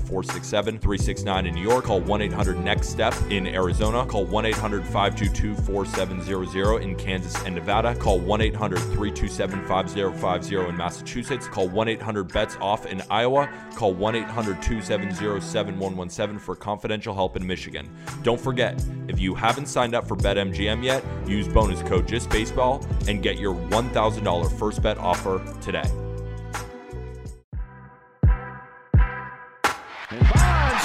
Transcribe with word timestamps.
467 0.00 0.78
369 0.78 1.46
in 1.46 1.54
New 1.54 1.62
York. 1.62 1.84
Call 1.84 2.00
1 2.00 2.22
800 2.22 2.58
NEXT 2.58 2.90
STEP 2.90 3.14
in 3.30 3.46
Arizona. 3.46 4.04
Call 4.06 4.24
1 4.26 4.46
800 4.46 4.84
522 4.84 5.54
4700 5.62 6.82
in 6.82 6.96
Kansas 6.96 7.34
and 7.44 7.54
Nevada. 7.54 7.94
Call 7.94 8.18
1 8.18 8.40
800 8.40 8.78
327 8.78 9.64
5050 9.66 10.68
in 10.68 10.76
Massachusetts. 10.76 11.46
Call 11.46 11.68
1 11.68 11.88
800 11.88 12.32
BETS 12.32 12.56
OFF 12.60 12.86
in 12.86 13.02
Iowa. 13.10 13.48
Call 13.74 13.94
1 13.94 14.14
800 14.16 14.62
270 14.62 15.40
7117 15.40 16.38
for 16.38 16.56
confidential 16.56 17.14
help 17.14 17.36
in 17.36 17.46
Michigan. 17.46 17.88
Don't 18.22 18.40
forget, 18.40 18.82
if 19.08 19.18
you 19.18 19.34
haven't 19.34 19.66
signed 19.66 19.94
up 19.94 20.06
for 20.06 20.16
BetMGM 20.16 20.82
yet, 20.84 21.04
use 21.26 21.48
bonus 21.48 21.82
code 21.82 22.06
JustBaseball 22.06 23.08
and 23.08 23.22
get 23.22 23.38
your 23.38 23.54
$1,000 23.54 24.58
first 24.58 24.82
bet 24.82 24.98
offer 24.98 25.40
today. 25.60 26.09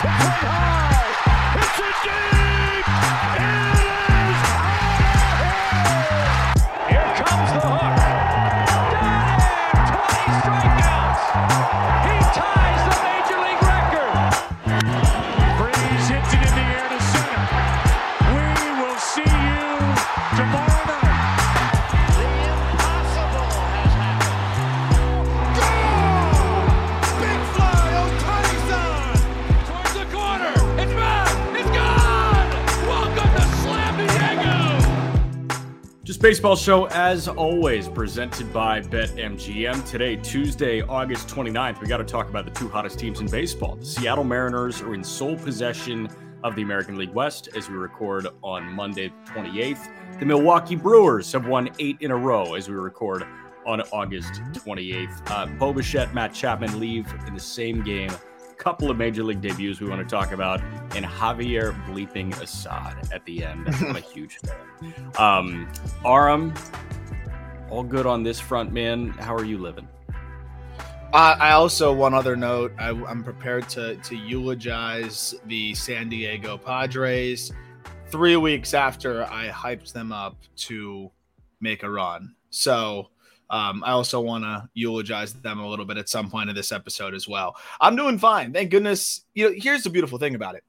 high. 0.07 1.59
It's 1.59 1.79
a 1.79 2.05
game. 2.05 2.34
Baseball 36.25 36.55
Show, 36.55 36.87
as 36.87 37.27
always, 37.27 37.87
presented 37.87 38.51
by 38.51 38.81
BetMGM. 38.81 39.87
Today, 39.87 40.15
Tuesday, 40.15 40.81
August 40.81 41.27
29th, 41.27 41.79
we 41.79 41.85
got 41.85 41.97
to 41.97 42.03
talk 42.03 42.29
about 42.29 42.45
the 42.45 42.51
two 42.51 42.67
hottest 42.67 42.97
teams 42.97 43.19
in 43.19 43.27
baseball. 43.27 43.75
The 43.75 43.85
Seattle 43.85 44.23
Mariners 44.23 44.81
are 44.81 44.95
in 44.95 45.03
sole 45.03 45.37
possession 45.37 46.09
of 46.43 46.55
the 46.55 46.63
American 46.63 46.97
League 46.97 47.13
West 47.13 47.49
as 47.55 47.69
we 47.69 47.75
record 47.75 48.25
on 48.41 48.63
Monday, 48.73 49.13
28th. 49.27 50.17
The 50.17 50.25
Milwaukee 50.25 50.75
Brewers 50.75 51.31
have 51.31 51.45
won 51.45 51.69
eight 51.77 51.97
in 51.99 52.09
a 52.09 52.17
row 52.17 52.55
as 52.55 52.67
we 52.67 52.73
record 52.73 53.27
on 53.67 53.81
August 53.91 54.41
28th. 54.53 55.29
Uh, 55.29 55.45
Bo 55.59 55.73
Bichette, 55.73 56.11
Matt 56.15 56.33
Chapman 56.33 56.79
leave 56.79 57.05
in 57.27 57.35
the 57.35 57.39
same 57.39 57.83
game 57.83 58.09
couple 58.57 58.89
of 58.89 58.97
major 58.97 59.23
league 59.23 59.41
debuts 59.41 59.79
we 59.79 59.87
want 59.87 60.07
to 60.07 60.15
talk 60.15 60.31
about, 60.31 60.61
and 60.95 61.05
Javier 61.05 61.73
bleeping 61.85 62.39
Assad 62.41 63.09
at 63.13 63.25
the 63.25 63.43
end. 63.43 63.67
I'm 63.67 63.95
a 63.95 63.99
huge 64.13 64.37
fan. 64.37 65.11
Um, 65.17 65.71
Aram, 66.05 66.53
all 67.69 67.83
good 67.83 68.05
on 68.05 68.23
this 68.23 68.39
front, 68.39 68.71
man. 68.71 69.09
How 69.09 69.35
are 69.35 69.45
you 69.45 69.57
living? 69.57 69.87
Uh, 71.13 71.37
I 71.39 71.51
also 71.51 71.93
one 71.93 72.13
other 72.13 72.35
note. 72.35 72.73
I, 72.77 72.89
am 72.89 73.23
prepared 73.23 73.69
to 73.69 73.95
to 73.95 74.15
eulogize 74.15 75.33
the 75.45 75.73
San 75.73 76.09
Diego 76.09 76.57
Padres 76.57 77.53
three 78.07 78.35
weeks 78.35 78.73
after 78.73 79.23
I 79.23 79.47
hyped 79.49 79.93
them 79.93 80.11
up 80.11 80.35
to 80.57 81.11
make 81.61 81.83
a 81.83 81.89
run. 81.89 82.35
So 82.49 83.09
um, 83.49 83.83
I 83.83 83.91
also 83.91 84.19
want 84.21 84.43
to 84.43 84.69
eulogize 84.73 85.33
them 85.33 85.59
a 85.59 85.67
little 85.67 85.85
bit 85.85 85.97
at 85.97 86.09
some 86.09 86.29
point 86.29 86.49
in 86.49 86.55
this 86.55 86.71
episode 86.71 87.13
as 87.13 87.27
well. 87.27 87.55
I'm 87.79 87.95
doing 87.95 88.17
fine, 88.17 88.53
thank 88.53 88.71
goodness. 88.71 89.21
You 89.33 89.49
know, 89.49 89.55
here's 89.55 89.83
the 89.83 89.89
beautiful 89.89 90.17
thing 90.17 90.35
about 90.35 90.55
it. 90.55 90.63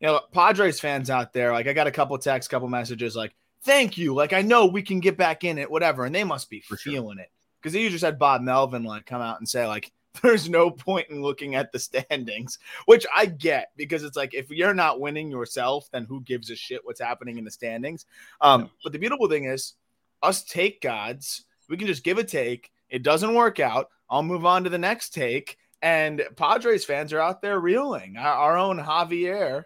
You 0.00 0.08
know, 0.08 0.20
Padres 0.32 0.80
fans 0.80 1.10
out 1.10 1.32
there, 1.32 1.52
like 1.52 1.66
I 1.66 1.72
got 1.72 1.86
a 1.86 1.90
couple 1.90 2.16
texts, 2.18 2.48
couple 2.48 2.68
messages, 2.68 3.14
like 3.14 3.34
"Thank 3.62 3.98
you," 3.98 4.14
like 4.14 4.32
I 4.32 4.42
know 4.42 4.66
we 4.66 4.82
can 4.82 5.00
get 5.00 5.16
back 5.16 5.44
in 5.44 5.58
it, 5.58 5.70
whatever, 5.70 6.04
and 6.04 6.14
they 6.14 6.24
must 6.24 6.48
be 6.48 6.60
For 6.60 6.76
feeling 6.76 7.16
sure. 7.16 7.24
it 7.24 7.30
because 7.60 7.74
you 7.74 7.90
just 7.90 8.04
had 8.04 8.18
Bob 8.18 8.40
Melvin 8.42 8.84
like 8.84 9.06
come 9.06 9.20
out 9.20 9.38
and 9.38 9.48
say 9.48 9.66
like 9.66 9.92
there's 10.22 10.48
no 10.48 10.70
point 10.70 11.08
in 11.10 11.22
looking 11.22 11.54
at 11.54 11.70
the 11.72 11.78
standings, 11.78 12.58
which 12.86 13.06
I 13.14 13.26
get 13.26 13.70
because 13.76 14.02
it's 14.02 14.16
like 14.16 14.34
if 14.34 14.50
you're 14.50 14.74
not 14.74 15.00
winning 15.00 15.30
yourself, 15.30 15.88
then 15.92 16.04
who 16.04 16.20
gives 16.22 16.50
a 16.50 16.56
shit 16.56 16.84
what's 16.84 17.00
happening 17.00 17.38
in 17.38 17.44
the 17.44 17.50
standings? 17.50 18.06
Um. 18.40 18.70
But 18.82 18.92
the 18.92 18.98
beautiful 18.98 19.28
thing 19.28 19.44
is, 19.44 19.74
us 20.22 20.42
take 20.42 20.80
gods 20.80 21.44
we 21.70 21.76
can 21.76 21.86
just 21.86 22.04
give 22.04 22.18
a 22.18 22.24
take. 22.24 22.70
It 22.90 23.02
doesn't 23.02 23.34
work 23.34 23.60
out. 23.60 23.88
I'll 24.10 24.24
move 24.24 24.44
on 24.44 24.64
to 24.64 24.70
the 24.70 24.76
next 24.76 25.14
take. 25.14 25.56
And 25.80 26.22
Padres 26.36 26.84
fans 26.84 27.12
are 27.12 27.20
out 27.20 27.40
there 27.40 27.58
reeling. 27.58 28.18
Our, 28.18 28.34
our 28.34 28.58
own 28.58 28.78
Javier, 28.78 29.62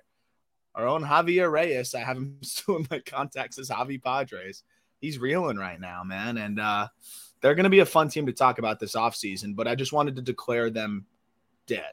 our 0.75 0.87
own 0.87 1.03
Javier 1.03 1.50
Reyes. 1.50 1.94
I 1.94 2.00
have 2.00 2.19
him 2.19 2.37
still 2.42 2.76
in 2.76 2.87
my 2.91 3.00
contacts 3.00 3.59
as 3.59 3.70
Javi 3.70 4.00
Padres. 4.00 4.62
He's 5.00 5.19
reeling 5.19 5.56
right 5.56 5.81
now, 5.81 6.04
man. 6.04 6.37
And 6.37 6.60
uh, 6.60 6.88
they're 7.41 7.54
going 7.54 7.65
to 7.65 7.70
be 7.70 7.81
a 7.81 7.87
fun 7.87 8.09
team 8.09 8.26
to 8.26 8.32
talk 8.32 8.59
about 8.59 8.78
this 8.78 8.94
offseason. 8.94 9.56
But 9.56 9.66
I 9.66 9.75
just 9.75 9.92
wanted 9.92 10.16
to 10.16 10.22
declare 10.22 10.71
them 10.71 11.06
dead. 11.66 11.92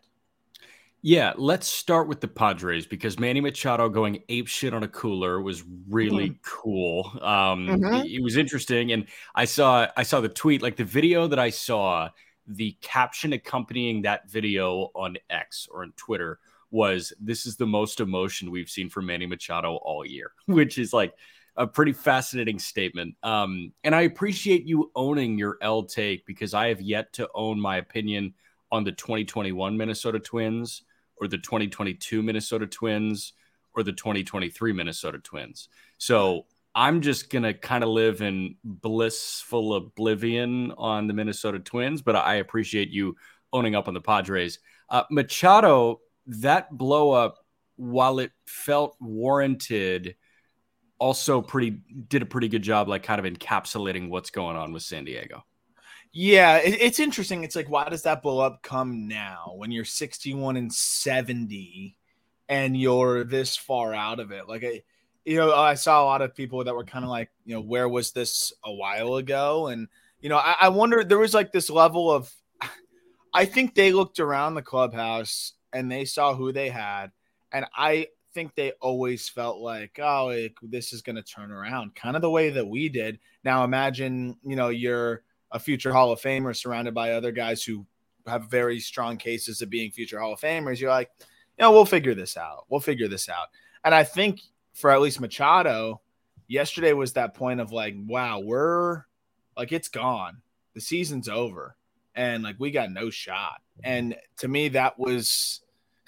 Yeah, 1.03 1.33
let's 1.35 1.65
start 1.65 2.07
with 2.07 2.21
the 2.21 2.27
Padres 2.27 2.85
because 2.85 3.19
Manny 3.19 3.41
Machado 3.41 3.89
going 3.89 4.21
ape 4.29 4.47
shit 4.47 4.73
on 4.73 4.83
a 4.83 4.87
cooler 4.87 5.41
was 5.41 5.63
really 5.89 6.29
mm-hmm. 6.29 6.41
cool. 6.43 7.11
Um, 7.21 7.67
mm-hmm. 7.67 7.93
it, 8.05 8.11
it 8.11 8.23
was 8.23 8.37
interesting, 8.37 8.91
and 8.91 9.07
I 9.33 9.45
saw 9.45 9.87
I 9.97 10.03
saw 10.03 10.21
the 10.21 10.29
tweet, 10.29 10.61
like 10.61 10.75
the 10.75 10.85
video 10.85 11.27
that 11.27 11.39
I 11.39 11.49
saw, 11.49 12.09
the 12.45 12.77
caption 12.81 13.33
accompanying 13.33 14.03
that 14.03 14.29
video 14.29 14.91
on 14.93 15.17
X 15.31 15.67
or 15.71 15.81
on 15.81 15.93
Twitter 15.97 16.39
was, 16.69 17.13
"This 17.19 17.47
is 17.47 17.57
the 17.57 17.65
most 17.65 17.99
emotion 17.99 18.51
we've 18.51 18.69
seen 18.69 18.87
from 18.87 19.07
Manny 19.07 19.25
Machado 19.25 19.77
all 19.77 20.05
year," 20.05 20.33
which 20.45 20.77
is 20.77 20.93
like 20.93 21.15
a 21.57 21.65
pretty 21.65 21.93
fascinating 21.93 22.59
statement. 22.59 23.15
Um, 23.23 23.73
and 23.83 23.95
I 23.95 24.01
appreciate 24.01 24.67
you 24.67 24.91
owning 24.95 25.39
your 25.39 25.57
L 25.61 25.81
take 25.81 26.27
because 26.27 26.53
I 26.53 26.67
have 26.67 26.79
yet 26.79 27.11
to 27.13 27.27
own 27.33 27.59
my 27.59 27.77
opinion 27.77 28.35
on 28.71 28.83
the 28.83 28.91
2021 28.91 29.75
Minnesota 29.75 30.19
Twins 30.19 30.83
or 31.21 31.27
the 31.27 31.37
2022 31.37 32.21
Minnesota 32.23 32.65
Twins 32.65 33.33
or 33.75 33.83
the 33.83 33.93
2023 33.93 34.73
Minnesota 34.73 35.19
Twins. 35.19 35.69
So 35.97 36.47
I'm 36.73 37.01
just 37.01 37.29
going 37.29 37.43
to 37.43 37.53
kind 37.53 37.83
of 37.83 37.89
live 37.89 38.21
in 38.21 38.55
blissful 38.63 39.75
oblivion 39.75 40.73
on 40.77 41.07
the 41.07 41.13
Minnesota 41.13 41.59
Twins, 41.59 42.01
but 42.01 42.15
I 42.15 42.35
appreciate 42.35 42.89
you 42.89 43.15
owning 43.53 43.75
up 43.75 43.87
on 43.87 43.93
the 43.93 44.01
Padres. 44.01 44.59
Uh, 44.89 45.03
Machado, 45.11 46.01
that 46.27 46.75
blow 46.75 47.11
up, 47.11 47.37
while 47.75 48.19
it 48.19 48.31
felt 48.45 48.95
warranted, 48.99 50.15
also 50.99 51.41
pretty 51.41 51.81
did 52.09 52.21
a 52.21 52.25
pretty 52.25 52.47
good 52.47 52.61
job, 52.61 52.87
like 52.87 53.03
kind 53.03 53.25
of 53.25 53.31
encapsulating 53.31 54.09
what's 54.09 54.29
going 54.29 54.55
on 54.55 54.71
with 54.71 54.83
San 54.83 55.03
Diego. 55.03 55.43
Yeah, 56.13 56.57
it, 56.57 56.81
it's 56.81 56.99
interesting. 56.99 57.43
It's 57.43 57.55
like, 57.55 57.69
why 57.69 57.87
does 57.89 58.03
that 58.03 58.21
blow 58.21 58.39
up 58.39 58.61
come 58.61 59.07
now 59.07 59.53
when 59.55 59.71
you're 59.71 59.85
61 59.85 60.57
and 60.57 60.73
70 60.73 61.95
and 62.49 62.75
you're 62.75 63.23
this 63.23 63.55
far 63.55 63.93
out 63.93 64.19
of 64.19 64.31
it? 64.31 64.47
Like, 64.49 64.63
I, 64.63 64.81
you 65.25 65.37
know, 65.37 65.53
I 65.53 65.75
saw 65.75 66.03
a 66.03 66.05
lot 66.05 66.21
of 66.21 66.35
people 66.35 66.63
that 66.63 66.75
were 66.75 66.83
kind 66.83 67.05
of 67.05 67.09
like, 67.09 67.29
you 67.45 67.55
know, 67.55 67.61
where 67.61 67.87
was 67.87 68.11
this 68.11 68.51
a 68.65 68.73
while 68.73 69.15
ago? 69.15 69.67
And, 69.67 69.87
you 70.19 70.29
know, 70.29 70.37
I, 70.37 70.55
I 70.61 70.69
wonder, 70.69 71.03
there 71.03 71.17
was 71.19 71.33
like 71.33 71.51
this 71.51 71.69
level 71.69 72.11
of, 72.11 72.33
I 73.33 73.45
think 73.45 73.73
they 73.73 73.93
looked 73.93 74.19
around 74.19 74.55
the 74.55 74.61
clubhouse 74.61 75.53
and 75.71 75.89
they 75.89 76.03
saw 76.03 76.33
who 76.35 76.51
they 76.51 76.69
had. 76.69 77.11
And 77.53 77.65
I 77.75 78.07
think 78.33 78.55
they 78.55 78.71
always 78.81 79.29
felt 79.29 79.59
like, 79.59 79.97
oh, 80.01 80.29
it, 80.29 80.53
this 80.61 80.91
is 80.91 81.01
going 81.01 81.17
to 81.17 81.23
turn 81.23 81.51
around, 81.51 81.95
kind 81.95 82.15
of 82.17 82.21
the 82.21 82.29
way 82.29 82.49
that 82.49 82.67
we 82.67 82.89
did. 82.89 83.19
Now 83.45 83.63
imagine, 83.63 84.37
you 84.43 84.55
know, 84.57 84.69
you're 84.69 85.23
a 85.51 85.59
future 85.59 85.91
Hall 85.91 86.11
of 86.11 86.21
Famer 86.21 86.55
surrounded 86.55 86.93
by 86.93 87.11
other 87.11 87.31
guys 87.31 87.63
who 87.63 87.85
have 88.27 88.49
very 88.49 88.79
strong 88.79 89.17
cases 89.17 89.61
of 89.61 89.69
being 89.69 89.91
future 89.91 90.19
Hall 90.19 90.33
of 90.33 90.39
Famers. 90.39 90.79
You're 90.79 90.89
like, 90.89 91.09
you 91.19 91.63
know, 91.63 91.71
we'll 91.71 91.85
figure 91.85 92.15
this 92.15 92.37
out. 92.37 92.65
We'll 92.69 92.79
figure 92.79 93.07
this 93.07 93.29
out. 93.29 93.47
And 93.83 93.93
I 93.93 94.03
think 94.03 94.41
for 94.73 94.91
at 94.91 95.01
least 95.01 95.19
Machado, 95.19 96.01
yesterday 96.47 96.93
was 96.93 97.13
that 97.13 97.33
point 97.33 97.59
of 97.59 97.71
like, 97.71 97.95
wow, 97.97 98.39
we're 98.39 99.05
like, 99.57 99.71
it's 99.71 99.89
gone. 99.89 100.37
The 100.73 100.81
season's 100.81 101.29
over. 101.29 101.75
And 102.15 102.43
like, 102.43 102.55
we 102.59 102.71
got 102.71 102.91
no 102.91 103.09
shot. 103.09 103.61
And 103.83 104.15
to 104.37 104.47
me, 104.47 104.69
that 104.69 104.99
was, 104.99 105.61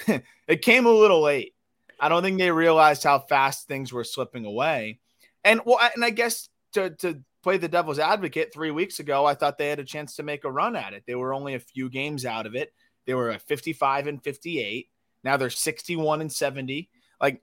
it 0.48 0.62
came 0.62 0.86
a 0.86 0.92
little 0.92 1.22
late. 1.22 1.56
I 2.00 2.10
don't 2.10 2.24
think 2.24 2.38
they 2.38 2.51
realized 2.51 3.04
how 3.04 3.19
fast 3.19 3.68
things 3.68 3.94
were 3.94 4.04
slipping 4.04 4.45
away. 4.45 5.00
And 5.44 5.62
well, 5.66 5.80
and 5.95 6.04
I 6.04 6.10
guess 6.10 6.50
to, 6.74 6.90
to 6.90 7.22
play 7.44 7.57
the 7.57 7.68
devil's 7.68 8.00
advocate, 8.00 8.54
three 8.54 8.72
weeks 8.72 9.00
ago, 9.00 9.25
I 9.25 9.36
thought 9.36 9.57
they 9.57 9.69
had 9.69 9.80
a 9.80 9.86
chance 9.86 10.16
to 10.16 10.24
make 10.24 10.45
a 10.45 10.51
run 10.51 10.75
at 10.75 10.94
it. 10.94 11.04
They 11.06 11.16
were 11.16 11.34
only 11.34 11.56
a 11.56 11.60
few 11.60 11.90
games 11.90 12.25
out 12.25 12.45
of 12.45 12.56
it. 12.56 12.74
They 13.06 13.13
were 13.13 13.31
at 13.31 13.42
55 13.42 14.07
and 14.07 14.24
58. 14.24 14.90
Now 15.24 15.38
they're 15.38 15.50
61 15.50 16.22
and 16.22 16.31
70. 16.31 16.90
Like 17.22 17.42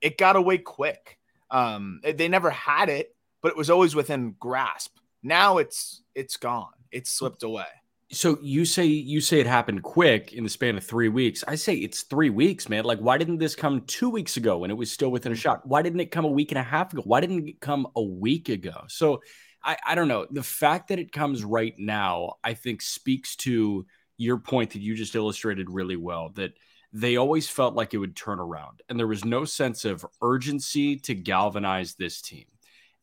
it 0.00 0.18
got 0.18 0.36
away 0.36 0.58
quick. 0.58 1.18
Um, 1.50 2.00
they 2.02 2.28
never 2.28 2.50
had 2.50 2.88
it, 2.88 3.14
but 3.42 3.50
it 3.50 3.56
was 3.58 3.70
always 3.70 3.94
within 3.94 4.34
grasp. 4.40 4.96
Now 5.22 5.58
it's 5.58 6.02
it's 6.14 6.36
gone. 6.38 6.72
It's 6.90 7.10
slipped 7.10 7.42
away. 7.42 7.66
So 8.12 8.38
you 8.42 8.66
say 8.66 8.84
you 8.84 9.22
say 9.22 9.40
it 9.40 9.46
happened 9.46 9.82
quick 9.82 10.34
in 10.34 10.44
the 10.44 10.50
span 10.50 10.76
of 10.76 10.84
three 10.84 11.08
weeks. 11.08 11.42
I 11.48 11.54
say 11.54 11.76
it's 11.76 12.02
three 12.02 12.28
weeks, 12.28 12.68
man. 12.68 12.84
Like, 12.84 12.98
why 12.98 13.16
didn't 13.16 13.38
this 13.38 13.54
come 13.54 13.80
two 13.86 14.10
weeks 14.10 14.36
ago 14.36 14.58
when 14.58 14.70
it 14.70 14.76
was 14.76 14.92
still 14.92 15.10
within 15.10 15.32
a 15.32 15.34
mm-hmm. 15.34 15.40
shot? 15.40 15.66
Why 15.66 15.80
didn't 15.80 16.00
it 16.00 16.10
come 16.10 16.26
a 16.26 16.30
week 16.30 16.52
and 16.52 16.58
a 16.58 16.62
half 16.62 16.92
ago? 16.92 17.00
Why 17.06 17.20
didn't 17.20 17.48
it 17.48 17.60
come 17.60 17.86
a 17.96 18.02
week 18.02 18.50
ago? 18.50 18.84
So 18.88 19.22
I, 19.64 19.78
I 19.86 19.94
don't 19.94 20.08
know. 20.08 20.26
The 20.30 20.42
fact 20.42 20.88
that 20.88 20.98
it 20.98 21.10
comes 21.10 21.42
right 21.42 21.74
now, 21.78 22.34
I 22.44 22.52
think 22.52 22.82
speaks 22.82 23.34
to 23.36 23.86
your 24.18 24.36
point 24.36 24.72
that 24.72 24.82
you 24.82 24.94
just 24.94 25.14
illustrated 25.14 25.70
really 25.70 25.96
well. 25.96 26.28
That 26.34 26.52
they 26.92 27.16
always 27.16 27.48
felt 27.48 27.74
like 27.74 27.94
it 27.94 27.98
would 27.98 28.14
turn 28.14 28.40
around, 28.40 28.82
and 28.90 28.98
there 28.98 29.06
was 29.06 29.24
no 29.24 29.46
sense 29.46 29.86
of 29.86 30.04
urgency 30.20 30.96
to 30.96 31.14
galvanize 31.14 31.94
this 31.94 32.20
team. 32.20 32.44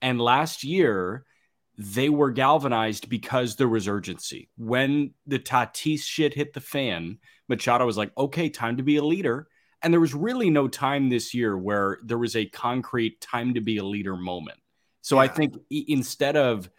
And 0.04 0.22
last 0.22 0.64
year, 0.64 1.26
they 1.80 2.10
were 2.10 2.30
galvanized 2.30 3.08
because 3.08 3.56
there 3.56 3.70
was 3.70 3.88
urgency. 3.88 4.50
When 4.58 5.14
the 5.26 5.40
Tatis 5.40 6.02
shit 6.02 6.34
hit 6.34 6.52
the 6.52 6.60
fan, 6.60 7.20
Machado 7.48 7.86
was 7.86 7.96
like, 7.96 8.12
okay, 8.18 8.50
time 8.50 8.76
to 8.78 8.84
be 8.84 8.98
a 8.98 9.04
leader. 9.04 9.48
And 9.82 9.94
there 9.94 10.02
was 10.02 10.14
really 10.14 10.50
no 10.50 10.68
time 10.68 11.08
this 11.08 11.34
year 11.34 11.58
where 11.58 12.00
there 12.04 12.18
was 12.18 12.36
a 12.36 12.46
concrete 12.48 13.22
time 13.22 13.54
to 13.54 13.62
be 13.62 13.78
a 13.78 13.86
leader 13.86 14.18
moment. 14.18 14.60
So 15.00 15.16
yeah. 15.16 15.22
I 15.22 15.28
think 15.30 15.56
instead 15.70 16.36
of 16.36 16.70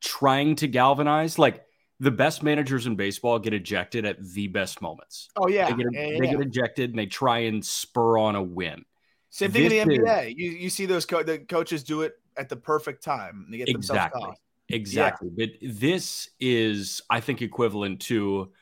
trying 0.00 0.56
to 0.56 0.68
galvanize, 0.68 1.38
like 1.38 1.62
the 1.98 2.10
best 2.10 2.42
managers 2.42 2.86
in 2.86 2.96
baseball 2.96 3.38
get 3.38 3.52
ejected 3.52 4.06
at 4.06 4.24
the 4.24 4.46
best 4.46 4.80
moments. 4.80 5.28
Oh 5.36 5.48
yeah, 5.48 5.70
they 5.70 5.82
get, 5.82 5.92
yeah, 5.92 6.18
they 6.18 6.26
get 6.30 6.40
ejected 6.40 6.88
and 6.88 6.98
they 6.98 7.04
try 7.04 7.40
and 7.40 7.62
spur 7.62 8.16
on 8.16 8.36
a 8.36 8.42
win. 8.42 8.86
Same 9.28 9.52
thing 9.52 9.68
this 9.68 9.82
in 9.82 9.88
the 9.88 9.98
NBA. 9.98 10.28
Is, 10.30 10.34
you 10.38 10.50
you 10.52 10.70
see 10.70 10.86
those 10.86 11.04
co- 11.04 11.22
the 11.22 11.40
coaches 11.40 11.84
do 11.84 12.00
it 12.02 12.14
at 12.36 12.48
the 12.48 12.56
perfect 12.56 13.02
time. 13.02 13.46
They 13.50 13.58
get 13.58 13.68
exactly, 13.68 14.20
themselves 14.20 14.40
exactly. 14.68 15.30
Yeah. 15.36 15.46
But 15.46 15.78
this 15.78 16.30
is, 16.38 17.02
I 17.10 17.20
think, 17.20 17.42
equivalent 17.42 18.00
to 18.02 18.52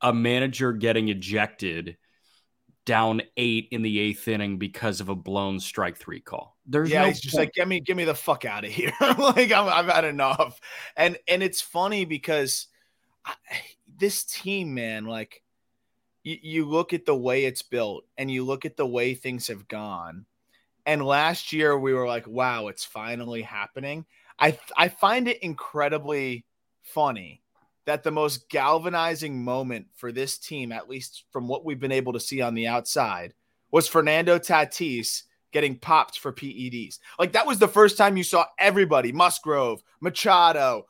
a 0.00 0.12
manager 0.12 0.72
getting 0.72 1.08
ejected 1.08 1.96
down 2.84 3.20
eight 3.36 3.68
in 3.72 3.82
the 3.82 3.98
eighth 3.98 4.28
inning 4.28 4.58
because 4.58 5.00
of 5.00 5.08
a 5.08 5.14
blown 5.14 5.58
strike 5.58 5.96
three 5.96 6.20
call. 6.20 6.56
There's 6.66 6.90
yeah, 6.90 7.02
no 7.02 7.08
he's 7.08 7.20
just 7.20 7.36
like, 7.36 7.52
get 7.52 7.66
me, 7.66 7.80
get 7.80 7.96
me 7.96 8.04
the 8.04 8.14
fuck 8.14 8.44
out 8.44 8.64
of 8.64 8.70
here. 8.70 8.92
like 9.00 9.52
i 9.52 9.76
have 9.76 9.86
had 9.86 10.04
enough. 10.04 10.60
And 10.96 11.18
and 11.28 11.42
it's 11.42 11.60
funny 11.60 12.04
because 12.04 12.68
I, 13.24 13.34
this 13.98 14.24
team, 14.24 14.74
man, 14.74 15.04
like 15.04 15.42
you, 16.22 16.38
you 16.40 16.64
look 16.64 16.92
at 16.92 17.06
the 17.06 17.16
way 17.16 17.44
it's 17.44 17.62
built 17.62 18.04
and 18.16 18.30
you 18.30 18.44
look 18.44 18.64
at 18.64 18.76
the 18.76 18.86
way 18.86 19.14
things 19.14 19.48
have 19.48 19.66
gone. 19.68 20.26
And 20.86 21.04
last 21.04 21.52
year 21.52 21.76
we 21.76 21.92
were 21.92 22.06
like, 22.06 22.26
wow, 22.26 22.68
it's 22.68 22.84
finally 22.84 23.42
happening. 23.42 24.06
I 24.38 24.58
I 24.76 24.88
find 24.88 25.28
it 25.28 25.42
incredibly 25.42 26.46
funny 26.82 27.42
that 27.86 28.02
the 28.02 28.10
most 28.10 28.48
galvanizing 28.48 29.42
moment 29.42 29.86
for 29.96 30.12
this 30.12 30.38
team, 30.38 30.72
at 30.72 30.88
least 30.88 31.24
from 31.30 31.48
what 31.48 31.64
we've 31.64 31.80
been 31.80 31.92
able 31.92 32.12
to 32.12 32.20
see 32.20 32.40
on 32.40 32.54
the 32.54 32.66
outside, 32.66 33.34
was 33.70 33.88
Fernando 33.88 34.38
Tatis 34.38 35.22
getting 35.52 35.78
popped 35.78 36.18
for 36.18 36.32
PEDs. 36.32 36.98
Like 37.18 37.32
that 37.32 37.46
was 37.46 37.58
the 37.58 37.68
first 37.68 37.96
time 37.96 38.16
you 38.16 38.24
saw 38.24 38.44
everybody, 38.58 39.12
Musgrove, 39.12 39.82
Machado, 40.00 40.86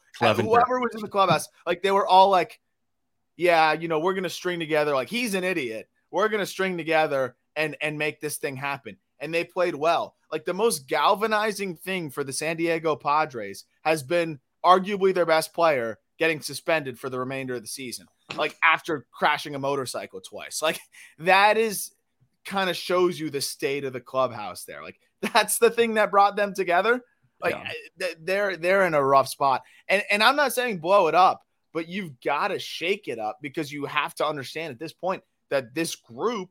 whoever 0.46 0.80
was 0.80 0.94
in 0.94 1.02
the 1.02 1.08
clubhouse, 1.08 1.48
like 1.66 1.82
they 1.82 1.90
were 1.90 2.06
all 2.06 2.30
like, 2.30 2.60
yeah, 3.36 3.72
you 3.74 3.88
know, 3.88 4.00
we're 4.00 4.14
going 4.14 4.24
to 4.24 4.30
string 4.30 4.58
together 4.58 4.94
like 4.94 5.08
he's 5.08 5.34
an 5.34 5.44
idiot. 5.44 5.88
We're 6.10 6.28
going 6.28 6.40
to 6.40 6.46
string 6.46 6.76
together 6.76 7.36
and 7.54 7.76
and 7.80 7.98
make 7.98 8.20
this 8.20 8.38
thing 8.38 8.56
happen. 8.56 8.96
And 9.20 9.32
they 9.32 9.44
played 9.44 9.74
well. 9.74 10.14
Like 10.30 10.44
the 10.44 10.54
most 10.54 10.88
galvanizing 10.88 11.76
thing 11.76 12.10
for 12.10 12.24
the 12.24 12.32
San 12.32 12.56
Diego 12.56 12.96
Padres 12.96 13.64
has 13.82 14.02
been 14.02 14.40
arguably 14.64 15.14
their 15.14 15.26
best 15.26 15.54
player 15.54 15.98
getting 16.18 16.40
suspended 16.40 16.98
for 16.98 17.10
the 17.10 17.18
remainder 17.18 17.54
of 17.54 17.62
the 17.62 17.68
season, 17.68 18.06
like 18.36 18.56
after 18.62 19.06
crashing 19.12 19.54
a 19.54 19.58
motorcycle 19.58 20.20
twice. 20.20 20.60
Like 20.62 20.80
that 21.18 21.56
is 21.56 21.92
kind 22.44 22.70
of 22.70 22.76
shows 22.76 23.18
you 23.18 23.30
the 23.30 23.40
state 23.40 23.84
of 23.84 23.92
the 23.92 24.00
clubhouse 24.00 24.64
there. 24.64 24.82
Like 24.82 24.98
that's 25.32 25.58
the 25.58 25.70
thing 25.70 25.94
that 25.94 26.10
brought 26.10 26.36
them 26.36 26.54
together. 26.54 27.02
Like 27.40 27.54
yeah. 27.54 27.70
Eh, 28.00 28.14
they're 28.20 28.56
they're 28.56 28.86
in 28.86 28.94
a 28.94 29.04
rough 29.04 29.28
spot. 29.28 29.62
And 29.88 30.02
and 30.10 30.22
I'm 30.22 30.36
not 30.36 30.52
saying 30.52 30.78
blow 30.78 31.08
it 31.08 31.14
up, 31.14 31.42
but 31.72 31.88
you've 31.88 32.20
got 32.20 32.48
to 32.48 32.58
shake 32.58 33.08
it 33.08 33.18
up 33.18 33.38
because 33.42 33.70
you 33.70 33.84
have 33.84 34.14
to 34.16 34.26
understand 34.26 34.72
at 34.72 34.78
this 34.78 34.92
point 34.92 35.22
that 35.50 35.74
this 35.74 35.94
group 35.94 36.50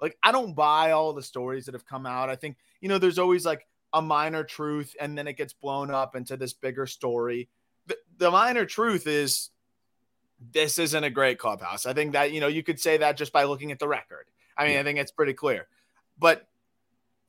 like 0.00 0.16
I 0.22 0.32
don't 0.32 0.54
buy 0.54 0.92
all 0.92 1.12
the 1.12 1.22
stories 1.22 1.66
that 1.66 1.74
have 1.74 1.86
come 1.86 2.06
out. 2.06 2.30
I 2.30 2.36
think, 2.36 2.56
you 2.80 2.88
know, 2.88 2.98
there's 2.98 3.18
always 3.18 3.44
like 3.44 3.66
a 3.92 4.02
minor 4.02 4.44
truth 4.44 4.94
and 5.00 5.16
then 5.16 5.26
it 5.26 5.36
gets 5.36 5.52
blown 5.52 5.90
up 5.90 6.14
into 6.14 6.36
this 6.36 6.52
bigger 6.52 6.86
story 6.86 7.48
the, 8.18 8.30
minor 8.30 8.64
truth 8.64 9.06
is 9.06 9.50
this 10.52 10.78
isn't 10.78 11.04
a 11.04 11.10
great 11.10 11.38
clubhouse. 11.38 11.86
I 11.86 11.92
think 11.92 12.12
that, 12.12 12.32
you 12.32 12.40
know, 12.40 12.46
you 12.46 12.62
could 12.62 12.80
say 12.80 12.98
that 12.98 13.16
just 13.16 13.32
by 13.32 13.44
looking 13.44 13.72
at 13.72 13.78
the 13.78 13.88
record. 13.88 14.26
I 14.56 14.66
mean, 14.66 14.78
I 14.78 14.82
think 14.82 14.98
it's 14.98 15.12
pretty 15.12 15.34
clear, 15.34 15.68
but 16.18 16.46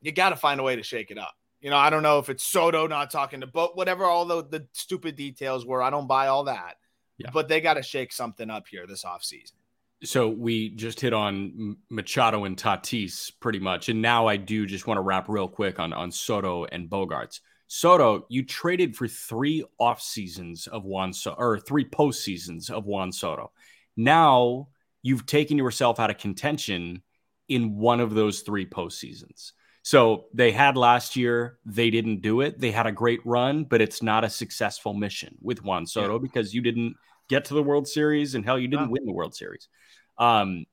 you 0.01 0.11
got 0.11 0.29
to 0.29 0.35
find 0.35 0.59
a 0.59 0.63
way 0.63 0.75
to 0.75 0.83
shake 0.83 1.11
it 1.11 1.17
up. 1.17 1.35
You 1.61 1.69
know, 1.69 1.77
I 1.77 1.89
don't 1.89 2.03
know 2.03 2.19
if 2.19 2.29
it's 2.29 2.43
Soto 2.43 2.87
not 2.87 3.11
talking 3.11 3.41
to 3.41 3.47
but 3.47 3.75
whatever 3.75 4.05
all 4.05 4.25
the, 4.25 4.43
the 4.43 4.65
stupid 4.71 5.15
details 5.15 5.65
were. 5.65 5.81
I 5.81 5.89
don't 5.89 6.07
buy 6.07 6.27
all 6.27 6.45
that, 6.45 6.77
yeah. 7.17 7.29
but 7.33 7.47
they 7.47 7.59
got 7.59 7.73
to 7.73 7.83
shake 7.83 8.13
something 8.13 8.49
up 8.49 8.67
here 8.67 8.87
this 8.87 9.03
offseason. 9.03 9.53
So 10.03 10.29
we 10.29 10.69
just 10.69 11.01
hit 11.01 11.13
on 11.13 11.77
Machado 11.89 12.45
and 12.45 12.55
Tatis 12.55 13.31
pretty 13.39 13.59
much. 13.59 13.89
And 13.89 14.01
now 14.01 14.27
I 14.27 14.37
do 14.37 14.65
just 14.65 14.87
want 14.87 14.97
to 14.97 15.01
wrap 15.01 15.27
real 15.27 15.47
quick 15.47 15.79
on, 15.79 15.91
on 15.91 16.11
Soto 16.11 16.65
and 16.65 16.89
Bogaerts. 16.89 17.41
Soto, 17.67 18.25
you 18.29 18.43
traded 18.43 18.95
for 18.95 19.07
three 19.07 19.63
off 19.77 20.01
seasons 20.01 20.67
of 20.67 20.85
Juan 20.85 21.13
Soto 21.13 21.35
or 21.37 21.59
three 21.59 21.85
post 21.85 22.23
seasons 22.23 22.69
of 22.69 22.85
Juan 22.85 23.11
Soto. 23.11 23.51
Now 23.97 24.69
you've 25.03 25.25
taken 25.25 25.57
yourself 25.57 25.99
out 25.99 26.09
of 26.09 26.17
contention 26.17 27.03
in 27.47 27.77
one 27.77 27.99
of 27.99 28.13
those 28.13 28.41
three 28.41 28.65
post 28.65 28.99
seasons. 28.99 29.53
So 29.81 30.25
they 30.33 30.51
had 30.51 30.77
last 30.77 31.15
year, 31.15 31.57
they 31.65 31.89
didn't 31.89 32.21
do 32.21 32.41
it. 32.41 32.59
They 32.59 32.71
had 32.71 32.87
a 32.87 32.91
great 32.91 33.21
run, 33.25 33.63
but 33.63 33.81
it's 33.81 34.01
not 34.01 34.23
a 34.23 34.29
successful 34.29 34.93
mission 34.93 35.37
with 35.41 35.63
Juan 35.63 35.85
Soto 35.85 36.13
yeah. 36.13 36.19
because 36.21 36.53
you 36.53 36.61
didn't 36.61 36.95
get 37.27 37.45
to 37.45 37.53
the 37.53 37.63
World 37.63 37.87
Series 37.87 38.35
and 38.35 38.43
hell, 38.43 38.59
you 38.59 38.67
didn't 38.67 38.91
win 38.91 39.05
the 39.05 39.13
World 39.13 39.35
Series. 39.35 39.67
Um, 40.19 40.65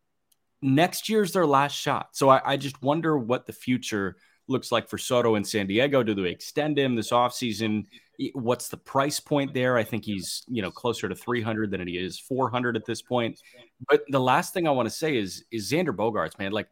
next 0.60 1.08
year's 1.08 1.32
their 1.32 1.46
last 1.46 1.74
shot. 1.74 2.08
So 2.12 2.28
I, 2.28 2.52
I 2.52 2.56
just 2.56 2.82
wonder 2.82 3.16
what 3.16 3.46
the 3.46 3.52
future 3.52 4.16
looks 4.48 4.70
like 4.70 4.88
for 4.88 4.98
Soto 4.98 5.34
in 5.36 5.44
San 5.44 5.66
Diego. 5.66 6.02
Do 6.02 6.14
they 6.14 6.30
extend 6.30 6.78
him 6.78 6.94
this 6.94 7.10
offseason? 7.10 7.86
What's 8.34 8.68
the 8.68 8.76
price 8.76 9.20
point 9.20 9.54
there? 9.54 9.76
I 9.76 9.84
think 9.84 10.04
he's, 10.04 10.44
you 10.48 10.62
know, 10.62 10.70
closer 10.70 11.08
to 11.08 11.14
300 11.14 11.70
than 11.70 11.86
he 11.86 11.98
is 11.98 12.18
400 12.18 12.76
at 12.76 12.84
this 12.84 13.02
point. 13.02 13.40
But 13.88 14.02
the 14.08 14.20
last 14.20 14.52
thing 14.52 14.66
I 14.66 14.72
want 14.72 14.86
to 14.86 14.94
say 14.94 15.16
is 15.16 15.44
is 15.50 15.70
Xander 15.70 15.94
Bogaerts, 15.94 16.38
man, 16.38 16.52
like 16.52 16.68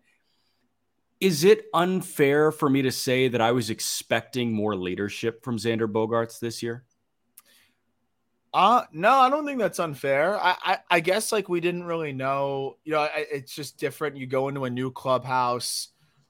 is 1.20 1.44
it 1.44 1.66
unfair 1.72 2.52
for 2.52 2.68
me 2.68 2.82
to 2.82 2.92
say 2.92 3.28
that 3.28 3.40
I 3.40 3.52
was 3.52 3.70
expecting 3.70 4.52
more 4.52 4.76
leadership 4.76 5.42
from 5.42 5.56
Xander 5.56 5.90
Bogaerts 5.90 6.38
this 6.38 6.62
year? 6.62 6.84
Uh 8.54 8.84
no, 8.92 9.10
I 9.10 9.28
don't 9.30 9.44
think 9.44 9.58
that's 9.58 9.80
unfair. 9.80 10.38
I, 10.38 10.56
I, 10.62 10.78
I 10.88 11.00
guess 11.00 11.32
like 11.32 11.48
we 11.48 11.60
didn't 11.60 11.82
really 11.82 12.12
know. 12.12 12.76
You 12.84 12.92
know, 12.92 13.00
I, 13.00 13.26
it's 13.30 13.52
just 13.52 13.78
different. 13.78 14.16
You 14.16 14.28
go 14.28 14.46
into 14.48 14.64
a 14.64 14.70
new 14.70 14.92
clubhouse 14.92 15.88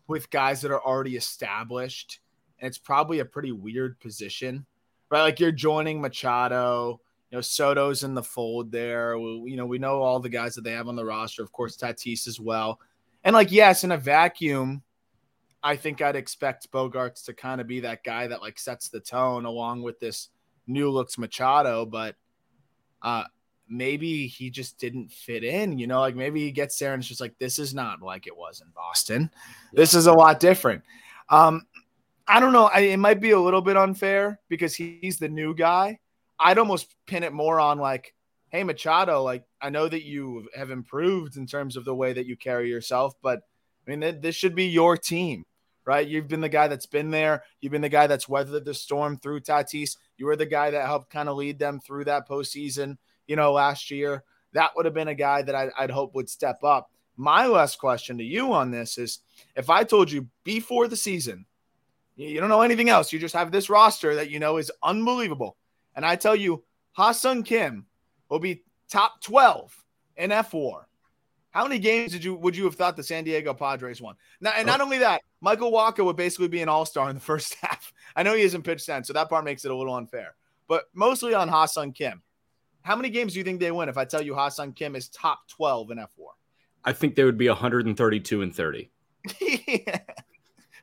with 0.08 0.30
guys 0.30 0.62
that 0.62 0.70
are 0.70 0.82
already 0.82 1.16
established. 1.16 2.20
And 2.58 2.66
it's 2.66 2.78
probably 2.78 3.18
a 3.18 3.26
pretty 3.26 3.52
weird 3.52 4.00
position, 4.00 4.64
right? 5.10 5.20
Like 5.20 5.38
you're 5.38 5.52
joining 5.52 6.00
Machado, 6.00 6.98
you 7.30 7.36
know, 7.36 7.42
Soto's 7.42 8.04
in 8.04 8.14
the 8.14 8.22
fold 8.22 8.72
there. 8.72 9.18
We, 9.18 9.50
you 9.50 9.56
know, 9.56 9.66
we 9.66 9.78
know 9.78 10.00
all 10.00 10.18
the 10.18 10.30
guys 10.30 10.54
that 10.54 10.64
they 10.64 10.72
have 10.72 10.88
on 10.88 10.96
the 10.96 11.04
roster, 11.04 11.42
of 11.42 11.52
course, 11.52 11.76
Tatis 11.76 12.26
as 12.26 12.40
well. 12.40 12.80
And 13.22 13.34
like, 13.34 13.52
yes, 13.52 13.84
in 13.84 13.92
a 13.92 13.98
vacuum, 13.98 14.82
I 15.62 15.76
think 15.76 16.00
I'd 16.00 16.16
expect 16.16 16.70
Bogaerts 16.70 17.24
to 17.26 17.34
kind 17.34 17.60
of 17.60 17.66
be 17.66 17.80
that 17.80 18.02
guy 18.02 18.28
that 18.28 18.40
like 18.40 18.58
sets 18.58 18.88
the 18.88 19.00
tone 19.00 19.44
along 19.44 19.82
with 19.82 20.00
this 20.00 20.30
new 20.66 20.90
looks 20.90 21.18
Machado, 21.18 21.86
but 21.86 22.16
uh 23.02 23.24
maybe 23.68 24.26
he 24.26 24.50
just 24.50 24.78
didn't 24.78 25.10
fit 25.10 25.42
in, 25.42 25.78
you 25.78 25.86
know, 25.86 26.00
like 26.00 26.16
maybe 26.16 26.40
he 26.40 26.52
gets 26.52 26.78
there 26.78 26.92
and 26.92 27.00
it's 27.00 27.08
just 27.08 27.20
like 27.20 27.38
this 27.38 27.58
is 27.58 27.74
not 27.74 28.02
like 28.02 28.26
it 28.26 28.36
was 28.36 28.60
in 28.60 28.68
Boston. 28.74 29.30
This 29.72 29.94
is 29.94 30.06
a 30.06 30.12
lot 30.12 30.40
different. 30.40 30.82
Um 31.28 31.66
I 32.26 32.40
don't 32.40 32.52
know, 32.52 32.70
I, 32.72 32.80
it 32.80 32.96
might 32.98 33.20
be 33.20 33.32
a 33.32 33.40
little 33.40 33.60
bit 33.60 33.76
unfair 33.76 34.40
because 34.48 34.74
he, 34.74 34.98
he's 35.02 35.18
the 35.18 35.28
new 35.28 35.54
guy. 35.54 35.98
I'd 36.38 36.58
almost 36.58 36.94
pin 37.06 37.22
it 37.22 37.32
more 37.32 37.60
on 37.60 37.78
like 37.78 38.14
hey 38.54 38.62
Machado, 38.62 39.24
like 39.24 39.42
I 39.60 39.70
know 39.70 39.88
that 39.88 40.04
you 40.04 40.48
have 40.54 40.70
improved 40.70 41.36
in 41.36 41.44
terms 41.44 41.76
of 41.76 41.84
the 41.84 41.94
way 41.94 42.12
that 42.12 42.26
you 42.26 42.36
carry 42.36 42.70
yourself, 42.70 43.14
but 43.20 43.40
I 43.84 43.96
mean 43.96 44.20
this 44.20 44.36
should 44.36 44.54
be 44.54 44.66
your 44.66 44.96
team, 44.96 45.44
right? 45.84 46.06
You've 46.06 46.28
been 46.28 46.40
the 46.40 46.48
guy 46.48 46.68
that's 46.68 46.86
been 46.86 47.10
there. 47.10 47.42
You've 47.60 47.72
been 47.72 47.82
the 47.82 47.88
guy 47.88 48.06
that's 48.06 48.28
weathered 48.28 48.64
the 48.64 48.72
storm 48.72 49.18
through 49.18 49.40
Tatis. 49.40 49.96
You 50.16 50.26
were 50.26 50.36
the 50.36 50.46
guy 50.46 50.70
that 50.70 50.86
helped 50.86 51.10
kind 51.10 51.28
of 51.28 51.36
lead 51.36 51.58
them 51.58 51.80
through 51.80 52.04
that 52.04 52.28
postseason, 52.28 52.96
you 53.26 53.36
know, 53.36 53.52
last 53.52 53.90
year. 53.90 54.22
That 54.52 54.70
would 54.76 54.84
have 54.84 54.94
been 54.94 55.08
a 55.08 55.14
guy 55.14 55.42
that 55.42 55.54
I'd, 55.54 55.70
I'd 55.76 55.90
hope 55.90 56.14
would 56.14 56.28
step 56.28 56.62
up. 56.62 56.90
My 57.16 57.46
last 57.46 57.78
question 57.78 58.18
to 58.18 58.24
you 58.24 58.52
on 58.52 58.70
this 58.70 58.98
is 58.98 59.20
if 59.56 59.70
I 59.70 59.84
told 59.84 60.10
you 60.10 60.28
before 60.44 60.88
the 60.88 60.96
season, 60.96 61.46
you 62.16 62.40
don't 62.40 62.48
know 62.48 62.62
anything 62.62 62.88
else, 62.88 63.12
you 63.12 63.18
just 63.18 63.34
have 63.34 63.50
this 63.50 63.68
roster 63.68 64.14
that 64.14 64.30
you 64.30 64.38
know 64.38 64.56
is 64.56 64.70
unbelievable. 64.82 65.56
And 65.96 66.04
I 66.04 66.16
tell 66.16 66.36
you, 66.36 66.62
Ha-Seong 66.92 67.44
Kim 67.44 67.86
will 68.28 68.38
be 68.38 68.62
top 68.88 69.20
12 69.20 69.84
in 70.16 70.30
fWAR. 70.30 70.84
How 71.54 71.62
many 71.62 71.78
games 71.78 72.10
did 72.10 72.24
you 72.24 72.34
would 72.34 72.56
you 72.56 72.64
have 72.64 72.74
thought 72.74 72.96
the 72.96 73.04
San 73.04 73.22
Diego 73.22 73.54
Padres 73.54 74.02
won? 74.02 74.16
Now, 74.40 74.52
and 74.56 74.66
not 74.66 74.80
oh. 74.80 74.84
only 74.84 74.98
that, 74.98 75.22
Michael 75.40 75.70
Wacha 75.70 76.04
would 76.04 76.16
basically 76.16 76.48
be 76.48 76.60
an 76.62 76.68
all-star 76.68 77.08
in 77.08 77.14
the 77.14 77.20
first 77.32 77.54
half. 77.62 77.92
I 78.16 78.24
know 78.24 78.34
he 78.34 78.42
hasn't 78.42 78.64
pitched 78.64 78.88
then, 78.88 79.04
so 79.04 79.12
that 79.12 79.28
part 79.28 79.44
makes 79.44 79.64
it 79.64 79.70
a 79.70 79.74
little 79.74 79.94
unfair. 79.94 80.34
But 80.66 80.86
mostly 80.94 81.32
on 81.32 81.48
Ha-Seong 81.48 81.94
Kim. 81.94 82.22
How 82.82 82.96
many 82.96 83.08
games 83.08 83.34
do 83.34 83.38
you 83.38 83.44
think 83.44 83.60
they 83.60 83.70
win 83.70 83.88
if 83.88 83.96
I 83.96 84.04
tell 84.04 84.20
you 84.20 84.34
Ha-Seong 84.34 84.74
Kim 84.74 84.96
is 84.96 85.08
top 85.08 85.46
12 85.48 85.92
in 85.92 85.98
fWAR? 85.98 86.32
I 86.84 86.92
think 86.92 87.14
they 87.14 87.24
would 87.24 87.38
be 87.38 87.48
132 87.48 88.42
and 88.42 88.54
30. 88.54 88.90
yeah. 89.40 89.98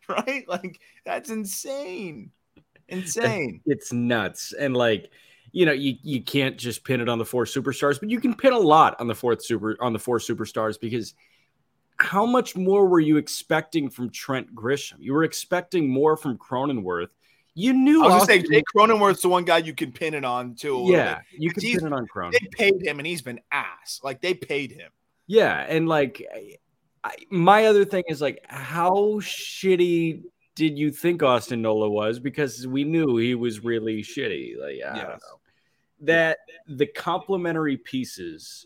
Right? 0.09 0.45
Like 0.45 0.81
that's 1.05 1.29
insane. 1.29 2.31
Insane. 2.89 3.61
It's 3.65 3.93
nuts. 3.93 4.51
And 4.51 4.75
like 4.75 5.09
you 5.51 5.65
know, 5.65 5.73
you, 5.73 5.95
you 6.01 6.21
can't 6.21 6.57
just 6.57 6.83
pin 6.83 7.01
it 7.01 7.09
on 7.09 7.17
the 7.17 7.25
four 7.25 7.45
superstars, 7.45 7.99
but 7.99 8.09
you 8.09 8.19
can 8.19 8.33
pin 8.33 8.53
a 8.53 8.59
lot 8.59 8.99
on 8.99 9.07
the 9.07 9.15
fourth 9.15 9.43
super 9.43 9.75
on 9.81 9.93
the 9.93 9.99
four 9.99 10.19
superstars 10.19 10.79
because 10.79 11.13
how 11.97 12.25
much 12.25 12.55
more 12.55 12.87
were 12.87 12.99
you 12.99 13.17
expecting 13.17 13.89
from 13.89 14.09
Trent 14.09 14.53
Grisham? 14.55 14.95
You 14.99 15.13
were 15.13 15.23
expecting 15.23 15.89
more 15.89 16.17
from 16.17 16.37
Cronenworth. 16.37 17.09
You 17.53 17.73
knew 17.73 18.01
I 18.01 18.05
was 18.05 18.13
Austin, 18.23 18.37
gonna 18.37 18.47
say 18.47 18.53
Jake 18.53 18.63
Cronenworth's 18.73 19.21
the 19.21 19.29
one 19.29 19.43
guy 19.43 19.57
you 19.57 19.73
can 19.73 19.91
pin 19.91 20.13
it 20.13 20.23
on 20.23 20.55
too. 20.55 20.85
Yeah, 20.87 21.19
you 21.37 21.51
can 21.51 21.61
pin 21.61 21.85
it 21.85 21.93
on 21.93 22.07
Cronin. 22.07 22.39
They 22.39 22.47
paid 22.51 22.81
him 22.81 22.99
and 22.99 23.05
he's 23.05 23.21
been 23.21 23.41
ass. 23.51 23.99
Like 24.03 24.21
they 24.21 24.33
paid 24.33 24.71
him. 24.71 24.89
Yeah, 25.27 25.65
and 25.67 25.87
like 25.87 26.25
I, 27.03 27.15
my 27.29 27.65
other 27.65 27.83
thing 27.83 28.05
is 28.07 28.21
like 28.21 28.39
how 28.47 29.19
shitty 29.19 30.23
did 30.55 30.77
you 30.77 30.91
think 30.91 31.21
Austin 31.23 31.61
Nola 31.61 31.89
was? 31.89 32.19
Because 32.19 32.65
we 32.65 32.85
knew 32.85 33.17
he 33.17 33.35
was 33.35 33.63
really 33.63 34.01
shitty. 34.01 34.57
Like 34.57 34.75
I 34.75 34.95
yes. 34.95 34.95
don't 34.95 35.09
know 35.09 35.40
that 36.01 36.39
the 36.67 36.87
complementary 36.87 37.77
pieces 37.77 38.65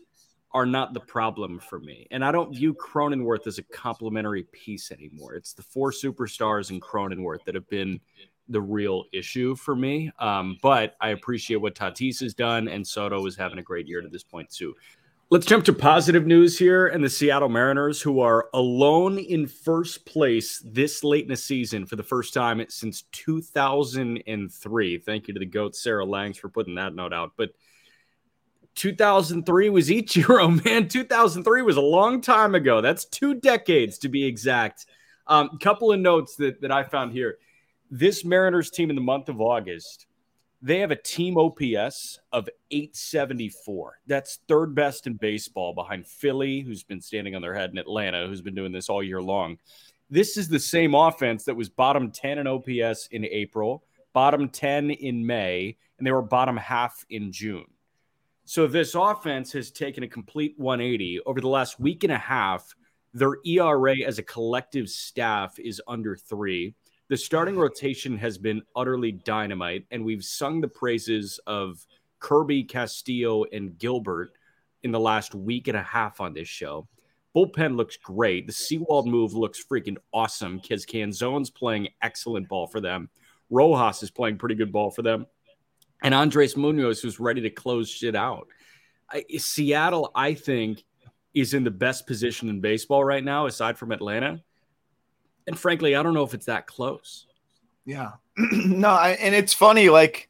are 0.52 0.66
not 0.66 0.94
the 0.94 1.00
problem 1.00 1.58
for 1.58 1.78
me. 1.78 2.06
And 2.10 2.24
I 2.24 2.32
don't 2.32 2.54
view 2.54 2.74
Cronenworth 2.74 3.46
as 3.46 3.58
a 3.58 3.62
complementary 3.64 4.44
piece 4.52 4.90
anymore. 4.90 5.34
It's 5.34 5.52
the 5.52 5.62
four 5.62 5.90
superstars 5.90 6.70
in 6.70 6.80
Cronenworth 6.80 7.44
that 7.44 7.54
have 7.54 7.68
been 7.68 8.00
the 8.48 8.60
real 8.60 9.04
issue 9.12 9.54
for 9.54 9.76
me. 9.76 10.10
Um, 10.18 10.56
but 10.62 10.96
I 11.00 11.10
appreciate 11.10 11.56
what 11.56 11.74
Tatis 11.74 12.20
has 12.20 12.32
done, 12.32 12.68
and 12.68 12.86
Soto 12.86 13.26
is 13.26 13.36
having 13.36 13.58
a 13.58 13.62
great 13.62 13.86
year 13.86 14.00
to 14.00 14.08
this 14.08 14.22
point, 14.22 14.48
too. 14.48 14.74
Let's 15.28 15.44
jump 15.46 15.64
to 15.64 15.72
positive 15.72 16.24
news 16.24 16.56
here 16.56 16.86
and 16.86 17.02
the 17.02 17.10
Seattle 17.10 17.48
Mariners, 17.48 18.00
who 18.00 18.20
are 18.20 18.48
alone 18.54 19.18
in 19.18 19.48
first 19.48 20.06
place 20.06 20.62
this 20.64 21.02
late 21.02 21.24
in 21.24 21.30
the 21.30 21.36
season 21.36 21.84
for 21.84 21.96
the 21.96 22.04
first 22.04 22.32
time 22.32 22.64
since 22.68 23.02
2003. 23.10 24.98
Thank 24.98 25.26
you 25.26 25.34
to 25.34 25.40
the 25.40 25.44
GOAT, 25.44 25.74
Sarah 25.74 26.04
Langs, 26.04 26.38
for 26.38 26.48
putting 26.48 26.76
that 26.76 26.94
note 26.94 27.12
out. 27.12 27.32
But 27.36 27.50
2003 28.76 29.68
was 29.68 29.88
Ichiro, 29.88 30.64
man. 30.64 30.86
2003 30.86 31.62
was 31.62 31.76
a 31.76 31.80
long 31.80 32.20
time 32.20 32.54
ago. 32.54 32.80
That's 32.80 33.04
two 33.04 33.34
decades 33.34 33.98
to 33.98 34.08
be 34.08 34.24
exact. 34.24 34.86
A 35.26 35.32
um, 35.32 35.58
couple 35.60 35.90
of 35.90 35.98
notes 35.98 36.36
that, 36.36 36.60
that 36.60 36.70
I 36.70 36.84
found 36.84 37.10
here. 37.10 37.38
This 37.90 38.24
Mariners 38.24 38.70
team 38.70 38.90
in 38.90 38.96
the 38.96 39.02
month 39.02 39.28
of 39.28 39.40
August 39.40 40.05
they 40.66 40.80
have 40.80 40.90
a 40.90 40.96
team 40.96 41.38
OPS 41.38 42.18
of 42.32 42.48
874. 42.72 44.00
That's 44.08 44.40
third 44.48 44.74
best 44.74 45.06
in 45.06 45.14
baseball 45.14 45.72
behind 45.74 46.08
Philly, 46.08 46.58
who's 46.58 46.82
been 46.82 47.00
standing 47.00 47.36
on 47.36 47.42
their 47.42 47.54
head, 47.54 47.70
and 47.70 47.78
Atlanta, 47.78 48.26
who's 48.26 48.42
been 48.42 48.56
doing 48.56 48.72
this 48.72 48.88
all 48.88 49.00
year 49.00 49.22
long. 49.22 49.58
This 50.10 50.36
is 50.36 50.48
the 50.48 50.58
same 50.58 50.92
offense 50.92 51.44
that 51.44 51.54
was 51.54 51.68
bottom 51.68 52.10
10 52.10 52.38
in 52.38 52.48
OPS 52.48 53.06
in 53.12 53.24
April, 53.26 53.84
bottom 54.12 54.48
10 54.48 54.90
in 54.90 55.24
May, 55.24 55.76
and 55.98 56.06
they 56.06 56.10
were 56.10 56.20
bottom 56.20 56.56
half 56.56 57.06
in 57.10 57.30
June. 57.30 57.66
So 58.44 58.66
this 58.66 58.96
offense 58.96 59.52
has 59.52 59.70
taken 59.70 60.02
a 60.02 60.08
complete 60.08 60.54
180 60.58 61.20
over 61.26 61.40
the 61.40 61.48
last 61.48 61.78
week 61.78 62.02
and 62.02 62.12
a 62.12 62.18
half. 62.18 62.74
Their 63.14 63.36
ERA 63.46 64.00
as 64.04 64.18
a 64.18 64.24
collective 64.24 64.88
staff 64.88 65.60
is 65.60 65.80
under 65.86 66.16
three 66.16 66.74
the 67.08 67.16
starting 67.16 67.56
rotation 67.56 68.18
has 68.18 68.36
been 68.38 68.62
utterly 68.74 69.12
dynamite, 69.12 69.86
and 69.90 70.04
we've 70.04 70.24
sung 70.24 70.60
the 70.60 70.68
praises 70.68 71.38
of 71.46 71.86
Kirby, 72.18 72.64
Castillo, 72.64 73.44
and 73.52 73.78
Gilbert 73.78 74.32
in 74.82 74.90
the 74.90 75.00
last 75.00 75.34
week 75.34 75.68
and 75.68 75.76
a 75.76 75.82
half 75.82 76.20
on 76.20 76.32
this 76.32 76.48
show. 76.48 76.88
Bullpen 77.34 77.76
looks 77.76 77.96
great. 77.96 78.46
The 78.46 78.52
Sewald 78.52 79.06
move 79.06 79.34
looks 79.34 79.62
freaking 79.62 79.98
awesome 80.12 80.58
because 80.58 80.86
Canzone's 80.86 81.50
playing 81.50 81.88
excellent 82.02 82.48
ball 82.48 82.66
for 82.66 82.80
them. 82.80 83.10
Rojas 83.50 84.02
is 84.02 84.10
playing 84.10 84.38
pretty 84.38 84.54
good 84.54 84.72
ball 84.72 84.90
for 84.90 85.02
them. 85.02 85.26
And 86.02 86.14
Andres 86.14 86.56
Munoz, 86.56 87.00
who's 87.00 87.20
ready 87.20 87.42
to 87.42 87.50
close 87.50 87.90
shit 87.90 88.16
out. 88.16 88.48
I, 89.10 89.24
Seattle, 89.36 90.10
I 90.14 90.34
think, 90.34 90.82
is 91.34 91.52
in 91.52 91.62
the 91.62 91.70
best 91.70 92.06
position 92.06 92.48
in 92.48 92.60
baseball 92.60 93.04
right 93.04 93.22
now, 93.22 93.46
aside 93.46 93.76
from 93.76 93.92
Atlanta. 93.92 94.42
And 95.46 95.58
frankly, 95.58 95.94
I 95.94 96.02
don't 96.02 96.14
know 96.14 96.24
if 96.24 96.34
it's 96.34 96.46
that 96.46 96.66
close. 96.66 97.26
Yeah. 97.84 98.12
no, 98.36 98.88
I, 98.88 99.10
and 99.10 99.34
it's 99.34 99.54
funny 99.54 99.88
like 99.88 100.28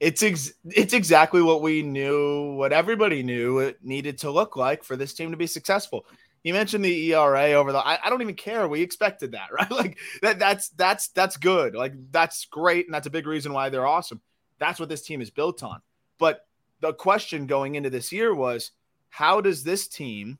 it's 0.00 0.22
ex- 0.22 0.54
it's 0.64 0.92
exactly 0.92 1.42
what 1.42 1.62
we 1.62 1.82
knew, 1.82 2.54
what 2.54 2.72
everybody 2.72 3.22
knew 3.22 3.58
it 3.58 3.78
needed 3.82 4.18
to 4.18 4.30
look 4.30 4.56
like 4.56 4.84
for 4.84 4.96
this 4.96 5.14
team 5.14 5.30
to 5.30 5.36
be 5.36 5.46
successful. 5.46 6.06
You 6.42 6.52
mentioned 6.52 6.84
the 6.84 7.12
ERA 7.12 7.52
over 7.52 7.72
the 7.72 7.78
I, 7.78 7.98
I 8.04 8.10
don't 8.10 8.22
even 8.22 8.34
care. 8.34 8.68
We 8.68 8.82
expected 8.82 9.32
that, 9.32 9.48
right? 9.52 9.70
Like 9.70 9.98
that 10.22 10.38
that's 10.38 10.68
that's 10.70 11.08
that's 11.08 11.36
good. 11.36 11.74
Like 11.74 11.94
that's 12.10 12.44
great 12.46 12.86
and 12.86 12.94
that's 12.94 13.06
a 13.06 13.10
big 13.10 13.26
reason 13.26 13.52
why 13.52 13.70
they're 13.70 13.86
awesome. 13.86 14.20
That's 14.58 14.78
what 14.78 14.88
this 14.88 15.02
team 15.02 15.20
is 15.20 15.30
built 15.30 15.62
on. 15.62 15.80
But 16.18 16.46
the 16.80 16.92
question 16.92 17.46
going 17.46 17.74
into 17.74 17.90
this 17.90 18.12
year 18.12 18.34
was 18.34 18.70
how 19.08 19.40
does 19.40 19.64
this 19.64 19.88
team 19.88 20.38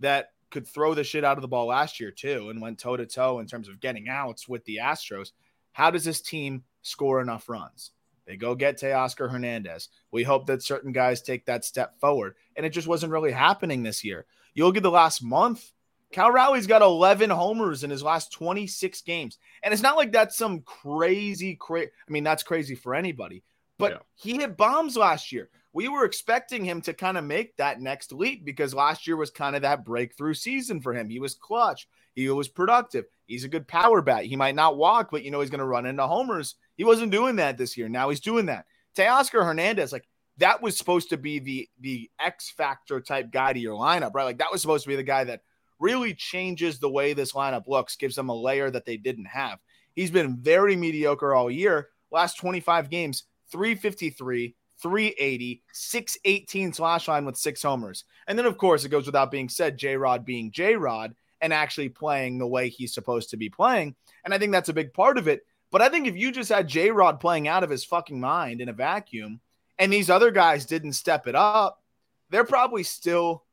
that 0.00 0.32
could 0.50 0.66
throw 0.66 0.94
the 0.94 1.04
shit 1.04 1.24
out 1.24 1.38
of 1.38 1.42
the 1.42 1.48
ball 1.48 1.66
last 1.66 2.00
year 2.00 2.10
too 2.10 2.50
and 2.50 2.60
went 2.60 2.78
toe 2.78 2.96
to 2.96 3.06
toe 3.06 3.38
in 3.38 3.46
terms 3.46 3.68
of 3.68 3.80
getting 3.80 4.08
outs 4.08 4.48
with 4.48 4.64
the 4.64 4.78
Astros. 4.82 5.32
How 5.72 5.90
does 5.90 6.04
this 6.04 6.20
team 6.20 6.64
score 6.82 7.20
enough 7.20 7.48
runs? 7.48 7.92
They 8.26 8.36
go 8.36 8.54
get 8.54 8.78
Teoscar 8.78 9.30
Hernandez. 9.30 9.88
We 10.12 10.22
hope 10.22 10.46
that 10.46 10.62
certain 10.62 10.92
guys 10.92 11.20
take 11.20 11.46
that 11.46 11.64
step 11.64 11.98
forward. 12.00 12.34
And 12.56 12.64
it 12.64 12.70
just 12.70 12.86
wasn't 12.86 13.12
really 13.12 13.32
happening 13.32 13.82
this 13.82 14.04
year. 14.04 14.26
You 14.54 14.66
look 14.66 14.76
at 14.76 14.82
the 14.82 14.90
last 14.90 15.22
month, 15.22 15.72
Cal 16.12 16.30
Raleigh's 16.30 16.66
got 16.66 16.82
11 16.82 17.30
homers 17.30 17.84
in 17.84 17.90
his 17.90 18.02
last 18.02 18.32
26 18.32 19.02
games. 19.02 19.38
And 19.62 19.72
it's 19.72 19.82
not 19.82 19.96
like 19.96 20.12
that's 20.12 20.36
some 20.36 20.60
crazy, 20.60 21.56
cra- 21.56 21.82
I 21.82 22.10
mean, 22.10 22.24
that's 22.24 22.42
crazy 22.42 22.74
for 22.74 22.94
anybody, 22.94 23.42
but 23.78 23.92
yeah. 23.92 23.98
he 24.14 24.36
hit 24.36 24.56
bombs 24.56 24.96
last 24.96 25.32
year 25.32 25.50
we 25.72 25.88
were 25.88 26.04
expecting 26.04 26.64
him 26.64 26.80
to 26.82 26.92
kind 26.92 27.16
of 27.16 27.24
make 27.24 27.56
that 27.56 27.80
next 27.80 28.12
leap 28.12 28.44
because 28.44 28.74
last 28.74 29.06
year 29.06 29.16
was 29.16 29.30
kind 29.30 29.54
of 29.54 29.62
that 29.62 29.84
breakthrough 29.84 30.34
season 30.34 30.80
for 30.80 30.92
him. 30.94 31.08
He 31.08 31.20
was 31.20 31.34
clutch, 31.34 31.88
he 32.14 32.28
was 32.28 32.48
productive. 32.48 33.04
He's 33.26 33.44
a 33.44 33.48
good 33.48 33.68
power 33.68 34.02
bat. 34.02 34.24
He 34.24 34.34
might 34.34 34.56
not 34.56 34.76
walk, 34.76 35.10
but 35.12 35.22
you 35.22 35.30
know 35.30 35.40
he's 35.40 35.50
going 35.50 35.60
to 35.60 35.64
run 35.64 35.86
into 35.86 36.06
homers. 36.06 36.56
He 36.76 36.84
wasn't 36.84 37.12
doing 37.12 37.36
that 37.36 37.56
this 37.56 37.76
year. 37.76 37.88
Now 37.88 38.08
he's 38.08 38.20
doing 38.20 38.46
that. 38.46 38.66
Teoscar 38.96 39.44
Hernandez, 39.44 39.92
like 39.92 40.08
that 40.38 40.60
was 40.60 40.76
supposed 40.76 41.10
to 41.10 41.16
be 41.16 41.38
the 41.38 41.68
the 41.80 42.10
X 42.18 42.50
factor 42.50 43.00
type 43.00 43.30
guy 43.30 43.52
to 43.52 43.60
your 43.60 43.78
lineup, 43.78 44.14
right? 44.14 44.24
Like 44.24 44.38
that 44.38 44.50
was 44.50 44.60
supposed 44.60 44.84
to 44.84 44.88
be 44.88 44.96
the 44.96 45.02
guy 45.04 45.24
that 45.24 45.42
really 45.78 46.14
changes 46.14 46.78
the 46.78 46.90
way 46.90 47.12
this 47.12 47.32
lineup 47.32 47.66
looks, 47.66 47.96
gives 47.96 48.16
them 48.16 48.28
a 48.28 48.34
layer 48.34 48.70
that 48.70 48.84
they 48.84 48.96
didn't 48.96 49.26
have. 49.26 49.58
He's 49.94 50.10
been 50.10 50.38
very 50.38 50.76
mediocre 50.76 51.34
all 51.34 51.50
year. 51.50 51.88
Last 52.10 52.38
25 52.38 52.90
games, 52.90 53.24
353, 53.50 54.54
380, 54.82 55.62
618 55.72 56.72
slash 56.72 57.08
line 57.08 57.24
with 57.24 57.36
six 57.36 57.62
homers. 57.62 58.04
And 58.26 58.38
then, 58.38 58.46
of 58.46 58.58
course, 58.58 58.84
it 58.84 58.90
goes 58.90 59.06
without 59.06 59.30
being 59.30 59.48
said, 59.48 59.78
J 59.78 59.96
Rod 59.96 60.24
being 60.24 60.50
J 60.50 60.76
Rod. 60.76 61.14
and 61.40 61.52
actually 61.54 61.88
playing 61.88 62.38
the 62.38 62.46
way 62.46 62.68
he's 62.68 62.92
supposed 62.92 63.30
to 63.30 63.36
be 63.36 63.48
playing. 63.48 63.94
And 64.24 64.34
I 64.34 64.38
think 64.38 64.52
that's 64.52 64.68
a 64.68 64.74
big 64.74 64.92
part 64.92 65.16
of 65.16 65.26
it. 65.26 65.46
But 65.70 65.82
I 65.82 65.88
think 65.88 66.06
if 66.06 66.16
you 66.16 66.32
just 66.32 66.50
had 66.50 66.68
J 66.68 66.90
Rod 66.90 67.20
playing 67.20 67.48
out 67.48 67.64
of 67.64 67.70
his 67.70 67.84
fucking 67.84 68.20
mind 68.20 68.60
in 68.60 68.68
a 68.68 68.74
vacuum 68.74 69.40
and 69.78 69.92
these 69.92 70.10
other 70.10 70.30
guys 70.30 70.66
didn't 70.66 70.92
step 70.92 71.26
it 71.26 71.34
up, 71.34 71.82
they're 72.28 72.44
probably 72.44 72.82
still, 72.82 73.44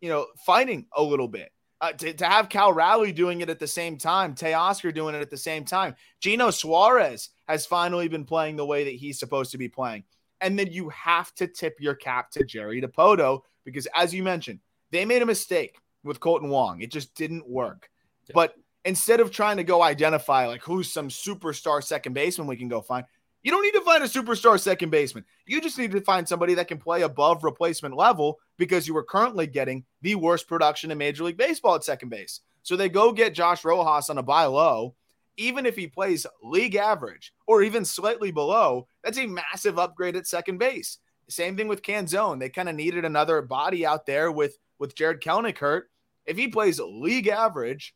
you 0.00 0.08
know, 0.08 0.26
fighting 0.44 0.86
a 0.96 1.02
little 1.02 1.28
bit. 1.28 1.50
Uh, 1.80 1.92
to, 1.92 2.12
to 2.12 2.24
have 2.24 2.48
Cal 2.48 2.72
Raleigh 2.72 3.10
doing 3.10 3.40
it 3.40 3.50
at 3.50 3.58
the 3.58 3.66
same 3.66 3.98
time, 3.98 4.36
Teoscar 4.36 4.94
doing 4.94 5.16
it 5.16 5.20
at 5.20 5.30
the 5.30 5.36
same 5.36 5.64
time, 5.64 5.96
Geno 6.20 6.50
Suarez 6.50 7.30
has 7.48 7.66
finally 7.66 8.06
been 8.06 8.24
playing 8.24 8.54
the 8.54 8.64
way 8.64 8.84
that 8.84 8.94
he's 8.94 9.18
supposed 9.18 9.50
to 9.50 9.58
be 9.58 9.68
playing. 9.68 10.04
And 10.42 10.58
then 10.58 10.72
you 10.72 10.88
have 10.90 11.34
to 11.36 11.46
tip 11.46 11.76
your 11.80 11.94
cap 11.94 12.30
to 12.32 12.44
Jerry 12.44 12.82
Dipoto 12.82 13.42
because, 13.64 13.86
as 13.94 14.12
you 14.12 14.22
mentioned, 14.22 14.60
they 14.90 15.04
made 15.04 15.22
a 15.22 15.26
mistake 15.26 15.78
with 16.04 16.20
Kolten 16.20 16.48
Wong. 16.48 16.80
It 16.80 16.90
just 16.90 17.14
didn't 17.14 17.48
work. 17.48 17.88
Yeah. 18.28 18.32
But 18.34 18.54
instead 18.84 19.20
of 19.20 19.30
trying 19.30 19.56
to 19.58 19.64
go 19.64 19.82
identify 19.82 20.46
like 20.46 20.62
who's 20.62 20.92
some 20.92 21.08
superstar 21.08 21.82
second 21.82 22.14
baseman 22.14 22.48
we 22.48 22.56
can 22.56 22.68
go 22.68 22.80
find, 22.80 23.06
you 23.42 23.50
don't 23.50 23.62
need 23.62 23.74
to 23.74 23.80
find 23.80 24.04
a 24.04 24.06
superstar 24.06 24.58
second 24.58 24.90
baseman. 24.90 25.24
You 25.46 25.60
just 25.60 25.78
need 25.78 25.90
to 25.92 26.00
find 26.00 26.28
somebody 26.28 26.54
that 26.54 26.68
can 26.68 26.78
play 26.78 27.02
above 27.02 27.42
replacement 27.42 27.96
level 27.96 28.38
because 28.56 28.86
you 28.86 28.96
are 28.96 29.02
currently 29.02 29.46
getting 29.46 29.84
the 30.02 30.14
worst 30.14 30.46
production 30.46 30.90
in 30.90 30.98
Major 30.98 31.24
League 31.24 31.36
Baseball 31.36 31.74
at 31.74 31.84
second 31.84 32.08
base. 32.08 32.40
So 32.62 32.76
they 32.76 32.88
go 32.88 33.12
get 33.12 33.34
Josh 33.34 33.64
Rojas 33.64 34.10
on 34.10 34.18
a 34.18 34.22
buy 34.22 34.44
low. 34.44 34.94
Even 35.36 35.66
if 35.66 35.76
he 35.76 35.86
plays 35.86 36.26
league 36.42 36.76
average 36.76 37.32
or 37.46 37.62
even 37.62 37.84
slightly 37.84 38.30
below, 38.30 38.86
that's 39.02 39.18
a 39.18 39.26
massive 39.26 39.78
upgrade 39.78 40.16
at 40.16 40.26
second 40.26 40.58
base. 40.58 40.98
Same 41.28 41.56
thing 41.56 41.68
with 41.68 41.82
Canzone. 41.82 42.38
They 42.38 42.50
kind 42.50 42.68
of 42.68 42.74
needed 42.74 43.04
another 43.04 43.40
body 43.42 43.86
out 43.86 44.06
there 44.06 44.30
with 44.30 44.58
with 44.78 44.94
Jarred 44.94 45.22
Kelenic 45.22 45.58
hurt. 45.58 45.90
If 46.26 46.36
he 46.36 46.48
plays 46.48 46.80
league 46.80 47.28
average, 47.28 47.94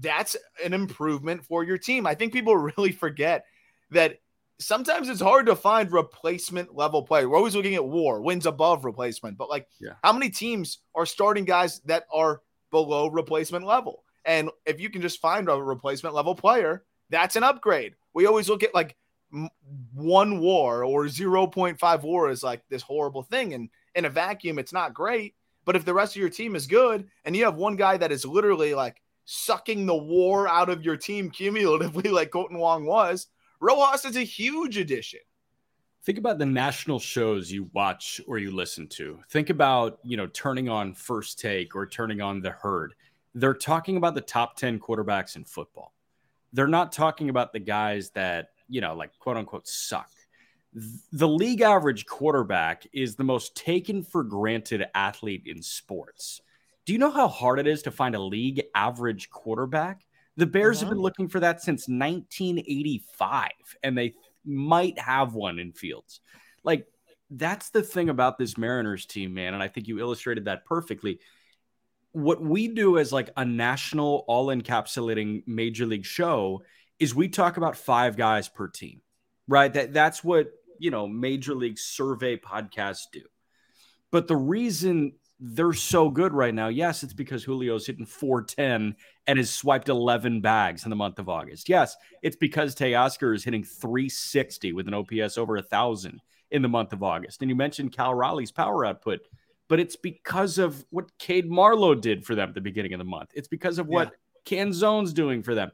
that's 0.00 0.36
an 0.64 0.72
improvement 0.72 1.44
for 1.44 1.64
your 1.64 1.78
team. 1.78 2.06
I 2.06 2.14
think 2.14 2.32
people 2.32 2.56
really 2.76 2.92
forget 2.92 3.44
that 3.90 4.18
sometimes 4.58 5.08
it's 5.08 5.20
hard 5.20 5.46
to 5.46 5.56
find 5.56 5.92
replacement 5.92 6.74
level 6.74 7.02
play. 7.02 7.26
We're 7.26 7.36
always 7.36 7.54
looking 7.54 7.74
at 7.74 7.84
war, 7.84 8.20
wins 8.22 8.46
above 8.46 8.84
replacement, 8.84 9.36
but 9.36 9.50
like 9.50 9.68
yeah. 9.80 9.94
how 10.02 10.12
many 10.12 10.30
teams 10.30 10.78
are 10.94 11.06
starting 11.06 11.44
guys 11.44 11.80
that 11.80 12.04
are 12.12 12.40
below 12.70 13.08
replacement 13.08 13.64
level? 13.64 14.04
And 14.24 14.50
if 14.66 14.80
you 14.80 14.90
can 14.90 15.02
just 15.02 15.20
find 15.20 15.48
a 15.48 15.54
replacement 15.54 16.14
level 16.14 16.34
player, 16.34 16.84
that's 17.10 17.36
an 17.36 17.42
upgrade. 17.42 17.94
We 18.14 18.26
always 18.26 18.48
look 18.48 18.62
at 18.62 18.74
like 18.74 18.96
one 19.94 20.40
war 20.40 20.84
or 20.84 21.04
0.5 21.04 22.02
war 22.02 22.30
is 22.30 22.42
like 22.42 22.62
this 22.68 22.82
horrible 22.82 23.22
thing. 23.22 23.54
And 23.54 23.68
in 23.94 24.04
a 24.04 24.10
vacuum, 24.10 24.58
it's 24.58 24.72
not 24.72 24.94
great. 24.94 25.34
But 25.64 25.76
if 25.76 25.84
the 25.84 25.94
rest 25.94 26.16
of 26.16 26.20
your 26.20 26.28
team 26.28 26.56
is 26.56 26.66
good 26.66 27.08
and 27.24 27.36
you 27.36 27.44
have 27.44 27.56
one 27.56 27.76
guy 27.76 27.96
that 27.96 28.12
is 28.12 28.24
literally 28.24 28.74
like 28.74 29.00
sucking 29.24 29.86
the 29.86 29.96
war 29.96 30.48
out 30.48 30.68
of 30.68 30.84
your 30.84 30.96
team 30.96 31.30
cumulatively, 31.30 32.10
like 32.10 32.30
Kolten 32.30 32.58
Wong 32.58 32.84
was, 32.84 33.28
Rojas 33.60 34.04
is 34.04 34.16
a 34.16 34.24
huge 34.24 34.76
addition. 34.76 35.20
Think 36.04 36.18
about 36.18 36.38
the 36.38 36.46
national 36.46 36.98
shows 36.98 37.52
you 37.52 37.70
watch 37.72 38.20
or 38.26 38.38
you 38.38 38.50
listen 38.50 38.88
to. 38.88 39.20
Think 39.30 39.50
about, 39.50 40.00
you 40.02 40.16
know, 40.16 40.26
turning 40.26 40.68
on 40.68 40.94
first 40.94 41.38
take 41.38 41.76
or 41.76 41.86
turning 41.86 42.20
on 42.20 42.40
the 42.40 42.50
herd. 42.50 42.94
They're 43.34 43.54
talking 43.54 43.96
about 43.96 44.14
the 44.14 44.20
top 44.20 44.56
10 44.56 44.78
quarterbacks 44.78 45.36
in 45.36 45.44
football. 45.44 45.94
They're 46.52 46.66
not 46.66 46.92
talking 46.92 47.30
about 47.30 47.52
the 47.52 47.60
guys 47.60 48.10
that, 48.10 48.48
you 48.68 48.80
know, 48.80 48.94
like 48.94 49.18
quote 49.18 49.36
unquote 49.36 49.66
suck. 49.66 50.10
The 51.12 51.28
league 51.28 51.60
average 51.60 52.06
quarterback 52.06 52.86
is 52.92 53.14
the 53.16 53.24
most 53.24 53.54
taken 53.54 54.02
for 54.02 54.22
granted 54.22 54.84
athlete 54.94 55.42
in 55.46 55.62
sports. 55.62 56.40
Do 56.84 56.92
you 56.92 56.98
know 56.98 57.10
how 57.10 57.28
hard 57.28 57.58
it 57.58 57.66
is 57.66 57.82
to 57.82 57.90
find 57.90 58.14
a 58.14 58.20
league 58.20 58.62
average 58.74 59.30
quarterback? 59.30 60.04
The 60.36 60.46
Bears 60.46 60.80
have 60.80 60.88
been 60.88 60.98
looking 60.98 61.28
for 61.28 61.40
that 61.40 61.60
since 61.60 61.88
1985, 61.88 63.50
and 63.82 63.96
they 63.96 64.14
might 64.44 64.98
have 64.98 65.34
one 65.34 65.58
in 65.58 65.72
Fields. 65.72 66.20
Like, 66.64 66.86
that's 67.30 67.68
the 67.68 67.82
thing 67.82 68.08
about 68.08 68.38
this 68.38 68.56
Mariners 68.56 69.04
team, 69.04 69.34
man. 69.34 69.52
And 69.54 69.62
I 69.62 69.68
think 69.68 69.88
you 69.88 70.00
illustrated 70.00 70.46
that 70.46 70.64
perfectly. 70.64 71.20
What 72.12 72.42
we 72.42 72.68
do 72.68 72.98
as 72.98 73.12
like 73.12 73.30
a 73.36 73.44
national, 73.44 74.24
all 74.28 74.48
encapsulating 74.48 75.42
major 75.46 75.86
league 75.86 76.04
show 76.04 76.62
is 76.98 77.14
we 77.14 77.28
talk 77.28 77.56
about 77.56 77.76
five 77.76 78.16
guys 78.16 78.48
per 78.48 78.68
team, 78.68 79.00
right? 79.48 79.72
That 79.72 79.92
that's 79.92 80.22
what 80.22 80.48
you 80.78 80.90
know 80.90 81.06
major 81.06 81.54
league 81.54 81.78
survey 81.78 82.36
podcasts 82.36 83.06
do. 83.12 83.22
But 84.10 84.28
the 84.28 84.36
reason 84.36 85.12
they're 85.44 85.72
so 85.72 86.08
good 86.08 86.32
right 86.32 86.54
now. 86.54 86.68
Yes, 86.68 87.02
it's 87.02 87.12
because 87.12 87.44
Julio's 87.44 87.84
hitting 87.84 88.06
410 88.06 88.94
and 89.26 89.38
has 89.38 89.50
swiped 89.50 89.88
11 89.88 90.40
bags 90.40 90.84
in 90.84 90.90
the 90.90 90.96
month 90.96 91.18
of 91.18 91.28
August. 91.28 91.68
Yes, 91.68 91.96
it's 92.22 92.36
because 92.36 92.76
Teoscar 92.76 93.34
is 93.34 93.42
hitting 93.42 93.64
360 93.64 94.72
with 94.72 94.86
an 94.86 94.94
OPS 94.94 95.36
over 95.36 95.56
a 95.56 95.62
thousand 95.62 96.20
in 96.52 96.62
the 96.62 96.68
month 96.68 96.92
of 96.92 97.02
August. 97.02 97.42
And 97.42 97.50
you 97.50 97.56
mentioned 97.56 97.90
Cal 97.90 98.14
Raleigh's 98.14 98.52
power 98.52 98.86
output, 98.86 99.20
but 99.68 99.80
it's 99.80 99.96
because 99.96 100.58
of 100.58 100.84
what 100.90 101.16
Cade 101.18 101.50
Marlowe 101.50 101.94
did 101.94 102.24
for 102.24 102.34
them 102.34 102.50
at 102.50 102.54
the 102.54 102.60
beginning 102.60 102.92
of 102.94 102.98
the 102.98 103.04
month. 103.04 103.30
It's 103.34 103.48
because 103.48 103.78
of 103.78 103.86
what 103.86 104.12
yeah. 104.46 104.64
Canzone's 104.64 105.12
doing 105.12 105.42
for 105.42 105.54
them. 105.54 105.70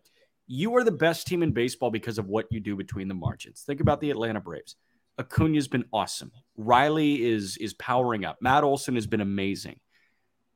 You 0.47 0.77
are 0.77 0.85
the 0.85 0.93
best 0.93 1.27
team 1.27 1.43
in 1.43 1.53
baseball 1.53 1.91
because 1.91 2.19
of 2.19 2.27
what 2.27 2.47
you 2.51 2.61
do 2.61 2.77
between 2.77 3.09
the 3.09 3.15
margins. 3.15 3.63
Think 3.63 3.81
about 3.81 4.01
the 4.01 4.11
Atlanta 4.11 4.41
Braves. 4.41 4.77
Acuna's 5.19 5.69
been 5.69 5.85
awesome. 5.93 6.31
Riley 6.57 7.27
is 7.27 7.57
is 7.57 7.75
powering 7.75 8.25
up. 8.25 8.39
Matt 8.41 8.65
Olson 8.65 8.95
has 8.95 9.07
been 9.07 9.21
amazing. 9.21 9.81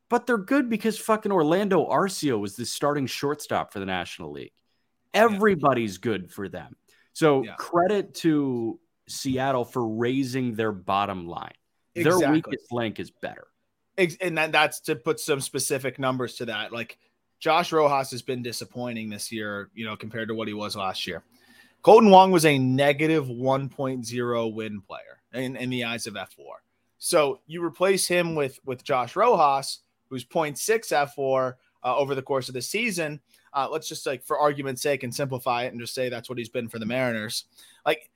But 0.08 0.26
they're 0.26 0.38
good 0.38 0.68
because 0.68 0.98
fucking 0.98 1.32
Orlando 1.32 1.88
Arcia 1.88 2.38
was 2.38 2.54
the 2.54 2.66
starting 2.66 3.06
shortstop 3.06 3.72
for 3.72 3.80
the 3.80 3.86
National 3.86 4.30
League. 4.30 4.52
Everybody's 5.14 5.98
good 5.98 6.30
for 6.30 6.48
them. 6.48 6.76
So 7.12 7.42
yeah. 7.42 7.54
credit 7.54 8.14
to 8.16 8.78
Seattle 9.08 9.64
for 9.64 9.86
raising 9.86 10.54
their 10.54 10.72
bottom 10.72 11.26
line. 11.26 11.54
Exactly. 11.94 12.20
Their 12.20 12.32
weakest 12.32 12.72
link 12.72 13.00
is 13.00 13.10
better. 13.10 13.48
And 13.98 14.38
that, 14.38 14.52
that's 14.52 14.80
to 14.80 14.96
put 14.96 15.20
some 15.20 15.40
specific 15.40 15.98
numbers 15.98 16.36
to 16.36 16.46
that. 16.46 16.72
Like 16.72 16.98
Josh 17.38 17.72
Rojas 17.72 18.10
has 18.12 18.22
been 18.22 18.42
disappointing 18.42 19.10
this 19.10 19.30
year, 19.30 19.70
you 19.74 19.84
know, 19.84 19.96
compared 19.96 20.28
to 20.28 20.34
what 20.34 20.48
he 20.48 20.54
was 20.54 20.76
last 20.76 21.06
year. 21.06 21.22
Kolten 21.84 22.10
Wong 22.10 22.30
was 22.30 22.46
a 22.46 22.58
negative 22.58 23.26
1.0 23.26 24.54
win 24.54 24.80
player 24.80 25.20
in, 25.34 25.56
in 25.56 25.68
the 25.68 25.84
eyes 25.84 26.06
of 26.06 26.14
fWAR. 26.14 26.60
So 26.98 27.40
you 27.46 27.64
replace 27.64 28.06
him 28.06 28.36
with 28.36 28.60
with 28.64 28.84
Josh 28.84 29.16
Rojas, 29.16 29.80
who's 30.08 30.24
0.6 30.24 30.56
fWAR 31.16 31.54
uh, 31.84 31.96
over 31.96 32.14
the 32.14 32.22
course 32.22 32.48
of 32.48 32.54
the 32.54 32.62
season. 32.62 33.20
Uh, 33.52 33.68
let's 33.70 33.88
just 33.88 34.06
like 34.06 34.22
for 34.24 34.38
argument's 34.38 34.82
sake 34.82 35.02
and 35.02 35.12
simplify 35.12 35.64
it 35.64 35.72
and 35.72 35.80
just 35.80 35.94
say 35.94 36.08
that's 36.08 36.28
what 36.28 36.38
he's 36.38 36.48
been 36.48 36.68
for 36.68 36.78
the 36.78 36.86
Mariners, 36.86 37.46
like 37.84 38.08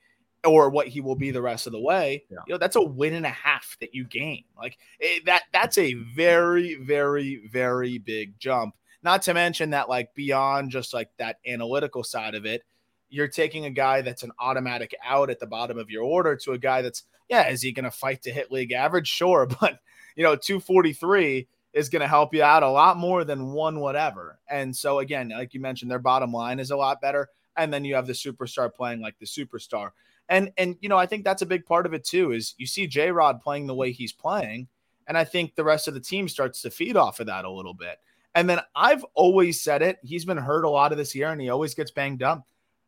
or 0.44 0.70
what 0.70 0.88
he 0.88 1.00
will 1.00 1.16
be 1.16 1.30
the 1.30 1.42
rest 1.42 1.66
of 1.66 1.72
the 1.72 1.80
way. 1.80 2.24
Yeah. 2.30 2.38
You 2.46 2.54
know, 2.54 2.58
that's 2.58 2.76
a 2.76 2.82
win 2.82 3.14
and 3.14 3.26
a 3.26 3.30
half 3.30 3.76
that 3.80 3.94
you 3.94 4.04
gain. 4.04 4.44
Like 4.56 4.78
it, 5.00 5.26
that 5.26 5.44
that's 5.52 5.78
a 5.78 5.94
very 5.94 6.76
very 6.76 7.46
very 7.50 7.98
big 7.98 8.38
jump. 8.38 8.74
Not 9.02 9.22
to 9.22 9.34
mention 9.34 9.70
that 9.70 9.88
like 9.88 10.14
beyond 10.14 10.70
just 10.70 10.94
like 10.94 11.10
that 11.18 11.38
analytical 11.46 12.04
side 12.04 12.34
of 12.34 12.44
it, 12.44 12.62
you're 13.08 13.28
taking 13.28 13.64
a 13.64 13.70
guy 13.70 14.02
that's 14.02 14.22
an 14.22 14.32
automatic 14.38 14.94
out 15.04 15.30
at 15.30 15.38
the 15.38 15.46
bottom 15.46 15.78
of 15.78 15.90
your 15.90 16.02
order 16.02 16.36
to 16.36 16.52
a 16.52 16.58
guy 16.58 16.82
that's 16.82 17.04
yeah 17.28 17.48
is 17.48 17.62
he 17.62 17.72
going 17.72 17.84
to 17.84 17.90
fight 17.90 18.22
to 18.22 18.30
hit 18.30 18.52
league 18.52 18.72
average 18.72 19.08
sure 19.08 19.46
but 19.60 19.78
you 20.16 20.22
know 20.22 20.36
243 20.36 21.46
is 21.72 21.88
going 21.88 22.00
to 22.00 22.08
help 22.08 22.34
you 22.34 22.42
out 22.42 22.62
a 22.62 22.68
lot 22.68 22.96
more 22.96 23.24
than 23.24 23.52
one 23.52 23.80
whatever 23.80 24.38
and 24.50 24.74
so 24.74 24.98
again 24.98 25.28
like 25.28 25.54
you 25.54 25.60
mentioned 25.60 25.90
their 25.90 25.98
bottom 25.98 26.32
line 26.32 26.58
is 26.58 26.70
a 26.70 26.76
lot 26.76 27.00
better 27.00 27.28
and 27.56 27.72
then 27.72 27.84
you 27.84 27.94
have 27.94 28.06
the 28.06 28.12
superstar 28.12 28.72
playing 28.72 29.00
like 29.00 29.18
the 29.18 29.26
superstar 29.26 29.90
and 30.28 30.50
and 30.58 30.76
you 30.80 30.88
know 30.88 30.98
i 30.98 31.06
think 31.06 31.24
that's 31.24 31.42
a 31.42 31.46
big 31.46 31.64
part 31.64 31.86
of 31.86 31.94
it 31.94 32.04
too 32.04 32.32
is 32.32 32.54
you 32.58 32.66
see 32.66 32.86
j 32.86 33.10
rod 33.10 33.40
playing 33.40 33.66
the 33.66 33.74
way 33.74 33.92
he's 33.92 34.12
playing 34.12 34.66
and 35.06 35.16
i 35.16 35.24
think 35.24 35.54
the 35.54 35.64
rest 35.64 35.88
of 35.88 35.94
the 35.94 36.00
team 36.00 36.28
starts 36.28 36.62
to 36.62 36.70
feed 36.70 36.96
off 36.96 37.20
of 37.20 37.26
that 37.26 37.44
a 37.44 37.50
little 37.50 37.74
bit 37.74 37.98
and 38.34 38.48
then 38.48 38.60
i've 38.74 39.04
always 39.14 39.60
said 39.60 39.82
it 39.82 39.98
he's 40.02 40.24
been 40.24 40.36
hurt 40.36 40.64
a 40.64 40.70
lot 40.70 40.92
of 40.92 40.98
this 40.98 41.14
year 41.14 41.30
and 41.30 41.40
he 41.40 41.48
always 41.48 41.74
gets 41.74 41.90
banged 41.90 42.22
up 42.22 42.46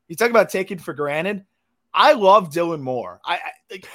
you 0.09 0.17
talk 0.17 0.31
about 0.31 0.49
taking 0.49 0.79
for 0.79 0.95
granted. 0.95 1.45
I 1.95 2.15
love 2.15 2.51
Dylan 2.51 2.81
Moore. 2.81 3.21
I 3.25 3.39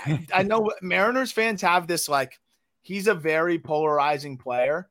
I, 0.05 0.27
I 0.33 0.43
know 0.43 0.71
Mariners 0.81 1.31
fans 1.31 1.61
have 1.61 1.87
this 1.87 2.07
like 2.07 2.39
he's 2.81 3.07
a 3.07 3.13
very 3.13 3.59
polarizing 3.59 4.37
player 4.37 4.89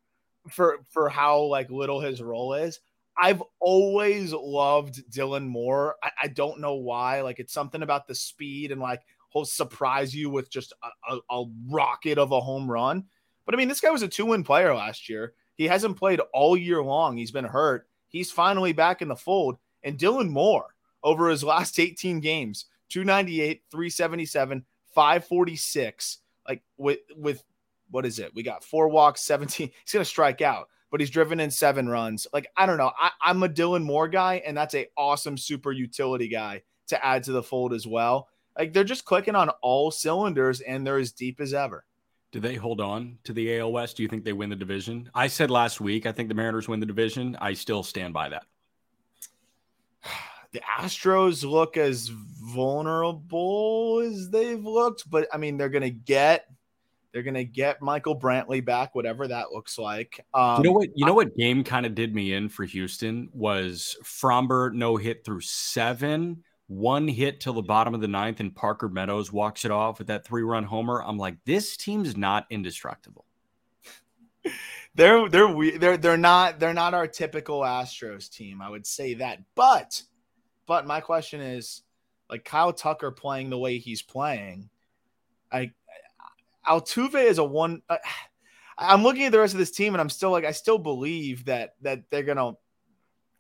for 0.49 0.81
for 0.91 1.09
how 1.09 1.43
like 1.43 1.71
little 1.71 2.01
his 2.01 2.21
role 2.21 2.55
is. 2.55 2.81
I've 3.21 3.43
always 3.61 4.33
loved 4.33 5.03
Dylan 5.11 5.47
Moore. 5.47 5.97
I, 6.03 6.11
I 6.25 6.29
don't 6.29 6.61
know 6.61 6.75
why. 6.75 7.21
Like 7.23 7.39
it's 7.39 7.53
something 7.53 7.83
about 7.83 8.07
the 8.07 8.15
speed 8.15 8.73
and 8.73 8.81
like 8.81 9.03
he'll 9.33 9.45
surprise 9.45 10.15
you 10.15 10.31
with 10.31 10.51
just 10.51 10.73
a, 10.83 11.15
a, 11.15 11.41
a 11.43 11.45
rocket 11.69 12.19
of 12.19 12.33
a 12.33 12.41
home 12.41 12.71
run. 12.71 13.05
But 13.45 13.55
I 13.55 13.59
mean, 13.59 13.69
this 13.69 13.81
guy 13.81 13.91
was 13.91 14.03
a 14.03 14.09
two 14.09 14.27
win 14.27 14.45
player 14.45 14.75
last 14.75 15.09
year. 15.09 15.35
He 15.57 15.67
hasn't 15.67 15.99
played 15.99 16.21
all 16.33 16.57
year 16.57 16.83
long. 16.83 17.17
He's 17.17 17.31
been 17.31 17.45
hurt. 17.45 17.87
He's 18.09 18.31
finally 18.31 18.73
back 18.73 19.03
in 19.03 19.09
the 19.09 19.17
fold. 19.17 19.57
And 19.83 19.99
Dylan 19.99 20.31
Moore, 20.31 20.75
over 21.03 21.29
his 21.29 21.43
last 21.43 21.81
18 21.81 22.21
games 22.21 22.67
298, 22.91 23.63
377, 23.71 24.65
546. 24.95 26.19
Like 26.49 26.63
with, 26.77 26.99
with 27.17 27.43
what 27.91 28.07
is 28.07 28.19
it? 28.19 28.35
We 28.35 28.43
got 28.43 28.65
four 28.65 28.89
walks, 28.89 29.23
17. 29.23 29.71
He's 29.85 29.93
to 29.93 30.05
strike 30.05 30.41
out. 30.41 30.69
But 30.93 31.01
he's 31.01 31.11
driven 31.11 31.41
in 31.41 31.51
seven 31.51 31.89
runs. 31.89 32.29
Like, 32.33 32.47
I 32.57 32.67
don't 32.67 32.79
know. 32.79 32.93
I, 32.97 33.11
I'm 33.21 33.43
a 33.43 33.49
Dylan 33.49 33.83
Moore 33.83 34.07
guy, 34.07 34.43
and 34.47 34.57
that's 34.57 34.75
a 34.77 34.87
awesome 34.97 35.37
super 35.37 35.73
utility 35.73 36.29
guy 36.29 36.63
to 36.89 37.05
add 37.05 37.25
to 37.25 37.33
the 37.33 37.43
fold 37.43 37.73
as 37.73 37.87
well. 37.87 38.29
Like 38.57 38.73
they're 38.73 38.85
just 38.85 39.05
clicking 39.05 39.35
on 39.35 39.49
all 39.63 39.91
cylinders 39.91 40.61
and 40.61 40.87
they're 40.87 40.99
as 40.99 41.13
deep 41.13 41.41
as 41.41 41.55
ever. 41.55 41.85
Do 42.33 42.41
they 42.41 42.55
hold 42.55 42.81
on 42.81 43.19
to 43.25 43.33
the 43.33 43.59
AL 43.59 43.73
West? 43.73 43.97
Do 43.97 44.03
you 44.03 44.09
think 44.09 44.25
they 44.25 44.33
win 44.33 44.51
the 44.51 44.57
division? 44.57 45.11
I 45.15 45.27
said 45.27 45.51
last 45.51 45.81
week 45.81 46.07
I 46.07 46.13
think 46.13 46.29
the 46.29 46.35
Mariners 46.35 46.69
win 46.69 46.81
the 46.81 46.87
division. 46.87 47.37
I 47.41 47.55
still 47.55 47.83
stand 47.83 48.15
by 48.15 48.29
that. 48.31 48.45
The 50.53 50.61
Astros 50.79 51.51
look 51.51 51.79
as 51.79 52.11
vulnerable 52.13 54.03
as 54.05 54.29
they've 54.29 54.63
looked, 54.63 55.09
but 55.09 55.27
I 55.33 55.39
mean 55.39 55.57
they're 55.57 55.71
gonna 55.71 55.89
get 55.89 56.45
they're 57.13 57.23
gonna 57.23 57.45
get 57.45 57.83
Michael 57.83 58.19
Brantley 58.19 58.65
back, 58.65 58.95
whatever 58.95 59.29
that 59.29 59.53
looks 59.53 59.79
like. 59.79 60.25
Um, 60.35 60.59
you 60.59 60.71
know 60.71 60.73
what? 60.73 60.89
You 60.95 61.07
know 61.07 61.15
what 61.15 61.37
game 61.37 61.65
kind 61.65 61.87
of 61.87 61.95
did 61.95 62.15
me 62.15 62.33
in 62.33 62.49
for 62.49 62.65
Houston 62.65 63.29
was 63.33 63.97
Framber 64.03 64.73
no 64.73 64.97
hit 64.97 65.25
through 65.25 65.43
seven 65.43 66.43
one 66.73 67.07
hit 67.07 67.41
till 67.41 67.53
the 67.53 67.63
bottom 67.63 67.95
of 67.95 68.01
the 68.01 68.09
ninth, 68.09 68.41
and 68.41 68.55
Parker 68.55 68.89
Meadows 68.89 69.33
walks 69.33 69.65
it 69.65 69.71
off 69.71 69.99
with 69.99 70.09
that 70.09 70.25
three 70.25 70.43
run 70.43 70.65
homer. 70.65 71.03
I'm 71.03 71.19
like, 71.19 71.37
this 71.45 71.77
team's 71.77 72.17
not 72.17 72.47
indestructible. 72.51 73.27
they're 74.95 75.29
they're 75.29 75.79
they're 75.79 75.97
they're 75.97 76.17
not 76.17 76.59
they're 76.59 76.75
not 76.75 76.95
our 76.95 77.07
typical 77.07 77.61
Astros 77.61 78.31
team. 78.31 78.63
I 78.63 78.71
would 78.71 78.87
say 78.87 79.15
that, 79.15 79.41
but 79.55 80.03
but 80.67 80.87
my 80.87 81.01
question 81.01 81.41
is, 81.41 81.83
like 82.31 82.45
Kyle 82.45 82.73
Tucker 82.73 83.11
playing 83.11 83.51
the 83.51 83.59
way 83.59 83.79
he's 83.79 84.03
playing, 84.03 84.71
I 85.51 85.73
Altuve 86.67 87.25
is 87.25 87.39
a 87.39 87.45
one. 87.45 87.83
Uh, 87.89 87.99
I'm 88.79 89.03
looking 89.03 89.25
at 89.25 89.33
the 89.33 89.39
rest 89.39 89.53
of 89.53 89.59
this 89.59 89.71
team, 89.71 89.95
and 89.95 90.01
I'm 90.01 90.09
still 90.09 90.31
like, 90.31 90.45
I 90.45 90.53
still 90.53 90.79
believe 90.79 91.45
that 91.45 91.75
that 91.83 92.05
they're 92.11 92.23
gonna 92.23 92.53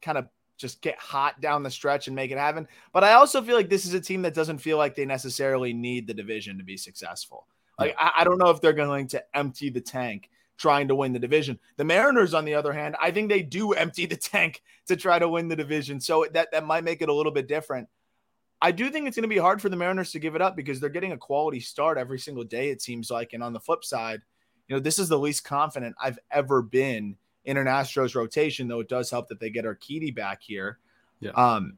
kind 0.02 0.18
of 0.18 0.28
just 0.58 0.80
get 0.80 0.98
hot 0.98 1.40
down 1.40 1.62
the 1.62 1.70
stretch 1.70 2.06
and 2.06 2.14
make 2.14 2.30
it 2.30 2.38
happen. 2.38 2.68
But 2.92 3.02
I 3.02 3.14
also 3.14 3.42
feel 3.42 3.56
like 3.56 3.68
this 3.68 3.84
is 3.84 3.94
a 3.94 4.00
team 4.00 4.22
that 4.22 4.34
doesn't 4.34 4.58
feel 4.58 4.76
like 4.76 4.94
they 4.94 5.04
necessarily 5.04 5.72
need 5.72 6.06
the 6.06 6.14
division 6.14 6.58
to 6.58 6.64
be 6.64 6.76
successful. 6.76 7.46
Like 7.78 7.96
I, 7.98 8.12
I 8.18 8.24
don't 8.24 8.38
know 8.38 8.50
if 8.50 8.60
they're 8.60 8.72
going 8.72 9.08
to 9.08 9.24
empty 9.36 9.70
the 9.70 9.80
tank 9.80 10.30
trying 10.58 10.86
to 10.88 10.94
win 10.94 11.12
the 11.12 11.18
division. 11.18 11.58
The 11.76 11.84
Mariners, 11.84 12.34
on 12.34 12.44
the 12.44 12.54
other 12.54 12.72
hand, 12.72 12.94
I 13.00 13.10
think 13.10 13.28
they 13.28 13.42
do 13.42 13.72
empty 13.72 14.06
the 14.06 14.16
tank 14.32 14.62
to 14.86 14.96
try 14.96 15.18
to 15.18 15.28
win 15.28 15.48
the 15.48 15.56
division. 15.56 16.00
So 16.00 16.26
that 16.32 16.52
that 16.52 16.64
might 16.64 16.84
make 16.84 17.02
it 17.02 17.08
a 17.08 17.12
little 17.12 17.32
bit 17.32 17.48
different. 17.48 17.88
I 18.62 18.70
do 18.70 18.90
think 18.90 19.08
it's 19.08 19.16
going 19.16 19.28
to 19.28 19.28
be 19.28 19.38
hard 19.38 19.60
for 19.60 19.68
the 19.68 19.76
Mariners 19.76 20.12
to 20.12 20.20
give 20.20 20.36
it 20.36 20.40
up 20.40 20.54
because 20.54 20.78
they're 20.78 20.88
getting 20.88 21.12
a 21.12 21.18
quality 21.18 21.58
start 21.58 21.98
every 21.98 22.20
single 22.20 22.44
day, 22.44 22.70
it 22.70 22.80
seems 22.80 23.10
like. 23.10 23.32
And 23.32 23.42
on 23.42 23.52
the 23.52 23.58
flip 23.58 23.84
side, 23.84 24.22
you 24.68 24.76
know, 24.76 24.80
this 24.80 25.00
is 25.00 25.08
the 25.08 25.18
least 25.18 25.42
confident 25.42 25.96
I've 26.00 26.20
ever 26.30 26.62
been 26.62 27.16
in 27.44 27.56
an 27.56 27.66
Astros 27.66 28.14
rotation, 28.14 28.68
though 28.68 28.78
it 28.78 28.88
does 28.88 29.10
help 29.10 29.28
that 29.28 29.40
they 29.40 29.50
get 29.50 29.64
Urquidy 29.64 30.14
back 30.14 30.42
here. 30.42 30.78
Yeah. 31.18 31.32
Um, 31.32 31.76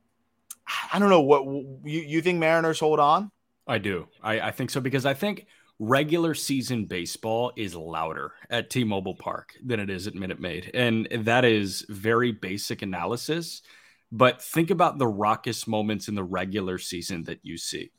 I 0.92 0.98
don't 0.98 1.08
know 1.08 1.22
what 1.22 1.44
you, 1.46 2.00
you 2.00 2.20
think 2.20 2.38
Mariners 2.38 2.80
hold 2.80 3.00
on. 3.00 3.30
I 3.66 3.78
do. 3.78 4.06
I, 4.22 4.40
I 4.40 4.50
think 4.50 4.68
so 4.68 4.80
because 4.80 5.06
I 5.06 5.14
think 5.14 5.46
regular 5.78 6.34
season 6.34 6.84
baseball 6.84 7.50
is 7.56 7.74
louder 7.74 8.32
at 8.50 8.68
T-Mobile 8.68 9.16
Park 9.16 9.54
than 9.64 9.80
it 9.80 9.88
is 9.88 10.06
at 10.06 10.14
Minute 10.14 10.38
Maid, 10.38 10.70
and 10.74 11.08
that 11.10 11.46
is 11.46 11.86
very 11.88 12.30
basic 12.30 12.82
analysis. 12.82 13.62
But 14.14 14.40
think 14.40 14.70
about 14.70 14.98
the 14.98 15.08
raucous 15.08 15.66
moments 15.66 16.06
in 16.06 16.14
the 16.14 16.22
regular 16.22 16.78
season 16.78 17.24
that 17.24 17.40
you 17.42 17.58
see. 17.58 17.90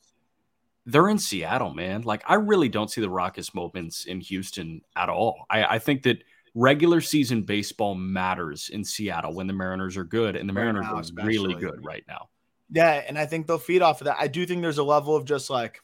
They're 0.86 1.10
in 1.10 1.18
Seattle, 1.18 1.74
man. 1.74 2.02
Like 2.02 2.22
I 2.26 2.36
really 2.36 2.70
don't 2.70 2.90
see 2.90 3.02
the 3.02 3.10
raucous 3.10 3.54
moments 3.54 4.06
in 4.06 4.22
Houston 4.22 4.80
at 4.96 5.10
all. 5.10 5.44
I, 5.50 5.64
I 5.64 5.78
think 5.78 6.04
that 6.04 6.24
regular 6.54 7.02
season 7.02 7.42
baseball 7.42 7.94
matters 7.94 8.70
in 8.72 8.82
Seattle 8.82 9.34
when 9.34 9.46
the 9.46 9.52
Mariners 9.52 9.98
are 9.98 10.04
good, 10.04 10.36
and 10.36 10.48
the 10.48 10.54
Mariners 10.54 10.86
now, 10.86 10.94
are 10.94 11.00
especially. 11.00 11.32
really 11.36 11.54
good 11.54 11.84
right 11.84 12.04
now. 12.08 12.30
Yeah, 12.70 13.02
and 13.06 13.18
I 13.18 13.26
think 13.26 13.46
they'll 13.46 13.58
feed 13.58 13.82
off 13.82 14.00
of 14.00 14.06
that. 14.06 14.16
I 14.18 14.28
do 14.28 14.46
think 14.46 14.62
there's 14.62 14.78
a 14.78 14.84
level 14.84 15.14
of 15.14 15.26
just 15.26 15.50
like 15.50 15.82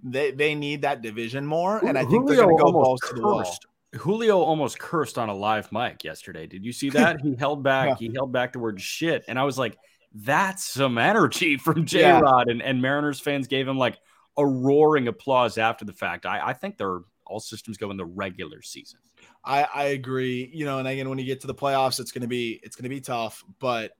they 0.00 0.30
they 0.30 0.54
need 0.54 0.82
that 0.82 1.02
division 1.02 1.44
more, 1.44 1.84
and 1.84 1.98
I 1.98 2.02
think 2.02 2.22
Julio 2.22 2.36
they're 2.36 2.44
going 2.44 2.56
to 2.56 2.62
go 2.62 2.72
balls 2.72 3.00
to 3.08 3.14
the 3.14 3.22
wall. 3.22 3.56
Julio 3.96 4.40
almost 4.40 4.78
cursed 4.78 5.18
on 5.18 5.28
a 5.28 5.34
live 5.34 5.70
mic 5.72 6.04
yesterday. 6.04 6.46
Did 6.46 6.64
you 6.64 6.72
see 6.72 6.90
that? 6.90 7.20
he 7.20 7.34
held 7.34 7.62
back. 7.62 7.88
Yeah. 7.88 8.08
He 8.08 8.14
held 8.14 8.32
back 8.32 8.52
the 8.52 8.58
word 8.58 8.80
shit, 8.80 9.24
and 9.28 9.38
I 9.38 9.44
was 9.44 9.58
like, 9.58 9.76
"That's 10.14 10.64
some 10.64 10.98
energy 10.98 11.56
from 11.58 11.86
J 11.86 12.10
Rod." 12.10 12.46
Yeah. 12.46 12.52
And 12.52 12.62
and 12.62 12.82
Mariners 12.82 13.20
fans 13.20 13.46
gave 13.46 13.66
him 13.66 13.78
like 13.78 13.98
a 14.36 14.46
roaring 14.46 15.08
applause 15.08 15.58
after 15.58 15.84
the 15.84 15.92
fact. 15.92 16.26
I 16.26 16.48
I 16.48 16.52
think 16.52 16.78
they're 16.78 17.00
all 17.26 17.40
systems 17.40 17.76
go 17.76 17.90
in 17.90 17.96
the 17.96 18.04
regular 18.04 18.62
season. 18.62 19.00
I, 19.44 19.66
I 19.74 19.84
agree. 19.86 20.50
You 20.52 20.64
know, 20.64 20.78
and 20.78 20.88
again, 20.88 21.08
when 21.08 21.18
you 21.18 21.24
get 21.24 21.40
to 21.40 21.46
the 21.46 21.54
playoffs, 21.54 22.00
it's 22.00 22.12
gonna 22.12 22.26
be 22.26 22.60
it's 22.62 22.76
gonna 22.76 22.88
be 22.88 23.00
tough. 23.00 23.44
But 23.58 23.92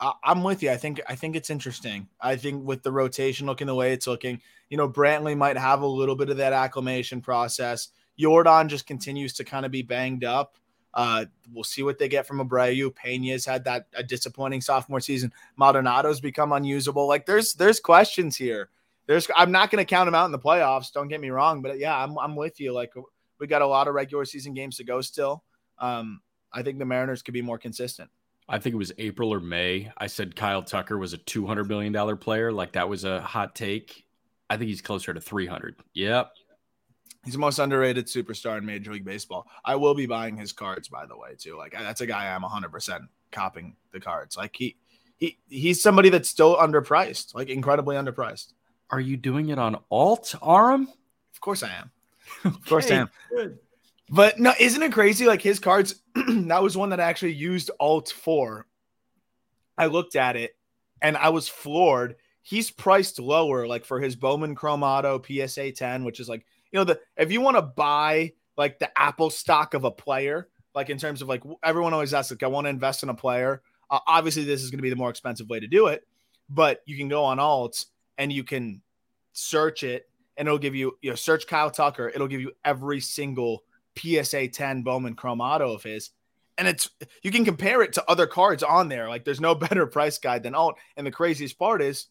I, 0.00 0.12
am 0.24 0.42
with 0.42 0.62
you. 0.62 0.70
I 0.70 0.76
think 0.76 1.00
I 1.08 1.14
think 1.14 1.36
it's 1.36 1.50
interesting. 1.50 2.08
I 2.20 2.36
think 2.36 2.64
with 2.66 2.82
the 2.82 2.92
rotation 2.92 3.46
looking 3.46 3.66
the 3.66 3.74
way 3.74 3.92
it's 3.92 4.06
looking, 4.06 4.40
you 4.70 4.76
know, 4.76 4.88
Brantley 4.88 5.36
might 5.36 5.56
have 5.56 5.82
a 5.82 5.86
little 5.86 6.16
bit 6.16 6.30
of 6.30 6.36
that 6.38 6.52
acclimation 6.52 7.20
process. 7.20 7.88
Yordan 8.18 8.68
just 8.68 8.86
continues 8.86 9.32
to 9.34 9.44
kind 9.44 9.64
of 9.64 9.72
be 9.72 9.82
banged 9.82 10.24
up. 10.24 10.56
Uh, 10.94 11.26
we'll 11.52 11.64
see 11.64 11.82
what 11.82 11.98
they 11.98 12.08
get 12.08 12.26
from 12.26 12.46
Abreu. 12.46 12.94
Pena's 12.94 13.44
had 13.44 13.64
that 13.64 13.86
a 13.94 14.02
disappointing 14.02 14.60
sophomore 14.60 15.00
season. 15.00 15.32
Maldonado's 15.60 16.20
become 16.20 16.52
unusable. 16.52 17.06
Like 17.06 17.26
there's 17.26 17.54
there's 17.54 17.78
questions 17.78 18.36
here. 18.36 18.70
There's 19.06 19.28
I'm 19.36 19.52
not 19.52 19.70
going 19.70 19.84
to 19.84 19.88
count 19.88 20.06
them 20.06 20.14
out 20.14 20.26
in 20.26 20.32
the 20.32 20.38
playoffs. 20.38 20.92
Don't 20.92 21.08
get 21.08 21.20
me 21.20 21.30
wrong, 21.30 21.62
but 21.62 21.78
yeah, 21.78 21.96
I'm 21.96 22.18
I'm 22.18 22.36
with 22.36 22.58
you. 22.60 22.72
Like 22.72 22.92
we 23.38 23.46
got 23.46 23.62
a 23.62 23.66
lot 23.66 23.88
of 23.88 23.94
regular 23.94 24.24
season 24.24 24.54
games 24.54 24.76
to 24.78 24.84
go 24.84 25.00
still. 25.00 25.44
Um, 25.78 26.20
I 26.52 26.62
think 26.62 26.78
the 26.78 26.84
Mariners 26.84 27.22
could 27.22 27.34
be 27.34 27.42
more 27.42 27.58
consistent. 27.58 28.10
I 28.48 28.58
think 28.58 28.74
it 28.74 28.78
was 28.78 28.92
April 28.98 29.32
or 29.32 29.40
May. 29.40 29.92
I 29.98 30.06
said 30.06 30.34
Kyle 30.34 30.62
Tucker 30.62 30.96
was 30.96 31.12
a 31.12 31.18
$200 31.18 31.68
million 31.68 32.16
player. 32.16 32.50
Like 32.50 32.72
that 32.72 32.88
was 32.88 33.04
a 33.04 33.20
hot 33.20 33.54
take. 33.54 34.06
I 34.48 34.56
think 34.56 34.68
he's 34.68 34.80
closer 34.80 35.12
to 35.12 35.20
300. 35.20 35.76
Yep. 35.92 36.32
He's 37.24 37.34
the 37.34 37.40
most 37.40 37.58
underrated 37.58 38.06
superstar 38.06 38.58
in 38.58 38.64
Major 38.64 38.92
League 38.92 39.04
Baseball. 39.04 39.46
I 39.64 39.76
will 39.76 39.94
be 39.94 40.06
buying 40.06 40.36
his 40.36 40.52
cards, 40.52 40.88
by 40.88 41.04
the 41.06 41.16
way, 41.16 41.34
too. 41.36 41.56
Like 41.56 41.72
that's 41.72 42.00
a 42.00 42.06
guy 42.06 42.34
I'm 42.34 42.42
100% 42.42 43.00
copping 43.32 43.76
the 43.92 44.00
cards. 44.00 44.36
Like 44.36 44.54
he, 44.56 44.76
he, 45.16 45.38
he's 45.48 45.82
somebody 45.82 46.08
that's 46.08 46.28
still 46.28 46.56
underpriced, 46.56 47.34
like 47.34 47.48
incredibly 47.48 47.96
underpriced. 47.96 48.52
Are 48.90 49.00
you 49.00 49.16
doing 49.16 49.50
it 49.50 49.58
on 49.58 49.78
alt, 49.90 50.34
Aram? 50.42 50.88
Of 51.34 51.40
course 51.40 51.62
I 51.62 51.70
am. 51.70 51.90
Of 52.44 52.64
course 52.66 52.90
I 52.90 52.96
am. 52.96 53.10
But 54.10 54.38
no, 54.38 54.52
isn't 54.58 54.82
it 54.82 54.92
crazy? 54.92 55.26
Like 55.26 55.42
his 55.42 55.58
cards, 55.58 55.96
that 56.14 56.62
was 56.62 56.76
one 56.76 56.90
that 56.90 57.00
I 57.00 57.04
actually 57.04 57.32
used 57.34 57.70
alt 57.80 58.10
for. 58.10 58.66
I 59.76 59.86
looked 59.86 60.16
at 60.16 60.36
it 60.36 60.56
and 61.02 61.16
I 61.16 61.28
was 61.28 61.48
floored. 61.48 62.16
He's 62.42 62.70
priced 62.70 63.18
lower, 63.18 63.66
like 63.66 63.84
for 63.84 64.00
his 64.00 64.16
Bowman 64.16 64.54
Chrome 64.54 64.82
Auto 64.82 65.22
PSA 65.22 65.72
10, 65.72 66.04
which 66.04 66.20
is 66.20 66.28
like, 66.28 66.46
you 66.72 66.78
know, 66.78 66.84
the 66.84 67.00
if 67.16 67.32
you 67.32 67.40
want 67.40 67.56
to 67.56 67.62
buy 67.62 68.32
like 68.56 68.78
the 68.78 68.90
Apple 68.98 69.30
stock 69.30 69.74
of 69.74 69.84
a 69.84 69.90
player, 69.90 70.48
like 70.74 70.90
in 70.90 70.98
terms 70.98 71.22
of 71.22 71.28
like 71.28 71.42
everyone 71.62 71.94
always 71.94 72.14
asks, 72.14 72.30
like, 72.30 72.42
I 72.42 72.48
want 72.48 72.66
to 72.66 72.70
invest 72.70 73.02
in 73.02 73.08
a 73.08 73.14
player. 73.14 73.62
Uh, 73.90 74.00
obviously, 74.06 74.44
this 74.44 74.62
is 74.62 74.70
going 74.70 74.78
to 74.78 74.82
be 74.82 74.90
the 74.90 74.96
more 74.96 75.10
expensive 75.10 75.48
way 75.48 75.60
to 75.60 75.66
do 75.66 75.86
it, 75.86 76.06
but 76.48 76.82
you 76.86 76.96
can 76.96 77.08
go 77.08 77.24
on 77.24 77.38
alts 77.38 77.86
and 78.18 78.32
you 78.32 78.44
can 78.44 78.82
search 79.32 79.82
it 79.82 80.08
and 80.36 80.46
it'll 80.46 80.58
give 80.58 80.74
you, 80.74 80.96
you 81.00 81.10
know, 81.10 81.16
search 81.16 81.46
Kyle 81.46 81.70
Tucker. 81.70 82.08
It'll 82.08 82.28
give 82.28 82.40
you 82.40 82.52
every 82.64 83.00
single 83.00 83.64
PSA 83.98 84.48
10 84.48 84.82
Bowman 84.82 85.14
Chrome 85.14 85.40
Auto 85.40 85.72
of 85.72 85.82
his. 85.82 86.10
And 86.56 86.66
it's 86.66 86.90
you 87.22 87.30
can 87.30 87.44
compare 87.44 87.82
it 87.82 87.92
to 87.94 88.10
other 88.10 88.26
cards 88.26 88.62
on 88.62 88.88
there. 88.88 89.08
Like 89.08 89.24
there's 89.24 89.40
no 89.40 89.54
better 89.56 89.86
price 89.86 90.18
guide 90.18 90.42
than 90.42 90.54
alt. 90.54 90.76
And 90.96 91.06
the 91.06 91.10
craziest 91.10 91.58
part 91.58 91.82
is 91.82 92.06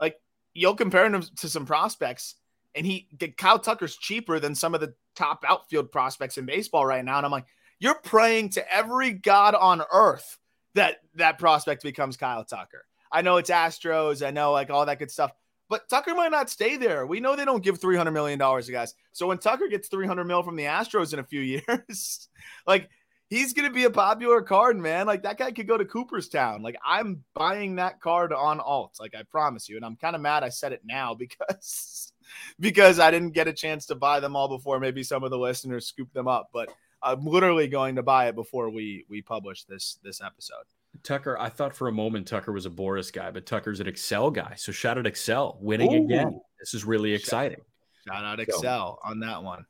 like 0.00 0.20
you'll 0.54 0.74
compare 0.74 1.08
them 1.08 1.22
to 1.22 1.48
some 1.48 1.66
prospects, 1.66 2.36
and 2.76 2.86
he 2.86 3.08
Kyle 3.36 3.58
Tucker's 3.58 3.96
cheaper 3.96 4.38
than 4.38 4.54
some 4.54 4.74
of 4.74 4.80
the 4.80 4.94
top 5.14 5.44
outfield 5.48 5.90
prospects 5.90 6.38
in 6.38 6.46
baseball 6.46 6.84
right 6.84 7.04
now. 7.04 7.16
And 7.16 7.26
I'm 7.26 7.32
like, 7.32 7.46
you're 7.78 7.94
praying 7.94 8.50
to 8.50 8.72
every 8.72 9.12
god 9.12 9.54
on 9.54 9.82
earth 9.92 10.38
that 10.74 10.98
that 11.14 11.38
prospect 11.38 11.82
becomes 11.82 12.16
Kyle 12.16 12.44
Tucker. 12.44 12.84
I 13.10 13.22
know 13.22 13.38
it's 13.38 13.50
Astros, 13.50 14.24
I 14.24 14.30
know 14.30 14.52
like 14.52 14.70
all 14.70 14.86
that 14.86 14.98
good 14.98 15.10
stuff. 15.10 15.32
But 15.68 15.88
Tucker 15.88 16.14
might 16.14 16.30
not 16.30 16.48
stay 16.48 16.76
there. 16.76 17.06
We 17.06 17.18
know 17.18 17.34
they 17.34 17.44
don't 17.44 17.62
give 17.62 17.80
$300 17.80 18.12
million 18.12 18.38
to 18.38 18.72
guys. 18.72 18.94
So 19.10 19.26
when 19.26 19.38
Tucker 19.38 19.66
gets 19.66 19.88
300 19.88 20.24
mil 20.24 20.44
from 20.44 20.54
the 20.54 20.64
Astros 20.64 21.12
in 21.12 21.18
a 21.18 21.24
few 21.24 21.40
years, 21.68 22.28
like 22.66 22.88
he's 23.28 23.52
going 23.52 23.68
to 23.68 23.74
be 23.74 23.84
a 23.84 23.90
popular 23.90 24.42
card, 24.42 24.76
man. 24.76 25.06
Like 25.06 25.22
that 25.24 25.38
guy 25.38 25.50
could 25.50 25.66
go 25.66 25.76
to 25.76 25.84
Cooperstown. 25.84 26.62
Like 26.62 26.76
I'm 26.84 27.24
buying 27.34 27.76
that 27.76 28.00
card 28.00 28.32
on 28.32 28.60
alt. 28.60 28.98
Like 29.00 29.14
I 29.16 29.22
promise 29.24 29.68
you. 29.68 29.76
And 29.76 29.84
I'm 29.84 29.96
kind 29.96 30.14
of 30.14 30.22
mad 30.22 30.44
I 30.44 30.50
said 30.50 30.72
it 30.72 30.82
now 30.84 31.14
because, 31.18 32.12
because 32.60 32.98
I 32.98 33.10
didn't 33.10 33.30
get 33.30 33.48
a 33.48 33.52
chance 33.52 33.86
to 33.86 33.94
buy 33.94 34.20
them 34.20 34.36
all 34.36 34.48
before 34.48 34.80
maybe 34.80 35.02
some 35.02 35.24
of 35.24 35.30
the 35.30 35.38
listeners 35.38 35.86
scoop 35.86 36.12
them 36.12 36.28
up. 36.28 36.50
But 36.52 36.68
I'm 37.02 37.24
literally 37.24 37.68
going 37.68 37.96
to 37.96 38.02
buy 38.02 38.28
it 38.28 38.34
before 38.34 38.70
we, 38.70 39.04
we 39.08 39.22
publish 39.22 39.64
this, 39.64 39.98
this 40.02 40.20
episode. 40.20 40.64
Tucker, 41.02 41.38
I 41.38 41.48
thought 41.48 41.76
for 41.76 41.88
a 41.88 41.92
moment 41.92 42.26
Tucker 42.26 42.52
was 42.52 42.66
a 42.66 42.70
Boras 42.70 43.12
guy, 43.12 43.30
but 43.30 43.46
Tucker's 43.46 43.80
an 43.80 43.86
Excel 43.86 44.30
guy. 44.30 44.54
So 44.56 44.72
shout 44.72 44.98
out 44.98 45.06
Excel 45.06 45.58
winning 45.60 45.92
Ooh. 45.92 46.04
again. 46.04 46.40
This 46.58 46.74
is 46.74 46.84
really 46.84 47.12
exciting. 47.12 47.60
Shout 48.06 48.24
out 48.24 48.40
Excel 48.40 48.60
so, 48.62 48.98
on 49.04 49.20
that 49.20 49.42
one. 49.42 49.66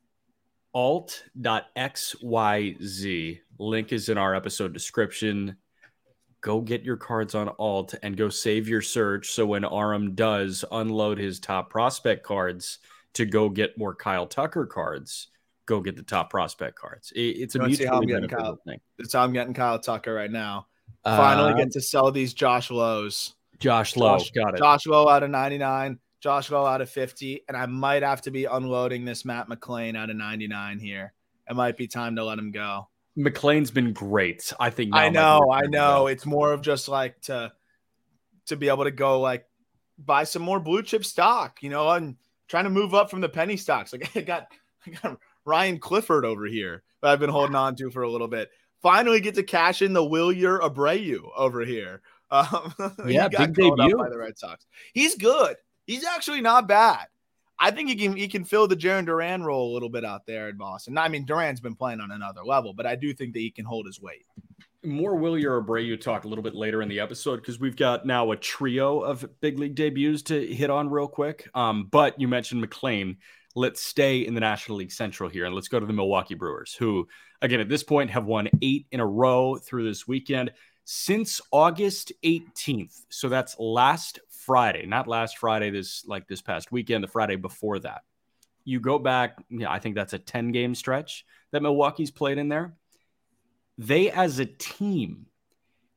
alt.xyz. 0.73 1.39
Link 3.59 3.91
is 3.91 4.09
in 4.09 4.17
our 4.17 4.35
episode 4.35 4.73
description. 4.73 5.57
Go 6.47 6.61
get 6.61 6.83
your 6.83 6.95
cards 6.95 7.35
on 7.35 7.49
alt 7.59 7.93
and 8.03 8.15
go 8.15 8.29
save 8.29 8.69
your 8.69 8.81
search. 8.81 9.31
So 9.31 9.45
when 9.45 9.65
Aram 9.65 10.15
does 10.15 10.63
unload 10.71 11.17
his 11.17 11.41
top 11.41 11.69
prospect 11.69 12.23
cards 12.23 12.79
to 13.15 13.25
go 13.25 13.49
get 13.49 13.77
more 13.77 13.93
Kyle 13.93 14.25
Tucker 14.25 14.65
cards, 14.65 15.27
go 15.65 15.81
get 15.81 15.97
the 15.97 16.03
top 16.03 16.29
prospect 16.29 16.79
cards. 16.79 17.11
It's 17.13 17.55
a 17.55 17.59
mutually 17.59 18.05
beneficial 18.05 18.59
thing. 18.65 18.79
It's 18.97 19.11
how 19.11 19.25
I'm 19.25 19.33
getting 19.33 19.53
Kyle 19.53 19.77
Tucker 19.77 20.13
right 20.13 20.31
now. 20.31 20.67
Finally 21.03 21.51
uh, 21.51 21.57
get 21.57 21.71
to 21.73 21.81
sell 21.81 22.13
these 22.13 22.33
Josh 22.33 22.71
Lowes. 22.71 23.35
Josh 23.59 23.97
Lowe, 23.97 24.17
Josh, 24.17 24.31
got 24.31 24.53
it. 24.53 24.59
Josh 24.59 24.87
Lowe 24.87 25.09
out 25.09 25.23
of 25.23 25.29
99. 25.29 25.99
Josh 26.21 26.49
Lowe 26.49 26.65
out 26.65 26.79
of 26.79 26.89
50, 26.89 27.41
and 27.49 27.57
I 27.57 27.65
might 27.65 28.03
have 28.03 28.21
to 28.21 28.31
be 28.31 28.45
unloading 28.45 29.03
this 29.03 29.25
Matt 29.25 29.49
McLain 29.49 29.97
out 29.97 30.09
of 30.09 30.15
99 30.15 30.79
here. 30.79 31.11
It 31.49 31.57
might 31.57 31.75
be 31.75 31.87
time 31.87 32.15
to 32.15 32.23
let 32.23 32.39
him 32.39 32.51
go. 32.51 32.87
McLain's 33.17 33.71
been 33.71 33.93
great. 33.93 34.53
I 34.59 34.69
think. 34.69 34.93
I 34.93 35.09
know, 35.09 35.51
I 35.51 35.65
know. 35.65 36.07
It's 36.07 36.25
more 36.25 36.53
of 36.53 36.61
just 36.61 36.87
like 36.87 37.19
to 37.21 37.51
to 38.47 38.55
be 38.55 38.69
able 38.69 38.85
to 38.85 38.91
go 38.91 39.19
like 39.19 39.45
buy 39.97 40.23
some 40.23 40.41
more 40.41 40.59
blue 40.59 40.83
chip 40.83 41.05
stock, 41.05 41.61
you 41.61 41.69
know, 41.69 41.89
and 41.89 42.15
trying 42.47 42.65
to 42.65 42.69
move 42.69 42.93
up 42.93 43.09
from 43.09 43.21
the 43.21 43.29
penny 43.29 43.57
stocks. 43.57 43.93
Like 43.93 44.11
I 44.15 44.21
got, 44.21 44.47
I 44.85 44.91
got 44.91 45.17
Ryan 45.45 45.79
Clifford 45.79 46.25
over 46.25 46.45
here 46.45 46.83
that 47.01 47.11
I've 47.11 47.19
been 47.19 47.29
holding 47.29 47.55
on 47.55 47.75
to 47.77 47.89
for 47.89 48.03
a 48.03 48.09
little 48.09 48.27
bit. 48.27 48.49
Finally, 48.81 49.21
get 49.21 49.35
to 49.35 49.43
cash 49.43 49.81
in 49.81 49.93
the 49.93 50.03
Wilyer 50.03 50.59
Abreu 50.59 51.29
over 51.35 51.61
here. 51.61 52.01
Um, 52.29 52.73
yeah, 53.07 53.29
big 53.29 53.53
debut 53.53 53.95
by 53.95 54.09
the 54.09 54.17
Red 54.17 54.37
Sox. 54.37 54.65
He's 54.91 55.15
good. 55.15 55.55
He's 55.85 56.03
actually 56.03 56.41
not 56.41 56.67
bad. 56.67 57.05
I 57.59 57.71
think 57.71 57.89
he 57.89 57.95
can 57.95 58.15
he 58.15 58.27
can 58.27 58.43
fill 58.43 58.67
the 58.67 58.75
Jarren 58.75 59.05
Duran 59.05 59.43
role 59.43 59.71
a 59.71 59.73
little 59.73 59.89
bit 59.89 60.05
out 60.05 60.25
there 60.25 60.49
in 60.49 60.57
Boston. 60.57 60.97
I 60.97 61.07
mean, 61.07 61.25
Duran's 61.25 61.59
been 61.59 61.75
playing 61.75 62.01
on 62.01 62.11
another 62.11 62.43
level, 62.43 62.73
but 62.73 62.85
I 62.85 62.95
do 62.95 63.13
think 63.13 63.33
that 63.33 63.39
he 63.39 63.51
can 63.51 63.65
hold 63.65 63.85
his 63.85 64.01
weight. 64.01 64.25
More 64.83 65.15
Wilyer 65.15 65.61
Abreu 65.63 65.99
talk 65.99 66.23
a 66.23 66.27
little 66.27 66.43
bit 66.43 66.55
later 66.55 66.81
in 66.81 66.87
the 66.87 66.99
episode 66.99 67.37
because 67.37 67.59
we've 67.59 67.75
got 67.75 68.05
now 68.05 68.31
a 68.31 68.37
trio 68.37 68.99
of 68.99 69.27
big 69.41 69.57
league 69.57 69.75
debuts 69.75 70.21
to 70.23 70.45
hit 70.45 70.69
on 70.69 70.89
real 70.89 71.07
quick. 71.07 71.49
Um, 71.55 71.87
but 71.91 72.19
you 72.19 72.27
mentioned 72.27 72.63
McLain. 72.63 73.17
Let's 73.55 73.81
stay 73.81 74.19
in 74.19 74.35
the 74.35 74.39
National 74.39 74.77
League 74.77 74.91
Central 74.91 75.29
here 75.29 75.45
and 75.45 75.55
let's 75.55 75.67
go 75.67 75.79
to 75.79 75.85
the 75.85 75.93
Milwaukee 75.93 76.35
Brewers, 76.35 76.75
who, 76.75 77.07
again, 77.41 77.59
at 77.59 77.69
this 77.69 77.83
point 77.83 78.11
have 78.11 78.25
won 78.25 78.49
eight 78.61 78.85
in 78.91 78.99
a 78.99 79.05
row 79.05 79.57
through 79.57 79.89
this 79.89 80.07
weekend 80.07 80.51
since 80.85 81.41
August 81.51 82.13
18th. 82.23 83.05
So 83.09 83.27
that's 83.27 83.59
last 83.59 84.19
Friday, 84.47 84.85
not 84.85 85.09
last 85.09 85.37
Friday, 85.37 85.71
this 85.71 86.05
like 86.07 86.25
this 86.25 86.41
past 86.41 86.71
weekend, 86.71 87.03
the 87.03 87.09
Friday 87.09 87.35
before 87.35 87.79
that. 87.79 88.03
You 88.63 88.79
go 88.79 88.97
back, 88.97 89.43
yeah, 89.49 89.69
I 89.69 89.79
think 89.79 89.95
that's 89.95 90.13
a 90.13 90.19
10 90.19 90.53
game 90.53 90.73
stretch 90.73 91.25
that 91.51 91.61
Milwaukee's 91.61 92.11
played 92.11 92.37
in 92.37 92.47
there. 92.47 92.73
They 93.77 94.09
as 94.09 94.39
a 94.39 94.45
team 94.45 95.25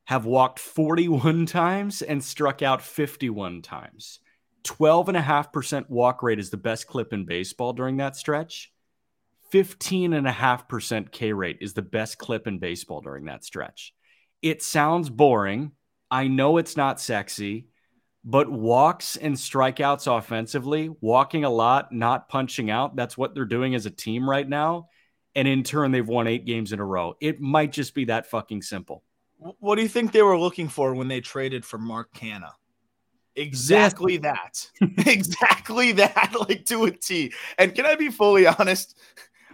have 0.03 0.25
walked 0.25 0.59
41 0.59 1.45
times 1.45 2.01
and 2.01 2.21
struck 2.21 2.61
out 2.61 2.81
51 2.81 3.61
times. 3.61 4.19
12.5% 4.65 5.89
walk 5.89 6.21
rate 6.21 6.37
is 6.37 6.49
the 6.49 6.57
best 6.57 6.87
clip 6.87 7.13
in 7.13 7.25
baseball 7.25 7.71
during 7.71 7.97
that 7.97 8.17
stretch. 8.17 8.69
15.5% 9.53 11.11
K 11.11 11.31
rate 11.31 11.57
is 11.61 11.71
the 11.73 11.81
best 11.81 12.17
clip 12.17 12.47
in 12.47 12.59
baseball 12.59 12.99
during 12.99 13.25
that 13.25 13.45
stretch. 13.45 13.93
It 14.41 14.61
sounds 14.61 15.09
boring. 15.09 15.71
I 16.09 16.27
know 16.27 16.57
it's 16.57 16.75
not 16.75 16.99
sexy 16.99 17.67
but 18.23 18.51
walks 18.51 19.17
and 19.17 19.35
strikeouts 19.35 20.05
offensively, 20.15 20.89
walking 21.01 21.43
a 21.43 21.49
lot, 21.49 21.91
not 21.91 22.29
punching 22.29 22.69
out. 22.69 22.95
That's 22.95 23.17
what 23.17 23.33
they're 23.33 23.45
doing 23.45 23.75
as 23.75 23.85
a 23.85 23.91
team 23.91 24.29
right 24.29 24.47
now. 24.47 24.89
And 25.35 25.47
in 25.47 25.63
turn, 25.63 25.91
they've 25.91 26.07
won 26.07 26.27
eight 26.27 26.45
games 26.45 26.73
in 26.73 26.79
a 26.79 26.85
row. 26.85 27.15
It 27.21 27.39
might 27.39 27.71
just 27.71 27.95
be 27.95 28.05
that 28.05 28.27
fucking 28.27 28.61
simple. 28.61 29.03
What 29.37 29.75
do 29.75 29.81
you 29.81 29.87
think 29.87 30.11
they 30.11 30.21
were 30.21 30.37
looking 30.37 30.67
for 30.67 30.93
when 30.93 31.07
they 31.07 31.19
traded 31.19 31.65
for 31.65 31.79
Mark 31.79 32.13
Canha? 32.13 32.51
Exactly 33.35 34.17
that. 34.17 34.69
exactly 35.07 35.93
that, 35.93 36.33
like 36.49 36.65
to 36.65 36.85
a 36.85 36.91
T. 36.91 37.33
And 37.57 37.73
can 37.73 37.85
I 37.85 37.95
be 37.95 38.09
fully 38.09 38.45
honest? 38.45 38.99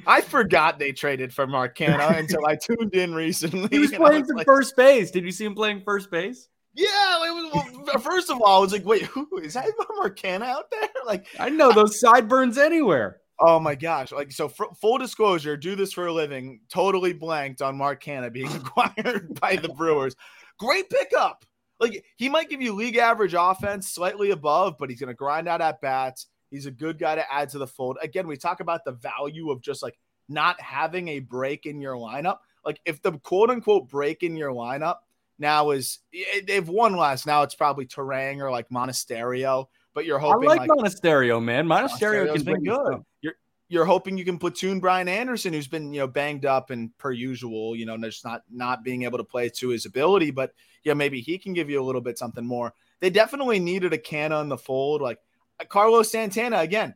I 0.06 0.22
forgot 0.22 0.78
they 0.78 0.92
traded 0.92 1.34
for 1.34 1.48
Mark 1.48 1.78
Canha 1.78 2.18
until 2.18 2.46
I 2.46 2.58
tuned 2.58 2.96
in 2.96 3.14
recently. 3.14 3.70
He 3.70 3.80
was 3.80 3.92
playing 3.92 4.24
was 4.24 4.32
like, 4.32 4.46
first 4.46 4.76
base. 4.76 5.12
Did 5.12 5.24
you 5.24 5.32
see 5.32 5.46
him 5.46 5.56
playing 5.56 5.82
first 5.82 6.12
base? 6.12 6.50
Yeah, 6.78 7.26
it 7.26 7.34
was, 7.34 8.04
first 8.04 8.30
of 8.30 8.40
all, 8.40 8.60
I 8.60 8.62
was 8.62 8.72
like, 8.72 8.86
wait, 8.86 9.02
who 9.02 9.28
is 9.42 9.56
that 9.56 9.68
Mark 9.96 10.20
Canha 10.20 10.44
out 10.44 10.70
there? 10.70 10.88
Like, 11.08 11.26
I 11.40 11.50
know 11.50 11.72
those 11.72 12.02
sideburns 12.02 12.58
anywhere. 12.58 13.22
Oh 13.40 13.62
my 13.62 13.76
gosh! 13.76 14.12
Like, 14.12 14.30
so 14.30 14.50
for, 14.50 14.68
full 14.82 14.98
disclosure, 14.98 15.56
do 15.56 15.74
this 15.74 15.94
for 15.94 16.08
a 16.08 16.14
living. 16.14 16.60
Totally 16.70 17.14
blanked 17.14 17.62
on 17.62 17.78
Mark 17.78 18.04
Canha 18.04 18.32
being 18.32 18.52
acquired 18.56 19.40
by 19.40 19.56
the 19.56 19.70
Brewers. 19.70 20.18
Great 20.60 20.90
pickup. 20.90 21.46
Like, 21.80 22.04
he 22.18 22.28
might 22.28 22.50
give 22.50 22.62
you 22.62 22.74
league 22.74 22.98
average 22.98 23.34
offense, 23.38 23.88
slightly 23.88 24.32
above, 24.32 24.76
but 24.78 24.90
he's 24.90 25.00
going 25.00 25.08
to 25.08 25.14
grind 25.14 25.48
out 25.48 25.62
at 25.62 25.80
bats. 25.80 26.28
He's 26.52 26.66
a 26.66 26.72
good 26.72 27.00
guy 27.00 27.16
to 27.16 27.34
add 27.34 27.50
to 27.50 27.58
the 27.58 27.68
fold. 27.68 27.98
Again, 28.04 28.28
we 28.28 28.36
talk 28.36 28.60
about 28.60 28.84
the 28.84 28.92
value 28.92 29.50
of 29.50 29.62
just 29.62 29.82
like 29.82 29.98
not 30.28 30.60
having 30.60 31.08
a 31.08 31.20
break 31.20 31.66
in 31.66 31.80
your 31.80 31.96
lineup. 31.96 32.40
Like, 32.66 32.82
if 32.86 33.02
the 33.02 33.14
quote 33.20 33.50
unquote 33.50 33.88
break 33.88 34.24
in 34.24 34.36
your 34.36 34.52
lineup 34.52 34.98
now 35.40 35.72
is 35.72 36.00
they've 36.46 36.68
won 36.68 36.96
less. 36.96 37.26
Now 37.26 37.44
it's 37.44 37.56
probably 37.56 37.86
Turang 37.86 38.42
or 38.42 38.52
like 38.52 38.70
Monasterio. 38.70 39.68
But 39.94 40.06
you're 40.06 40.20
hoping 40.20 40.50
I 40.50 40.54
like, 40.54 40.60
like 40.62 40.70
Monasterio, 40.70 41.44
man. 41.44 41.66
Monasterio 41.66 42.34
can 42.34 42.44
be 42.44 42.66
good. 42.66 43.04
You're 43.22 43.34
you're 43.70 43.86
hoping 43.86 44.18
you 44.18 44.24
can 44.24 44.38
platoon 44.38 44.80
Brian 44.80 45.08
Anderson, 45.08 45.54
who's 45.54 45.68
been 45.68 45.94
you 45.94 46.00
know 46.00 46.08
banged 46.08 46.46
up 46.46 46.70
and 46.70 46.96
per 46.98 47.12
usual, 47.12 47.76
you 47.76 47.86
know, 47.86 47.98
just 47.98 48.24
not 48.24 48.44
not 48.52 48.84
being 48.84 49.04
able 49.04 49.18
to 49.18 49.24
play 49.24 49.50
to 49.50 49.70
his 49.70 49.86
ability. 49.86 50.32
But 50.32 50.54
yeah, 50.84 50.94
maybe 50.94 51.20
he 51.20 51.38
can 51.38 51.54
give 51.54 51.70
you 51.70 51.82
a 51.82 51.86
little 51.86 52.02
bit 52.02 52.18
something 52.18 52.46
more. 52.46 52.74
They 53.00 53.10
definitely 53.10 53.60
needed 53.60 53.94
a 53.94 53.98
Canha 53.98 54.42
in 54.42 54.50
the 54.50 54.58
fold, 54.58 55.02
like 55.02 55.20
uh, 55.60 55.66
Carlos 55.66 56.12
Santana 56.12 56.60
again. 56.60 56.94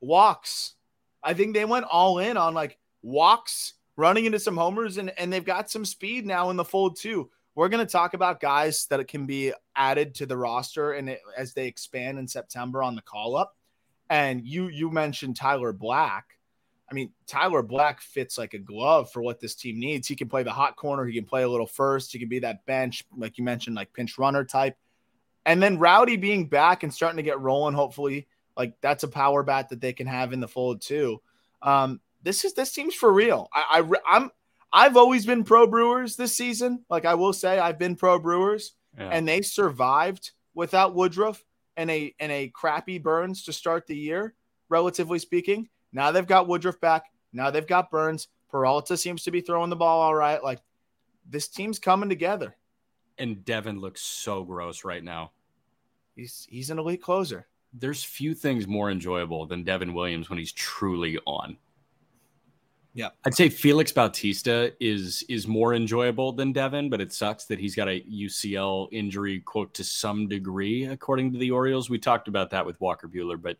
Walks. 0.00 0.74
I 1.22 1.34
think 1.34 1.54
they 1.54 1.64
went 1.64 1.86
all 1.90 2.18
in 2.18 2.36
on 2.36 2.54
like 2.54 2.78
walks, 3.02 3.74
running 3.96 4.24
into 4.24 4.40
some 4.40 4.56
homers, 4.56 4.96
and 4.98 5.12
and 5.18 5.32
they've 5.32 5.44
got 5.44 5.70
some 5.70 5.84
speed 5.84 6.26
now 6.26 6.50
in 6.50 6.56
the 6.56 6.64
fold 6.64 6.98
too 6.98 7.30
we're 7.54 7.68
going 7.68 7.84
to 7.84 7.90
talk 7.90 8.14
about 8.14 8.40
guys 8.40 8.86
that 8.86 9.06
can 9.08 9.26
be 9.26 9.52
added 9.74 10.14
to 10.16 10.26
the 10.26 10.36
roster 10.36 10.92
and 10.92 11.16
as 11.36 11.52
they 11.52 11.66
expand 11.66 12.18
in 12.18 12.28
September 12.28 12.82
on 12.82 12.94
the 12.94 13.02
call 13.02 13.36
up. 13.36 13.56
And 14.08 14.44
you 14.44 14.68
you 14.68 14.90
mentioned 14.90 15.36
Tyler 15.36 15.72
Black. 15.72 16.36
I 16.90 16.94
mean, 16.94 17.12
Tyler 17.28 17.62
Black 17.62 18.00
fits 18.00 18.36
like 18.36 18.54
a 18.54 18.58
glove 18.58 19.12
for 19.12 19.22
what 19.22 19.38
this 19.38 19.54
team 19.54 19.78
needs. 19.78 20.08
He 20.08 20.16
can 20.16 20.28
play 20.28 20.42
the 20.42 20.52
hot 20.52 20.74
corner. 20.74 21.04
He 21.04 21.14
can 21.14 21.24
play 21.24 21.42
a 21.42 21.48
little 21.48 21.66
first. 21.66 22.12
He 22.12 22.18
can 22.18 22.28
be 22.28 22.40
that 22.40 22.66
bench, 22.66 23.04
like 23.16 23.38
you 23.38 23.44
mentioned, 23.44 23.76
like 23.76 23.92
pinch 23.92 24.18
runner 24.18 24.44
type. 24.44 24.76
And 25.46 25.62
then 25.62 25.78
Rowdy 25.78 26.16
being 26.16 26.48
back 26.48 26.82
and 26.82 26.92
starting 26.92 27.18
to 27.18 27.22
get 27.22 27.40
rolling, 27.40 27.74
hopefully, 27.74 28.26
like 28.56 28.74
that's 28.80 29.04
a 29.04 29.08
power 29.08 29.42
bat 29.42 29.68
that 29.68 29.80
they 29.80 29.92
can 29.92 30.08
have 30.08 30.32
in 30.32 30.40
the 30.40 30.48
fold 30.48 30.80
too. 30.80 31.20
Um, 31.62 32.00
this 32.22 32.44
is 32.44 32.54
this 32.54 32.72
team's 32.72 32.94
for 32.94 33.12
real. 33.12 33.48
I, 33.54 33.80
I 33.80 34.16
I'm 34.16 34.30
I've 34.72 34.96
always 34.96 35.26
been 35.26 35.44
pro 35.44 35.66
Brewers 35.66 36.16
this 36.16 36.36
season. 36.36 36.84
Like 36.88 37.04
I 37.04 37.14
will 37.14 37.32
say, 37.32 37.58
I've 37.58 37.78
been 37.78 37.96
pro 37.96 38.18
Brewers, 38.18 38.72
yeah. 38.96 39.10
and 39.10 39.26
they 39.26 39.42
survived 39.42 40.32
without 40.54 40.94
Woodruff 40.94 41.44
and 41.76 41.90
a 41.90 42.14
and 42.20 42.30
a 42.30 42.48
crappy 42.48 42.98
Burns 42.98 43.44
to 43.44 43.52
start 43.52 43.86
the 43.86 43.96
year, 43.96 44.34
relatively 44.68 45.18
speaking. 45.18 45.68
Now 45.92 46.12
they've 46.12 46.26
got 46.26 46.46
Woodruff 46.46 46.80
back. 46.80 47.04
Now 47.32 47.50
they've 47.50 47.66
got 47.66 47.90
Burns. 47.90 48.28
Peralta 48.50 48.96
seems 48.96 49.22
to 49.24 49.30
be 49.30 49.40
throwing 49.40 49.70
the 49.70 49.76
ball 49.76 50.00
all 50.00 50.14
right. 50.14 50.42
Like 50.42 50.60
this 51.28 51.48
team's 51.48 51.78
coming 51.78 52.08
together. 52.08 52.56
And 53.18 53.44
Devin 53.44 53.80
looks 53.80 54.00
so 54.00 54.44
gross 54.44 54.84
right 54.84 55.02
now. 55.02 55.32
He's 56.16 56.46
he's 56.50 56.70
an 56.70 56.78
elite 56.78 57.02
closer. 57.02 57.46
There's 57.72 58.02
few 58.02 58.34
things 58.34 58.66
more 58.66 58.90
enjoyable 58.90 59.46
than 59.46 59.62
Devin 59.62 59.94
Williams 59.94 60.28
when 60.28 60.38
he's 60.38 60.52
truly 60.52 61.18
on. 61.26 61.56
Yeah, 62.92 63.10
I'd 63.24 63.34
say 63.34 63.48
Felix 63.48 63.92
Bautista 63.92 64.72
is 64.80 65.24
is 65.28 65.46
more 65.46 65.74
enjoyable 65.74 66.32
than 66.32 66.52
Devin, 66.52 66.90
but 66.90 67.00
it 67.00 67.12
sucks 67.12 67.44
that 67.44 67.60
he's 67.60 67.76
got 67.76 67.88
a 67.88 68.02
UCL 68.02 68.88
injury, 68.90 69.40
quote 69.40 69.72
to 69.74 69.84
some 69.84 70.26
degree, 70.26 70.86
according 70.86 71.32
to 71.32 71.38
the 71.38 71.52
Orioles. 71.52 71.88
We 71.88 71.98
talked 71.98 72.26
about 72.26 72.50
that 72.50 72.66
with 72.66 72.80
Walker 72.80 73.06
Buehler, 73.06 73.40
but 73.40 73.58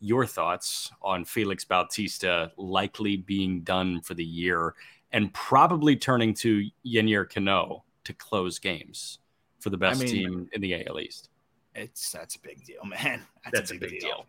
your 0.00 0.24
thoughts 0.24 0.90
on 1.02 1.26
Felix 1.26 1.64
Bautista 1.64 2.52
likely 2.56 3.18
being 3.18 3.60
done 3.60 4.00
for 4.00 4.14
the 4.14 4.24
year 4.24 4.74
and 5.12 5.32
probably 5.34 5.94
turning 5.94 6.32
to 6.34 6.66
Yennier 6.86 7.28
Cano 7.28 7.84
to 8.04 8.14
close 8.14 8.58
games 8.58 9.18
for 9.58 9.68
the 9.68 9.76
best 9.76 10.00
I 10.00 10.04
mean, 10.04 10.12
team 10.14 10.48
in 10.52 10.60
the 10.62 10.86
AL 10.86 11.00
East. 11.00 11.28
It's 11.74 12.10
that's 12.10 12.36
a 12.36 12.40
big 12.40 12.64
deal, 12.64 12.82
man. 12.84 13.22
That's, 13.44 13.70
that's 13.70 13.70
a, 13.72 13.74
big 13.74 13.82
a, 13.82 13.90
big 13.90 14.00
deal. 14.00 14.08
deal. 14.08 14.26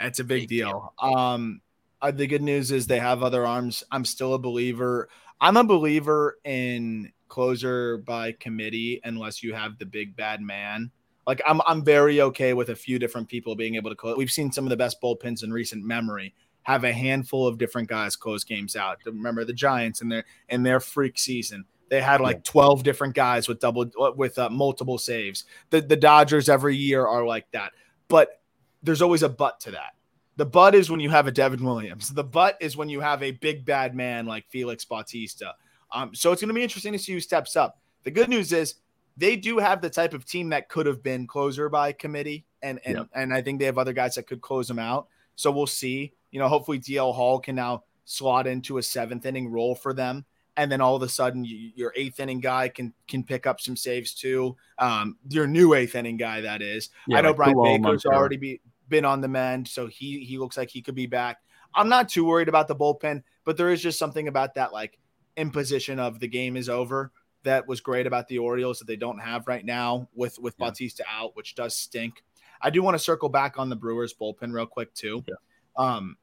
That's 0.00 0.18
a 0.18 0.24
big, 0.24 0.42
big 0.42 0.48
deal. 0.48 0.92
deal. 1.02 1.14
Um 1.14 1.60
uh, 2.02 2.10
the 2.10 2.26
good 2.26 2.42
news 2.42 2.72
is 2.72 2.86
they 2.86 2.98
have 2.98 3.22
other 3.22 3.46
arms. 3.46 3.84
I'm 3.90 4.04
still 4.04 4.34
a 4.34 4.38
believer. 4.38 5.08
I'm 5.40 5.56
a 5.56 5.64
believer 5.64 6.38
in 6.44 7.12
closer 7.28 7.96
by 7.98 8.32
committee 8.32 9.00
unless 9.04 9.42
you 9.42 9.54
have 9.54 9.78
the 9.78 9.86
big 9.86 10.16
bad 10.16 10.42
man. 10.42 10.90
Like 11.26 11.40
I'm 11.46 11.60
I'm 11.66 11.84
very 11.84 12.20
okay 12.20 12.52
with 12.52 12.68
a 12.68 12.76
few 12.76 12.98
different 12.98 13.28
people 13.28 13.54
being 13.54 13.76
able 13.76 13.90
to 13.90 13.96
close. 13.96 14.16
We've 14.16 14.30
seen 14.30 14.50
some 14.50 14.64
of 14.64 14.70
the 14.70 14.76
best 14.76 15.00
bullpens 15.00 15.44
in 15.44 15.52
recent 15.52 15.84
memory 15.84 16.34
have 16.64 16.84
a 16.84 16.92
handful 16.92 17.46
of 17.46 17.58
different 17.58 17.88
guys 17.88 18.16
close 18.16 18.44
games 18.44 18.76
out. 18.76 18.98
Remember 19.06 19.44
the 19.44 19.52
Giants 19.52 20.02
in 20.02 20.08
their 20.08 20.24
in 20.48 20.64
their 20.64 20.80
freak 20.80 21.18
season. 21.18 21.64
They 21.88 22.00
had 22.00 22.20
like 22.20 22.36
yeah. 22.36 22.52
12 22.52 22.82
different 22.82 23.14
guys 23.14 23.48
with 23.48 23.60
double 23.60 23.90
with 24.16 24.38
uh, 24.38 24.50
multiple 24.50 24.98
saves. 24.98 25.44
The 25.70 25.80
the 25.80 25.96
Dodgers 25.96 26.48
every 26.48 26.76
year 26.76 27.06
are 27.06 27.24
like 27.24 27.50
that. 27.52 27.72
But 28.08 28.40
there's 28.82 29.02
always 29.02 29.22
a 29.22 29.28
but 29.28 29.60
to 29.60 29.70
that. 29.72 29.94
The 30.36 30.46
but 30.46 30.74
is 30.74 30.90
when 30.90 31.00
you 31.00 31.10
have 31.10 31.26
a 31.26 31.32
Devin 31.32 31.62
Williams. 31.62 32.08
The 32.08 32.24
but 32.24 32.56
is 32.60 32.76
when 32.76 32.88
you 32.88 33.00
have 33.00 33.22
a 33.22 33.32
big 33.32 33.64
bad 33.64 33.94
man 33.94 34.26
like 34.26 34.46
Felix 34.48 34.84
Bautista. 34.84 35.54
Um, 35.92 36.14
so 36.14 36.32
it's 36.32 36.40
going 36.40 36.48
to 36.48 36.54
be 36.54 36.62
interesting 36.62 36.92
to 36.92 36.98
see 36.98 37.12
who 37.12 37.20
steps 37.20 37.54
up. 37.54 37.78
The 38.04 38.10
good 38.10 38.28
news 38.28 38.52
is 38.52 38.76
they 39.16 39.36
do 39.36 39.58
have 39.58 39.82
the 39.82 39.90
type 39.90 40.14
of 40.14 40.24
team 40.24 40.48
that 40.50 40.68
could 40.68 40.86
have 40.86 41.02
been 41.02 41.26
closer 41.26 41.68
by 41.68 41.92
committee, 41.92 42.44
and 42.62 42.80
and 42.84 42.98
yeah. 42.98 43.04
and 43.14 43.32
I 43.32 43.42
think 43.42 43.58
they 43.58 43.66
have 43.66 43.78
other 43.78 43.92
guys 43.92 44.14
that 44.14 44.26
could 44.26 44.40
close 44.40 44.68
them 44.68 44.78
out. 44.78 45.08
So 45.36 45.50
we'll 45.50 45.66
see. 45.66 46.14
You 46.30 46.38
know, 46.38 46.48
hopefully 46.48 46.80
DL 46.80 47.14
Hall 47.14 47.38
can 47.38 47.56
now 47.56 47.84
slot 48.04 48.46
into 48.46 48.78
a 48.78 48.82
seventh 48.82 49.26
inning 49.26 49.50
role 49.50 49.74
for 49.74 49.92
them, 49.92 50.24
and 50.56 50.72
then 50.72 50.80
all 50.80 50.96
of 50.96 51.02
a 51.02 51.08
sudden 51.08 51.44
you, 51.44 51.72
your 51.74 51.92
eighth 51.94 52.20
inning 52.20 52.40
guy 52.40 52.68
can 52.68 52.94
can 53.06 53.22
pick 53.22 53.46
up 53.46 53.60
some 53.60 53.76
saves 53.76 54.14
too. 54.14 54.56
Um, 54.78 55.18
your 55.28 55.46
new 55.46 55.74
eighth 55.74 55.94
inning 55.94 56.16
guy 56.16 56.40
that 56.40 56.62
is. 56.62 56.88
Yeah, 57.06 57.18
I 57.18 57.20
know 57.20 57.28
like 57.28 57.54
Bryan 57.54 57.82
Baker's 57.82 58.06
already 58.06 58.38
be, 58.38 58.60
been 58.92 59.04
on 59.04 59.20
the 59.20 59.28
mend, 59.28 59.66
so 59.66 59.88
he 59.88 60.20
he 60.20 60.38
looks 60.38 60.56
like 60.56 60.70
he 60.70 60.82
could 60.82 60.94
be 60.94 61.06
back. 61.06 61.38
I'm 61.74 61.88
not 61.88 62.08
too 62.08 62.24
worried 62.24 62.48
about 62.48 62.68
the 62.68 62.76
bullpen, 62.76 63.24
but 63.44 63.56
there 63.56 63.70
is 63.70 63.82
just 63.82 63.98
something 63.98 64.28
about 64.28 64.54
that 64.54 64.72
like 64.72 65.00
imposition 65.36 65.98
of 65.98 66.20
the 66.20 66.28
game 66.28 66.56
is 66.56 66.68
over 66.68 67.10
that 67.42 67.66
was 67.66 67.80
great 67.80 68.06
about 68.06 68.28
the 68.28 68.38
Orioles 68.38 68.78
that 68.78 68.86
they 68.86 68.96
don't 68.96 69.18
have 69.18 69.48
right 69.48 69.64
now 69.64 70.08
with 70.14 70.38
with 70.38 70.54
yeah. 70.58 70.66
Bautista 70.66 71.04
out, 71.10 71.34
which 71.34 71.54
does 71.54 71.76
stink. 71.76 72.22
I 72.60 72.70
do 72.70 72.82
want 72.82 72.94
to 72.94 73.02
circle 73.02 73.28
back 73.28 73.58
on 73.58 73.68
the 73.68 73.76
Brewers 73.76 74.14
bullpen 74.14 74.52
real 74.52 74.66
quick 74.66 74.94
too. 74.94 75.24
Yeah. 75.26 75.34
Um, 75.76 76.16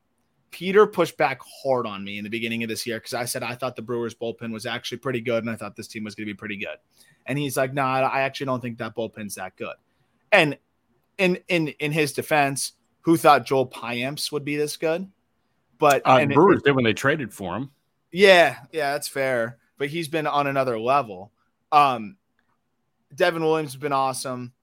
Peter 0.51 0.88
pushed 0.88 1.17
back 1.17 1.39
hard 1.63 1.86
on 1.86 2.03
me 2.03 2.17
in 2.17 2.23
the 2.23 2.29
beginning 2.29 2.63
of 2.63 2.69
this 2.69 2.88
year 2.88 2.97
because 2.97 3.13
I 3.13 3.25
said 3.25 3.43
I 3.43 3.55
thought 3.55 3.75
the 3.75 3.82
Brewers 3.82 4.15
bullpen 4.15 4.51
was 4.51 4.65
actually 4.65 4.99
pretty 4.99 5.21
good 5.21 5.43
and 5.43 5.51
I 5.51 5.55
thought 5.55 5.75
this 5.75 5.88
team 5.88 6.03
was 6.03 6.15
going 6.15 6.27
to 6.27 6.34
be 6.34 6.38
pretty 6.38 6.58
good. 6.58 6.77
And 7.25 7.38
he's 7.38 7.58
like, 7.58 7.73
"No, 7.73 7.84
nah, 7.84 8.08
I 8.08 8.21
actually 8.21 8.45
don't 8.45 8.62
think 8.62 8.77
that 8.77 8.95
bullpen's 8.95 9.36
that 9.36 9.55
good." 9.58 9.75
And 10.32 10.58
in 11.19 11.38
in 11.47 11.67
in 11.79 11.91
his 11.91 12.13
defense, 12.13 12.73
who 13.01 13.17
thought 13.17 13.45
Joel 13.45 13.67
Payamps 13.67 14.32
would 14.32 14.43
be 14.43 14.55
this 14.55 14.77
good? 14.77 15.08
But 15.77 16.01
uh, 16.05 16.25
Brewers 16.25 16.60
it, 16.60 16.65
did 16.65 16.75
when 16.75 16.84
they 16.84 16.93
traded 16.93 17.34
for 17.34 17.55
him. 17.55 17.69
Yeah, 18.12 18.58
yeah, 18.71 18.93
that's 18.93 19.08
fair. 19.08 19.60
But 19.77 19.89
he's 19.89 20.08
been 20.08 20.27
on 20.27 20.47
another 20.47 20.79
level. 20.79 21.32
Um, 21.71 22.17
Devin 23.13 23.43
Williams 23.43 23.73
has 23.73 23.79
been 23.79 23.93
awesome. 23.93 24.53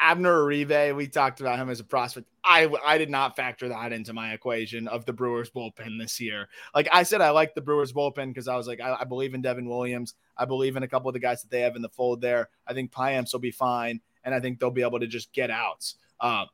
Abner 0.00 0.44
Uribe, 0.44 0.96
we 0.96 1.06
talked 1.06 1.40
about 1.40 1.58
him 1.58 1.68
as 1.68 1.78
a 1.78 1.84
prospect. 1.84 2.26
I 2.42 2.68
I 2.84 2.96
did 2.96 3.10
not 3.10 3.36
factor 3.36 3.68
that 3.68 3.92
into 3.92 4.14
my 4.14 4.32
equation 4.32 4.88
of 4.88 5.04
the 5.04 5.12
Brewers 5.12 5.50
bullpen 5.50 5.98
this 5.98 6.18
year. 6.18 6.48
Like 6.74 6.88
I 6.90 7.02
said, 7.02 7.20
I 7.20 7.30
like 7.30 7.54
the 7.54 7.60
Brewers 7.60 7.92
bullpen 7.92 8.28
because 8.28 8.48
I 8.48 8.56
was 8.56 8.66
like, 8.66 8.80
I, 8.80 8.96
I, 9.00 9.04
believe 9.04 9.34
in 9.34 9.42
Devin 9.42 9.68
Williams. 9.68 10.14
I 10.38 10.46
believe 10.46 10.76
in 10.76 10.82
a 10.82 10.88
couple 10.88 11.10
of 11.10 11.12
the 11.12 11.20
guys 11.20 11.42
that 11.42 11.50
they 11.50 11.60
have 11.60 11.76
in 11.76 11.82
the 11.82 11.90
fold 11.90 12.22
there. 12.22 12.48
I 12.66 12.72
think 12.72 12.92
Payamps 12.92 13.34
will 13.34 13.40
be 13.40 13.50
fine, 13.50 14.00
and 14.24 14.34
I 14.34 14.40
think 14.40 14.58
they'll 14.58 14.70
be 14.70 14.82
able 14.82 15.00
to 15.00 15.06
just 15.06 15.32
get 15.32 15.50
outs. 15.50 15.96
Um, 16.20 16.46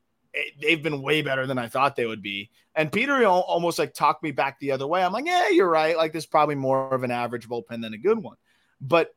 they've 0.60 0.82
been 0.82 1.02
way 1.02 1.22
better 1.22 1.46
than 1.46 1.58
I 1.58 1.68
thought 1.68 1.96
they 1.96 2.06
would 2.06 2.22
be. 2.22 2.50
And 2.74 2.92
Peter 2.92 3.24
almost 3.24 3.78
like 3.78 3.94
talked 3.94 4.22
me 4.22 4.32
back 4.32 4.58
the 4.60 4.72
other 4.72 4.86
way. 4.86 5.02
I'm 5.02 5.12
like, 5.12 5.26
yeah, 5.26 5.48
you're 5.48 5.68
right. 5.68 5.96
Like 5.96 6.12
this 6.12 6.24
is 6.24 6.28
probably 6.28 6.54
more 6.54 6.92
of 6.92 7.02
an 7.02 7.10
average 7.10 7.48
bullpen 7.48 7.80
than 7.82 7.94
a 7.94 7.98
good 7.98 8.22
one. 8.22 8.36
But 8.80 9.14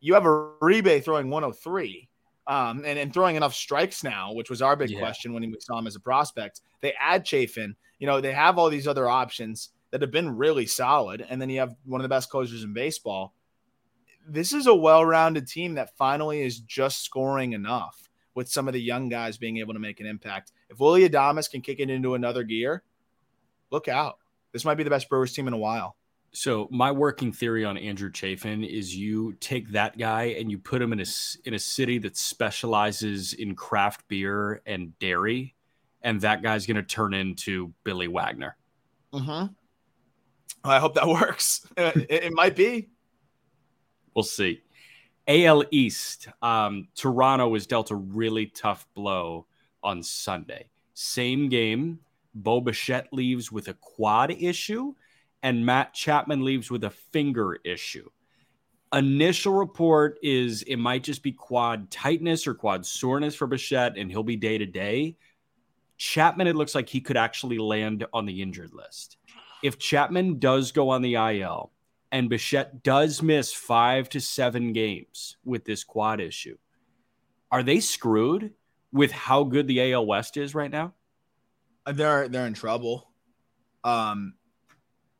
you 0.00 0.14
have 0.14 0.24
a 0.24 0.52
Uribe 0.62 1.04
throwing 1.04 1.30
103 1.30 2.08
um, 2.46 2.82
and, 2.84 2.98
and 2.98 3.12
throwing 3.12 3.36
enough 3.36 3.54
strikes 3.54 4.02
now, 4.02 4.32
which 4.32 4.50
was 4.50 4.62
our 4.62 4.76
big 4.76 4.90
yeah. 4.90 4.98
question 4.98 5.32
when 5.32 5.42
we 5.42 5.56
saw 5.60 5.78
him 5.78 5.86
as 5.86 5.96
a 5.96 6.00
prospect. 6.00 6.62
They 6.80 6.94
add 6.98 7.24
Chafin. 7.24 7.76
You 7.98 8.06
know, 8.06 8.20
they 8.20 8.32
have 8.32 8.58
all 8.58 8.70
these 8.70 8.88
other 8.88 9.08
options 9.08 9.70
that 9.90 10.00
have 10.00 10.10
been 10.10 10.36
really 10.36 10.66
solid. 10.66 11.24
And 11.28 11.40
then 11.40 11.48
you 11.50 11.60
have 11.60 11.74
one 11.84 12.00
of 12.00 12.02
the 12.02 12.08
best 12.08 12.30
closers 12.30 12.64
in 12.64 12.72
baseball. 12.72 13.34
This 14.26 14.52
is 14.52 14.66
a 14.66 14.74
well 14.74 15.04
rounded 15.04 15.46
team 15.46 15.74
that 15.74 15.96
finally 15.96 16.42
is 16.42 16.60
just 16.60 17.02
scoring 17.02 17.52
enough 17.52 18.08
with 18.34 18.48
some 18.48 18.68
of 18.68 18.74
the 18.74 18.80
young 18.80 19.08
guys 19.08 19.36
being 19.36 19.58
able 19.58 19.74
to 19.74 19.80
make 19.80 20.00
an 20.00 20.06
impact. 20.06 20.52
If 20.68 20.80
Willy 20.80 21.08
Adames 21.08 21.50
can 21.50 21.60
kick 21.60 21.80
it 21.80 21.90
into 21.90 22.14
another 22.14 22.42
gear, 22.42 22.82
look 23.70 23.88
out. 23.88 24.18
This 24.52 24.64
might 24.64 24.74
be 24.74 24.82
the 24.82 24.90
best 24.90 25.08
Brewers 25.08 25.32
team 25.32 25.48
in 25.48 25.54
a 25.54 25.58
while. 25.58 25.96
So 26.32 26.68
my 26.72 26.90
working 26.90 27.32
theory 27.32 27.64
on 27.64 27.76
Andrew 27.76 28.10
Chafin 28.10 28.64
is 28.64 28.94
you 28.94 29.34
take 29.34 29.68
that 29.70 29.96
guy 29.96 30.34
and 30.38 30.50
you 30.50 30.58
put 30.58 30.82
him 30.82 30.92
in 30.92 31.00
a 31.00 31.04
in 31.44 31.54
a 31.54 31.58
city 31.58 31.98
that 31.98 32.16
specializes 32.16 33.34
in 33.34 33.54
craft 33.54 34.06
beer 34.08 34.60
and 34.66 34.98
dairy, 34.98 35.54
and 36.02 36.20
that 36.22 36.42
guy's 36.42 36.66
going 36.66 36.76
to 36.76 36.82
turn 36.82 37.14
into 37.14 37.72
Billy 37.84 38.08
Wagner. 38.08 38.56
Mm-hmm. 39.12 39.52
I 40.64 40.78
hope 40.80 40.94
that 40.94 41.06
works. 41.08 41.66
it, 41.76 42.06
it 42.10 42.32
might 42.32 42.56
be. 42.56 42.88
We'll 44.14 44.22
see. 44.22 44.62
AL 45.26 45.64
East, 45.70 46.28
um, 46.42 46.88
Toronto 46.94 47.48
was 47.48 47.66
dealt 47.66 47.90
a 47.90 47.96
really 47.96 48.46
tough 48.46 48.86
blow 48.94 49.46
on 49.82 50.02
Sunday. 50.02 50.68
Same 50.92 51.48
game, 51.48 51.98
Bo 52.34 52.60
Bichette 52.60 53.08
leaves 53.12 53.50
with 53.50 53.68
a 53.68 53.74
quad 53.74 54.30
issue, 54.30 54.94
and 55.42 55.64
Matt 55.64 55.94
Chapman 55.94 56.44
leaves 56.44 56.70
with 56.70 56.84
a 56.84 56.90
finger 56.90 57.58
issue. 57.64 58.08
Initial 58.92 59.52
report 59.52 60.18
is 60.22 60.62
it 60.62 60.76
might 60.76 61.02
just 61.02 61.22
be 61.22 61.32
quad 61.32 61.90
tightness 61.90 62.46
or 62.46 62.54
quad 62.54 62.86
soreness 62.86 63.34
for 63.34 63.46
Bichette, 63.46 63.96
and 63.96 64.10
he'll 64.10 64.22
be 64.22 64.36
day 64.36 64.58
to 64.58 64.66
day. 64.66 65.16
Chapman, 65.96 66.46
it 66.46 66.56
looks 66.56 66.74
like 66.74 66.88
he 66.88 67.00
could 67.00 67.16
actually 67.16 67.58
land 67.58 68.06
on 68.12 68.26
the 68.26 68.42
injured 68.42 68.72
list. 68.72 69.16
If 69.62 69.78
Chapman 69.78 70.38
does 70.38 70.70
go 70.70 70.90
on 70.90 71.02
the 71.02 71.14
IL, 71.14 71.72
and 72.14 72.28
Bichette 72.30 72.84
does 72.84 73.22
miss 73.22 73.52
five 73.52 74.08
to 74.10 74.20
seven 74.20 74.72
games 74.72 75.36
with 75.44 75.64
this 75.64 75.82
quad 75.82 76.20
issue. 76.20 76.56
Are 77.50 77.64
they 77.64 77.80
screwed 77.80 78.52
with 78.92 79.10
how 79.10 79.42
good 79.42 79.66
the 79.66 79.92
AL 79.92 80.06
West 80.06 80.36
is 80.36 80.54
right 80.54 80.70
now? 80.70 80.94
They're 81.92 82.28
they're 82.28 82.46
in 82.46 82.54
trouble. 82.54 83.10
Um, 83.82 84.34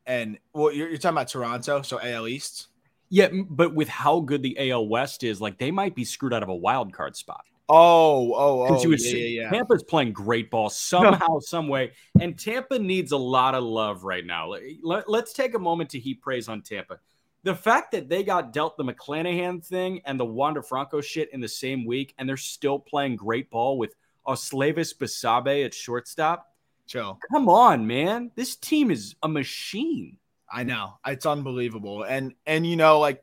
and 0.07 0.39
well, 0.53 0.71
you're, 0.71 0.89
you're 0.89 0.99
talking 0.99 1.17
about 1.17 1.27
Toronto, 1.27 1.83
so 1.83 1.99
AL 2.01 2.29
East. 2.29 2.69
Yeah, 3.09 3.29
but 3.51 3.75
with 3.75 3.89
how 3.89 4.21
good 4.21 4.45
the 4.45 4.71
AL 4.71 4.87
West 4.87 5.25
is, 5.25 5.41
like 5.41 5.59
they 5.59 5.73
might 5.73 5.97
be 5.97 6.05
screwed 6.05 6.33
out 6.33 6.45
of 6.45 6.49
a 6.49 6.55
wild 6.55 6.93
card 6.93 7.17
spot. 7.17 7.45
Oh, 7.69 8.35
oh, 8.35 8.67
oh, 8.69 8.83
yeah, 8.87 8.97
yeah, 8.99 9.43
yeah. 9.43 9.51
Tampa's 9.51 9.83
playing 9.83 10.13
great 10.13 10.51
ball 10.51 10.69
somehow, 10.71 11.39
some 11.39 11.69
way, 11.69 11.93
and 12.21 12.39
Tampa 12.39 12.79
needs 12.79 13.13
a 13.13 13.17
lot 13.17 13.55
of 13.55 13.65
love 13.65 14.05
right 14.05 14.25
now. 14.25 14.55
Let, 14.83 15.09
us 15.09 15.33
take 15.33 15.55
a 15.55 15.59
moment 15.59 15.91
to 15.91 15.99
heap 15.99 16.21
praise 16.21 16.49
on 16.49 16.61
Tampa. 16.61 16.99
The 17.43 17.55
fact 17.55 17.93
that 17.93 18.09
they 18.09 18.23
got 18.23 18.53
dealt 18.53 18.77
the 18.77 18.85
McClanahan 18.85 19.65
thing 19.65 20.01
and 20.05 20.21
the 20.21 20.25
Wander 20.25 20.63
Franco 20.63 21.01
shit 21.01 21.33
in 21.33 21.41
the 21.41 21.49
same 21.49 21.87
week, 21.87 22.15
and 22.19 22.29
they're 22.29 22.37
still 22.37 22.79
playing 22.79 23.17
great 23.17 23.51
ball 23.51 23.79
with 23.79 23.95
Osleivis 24.27 24.95
Basabe 24.97 25.65
at 25.65 25.73
shortstop. 25.73 26.51
Joe, 26.87 27.19
come 27.33 27.49
on, 27.49 27.87
man! 27.87 28.31
This 28.35 28.57
team 28.57 28.91
is 28.91 29.15
a 29.23 29.29
machine. 29.29 30.19
I 30.53 30.65
know 30.65 30.99
it's 31.07 31.25
unbelievable, 31.25 32.03
and 32.03 32.35
and 32.45 32.67
you 32.67 32.77
know, 32.77 32.99
like 33.01 33.23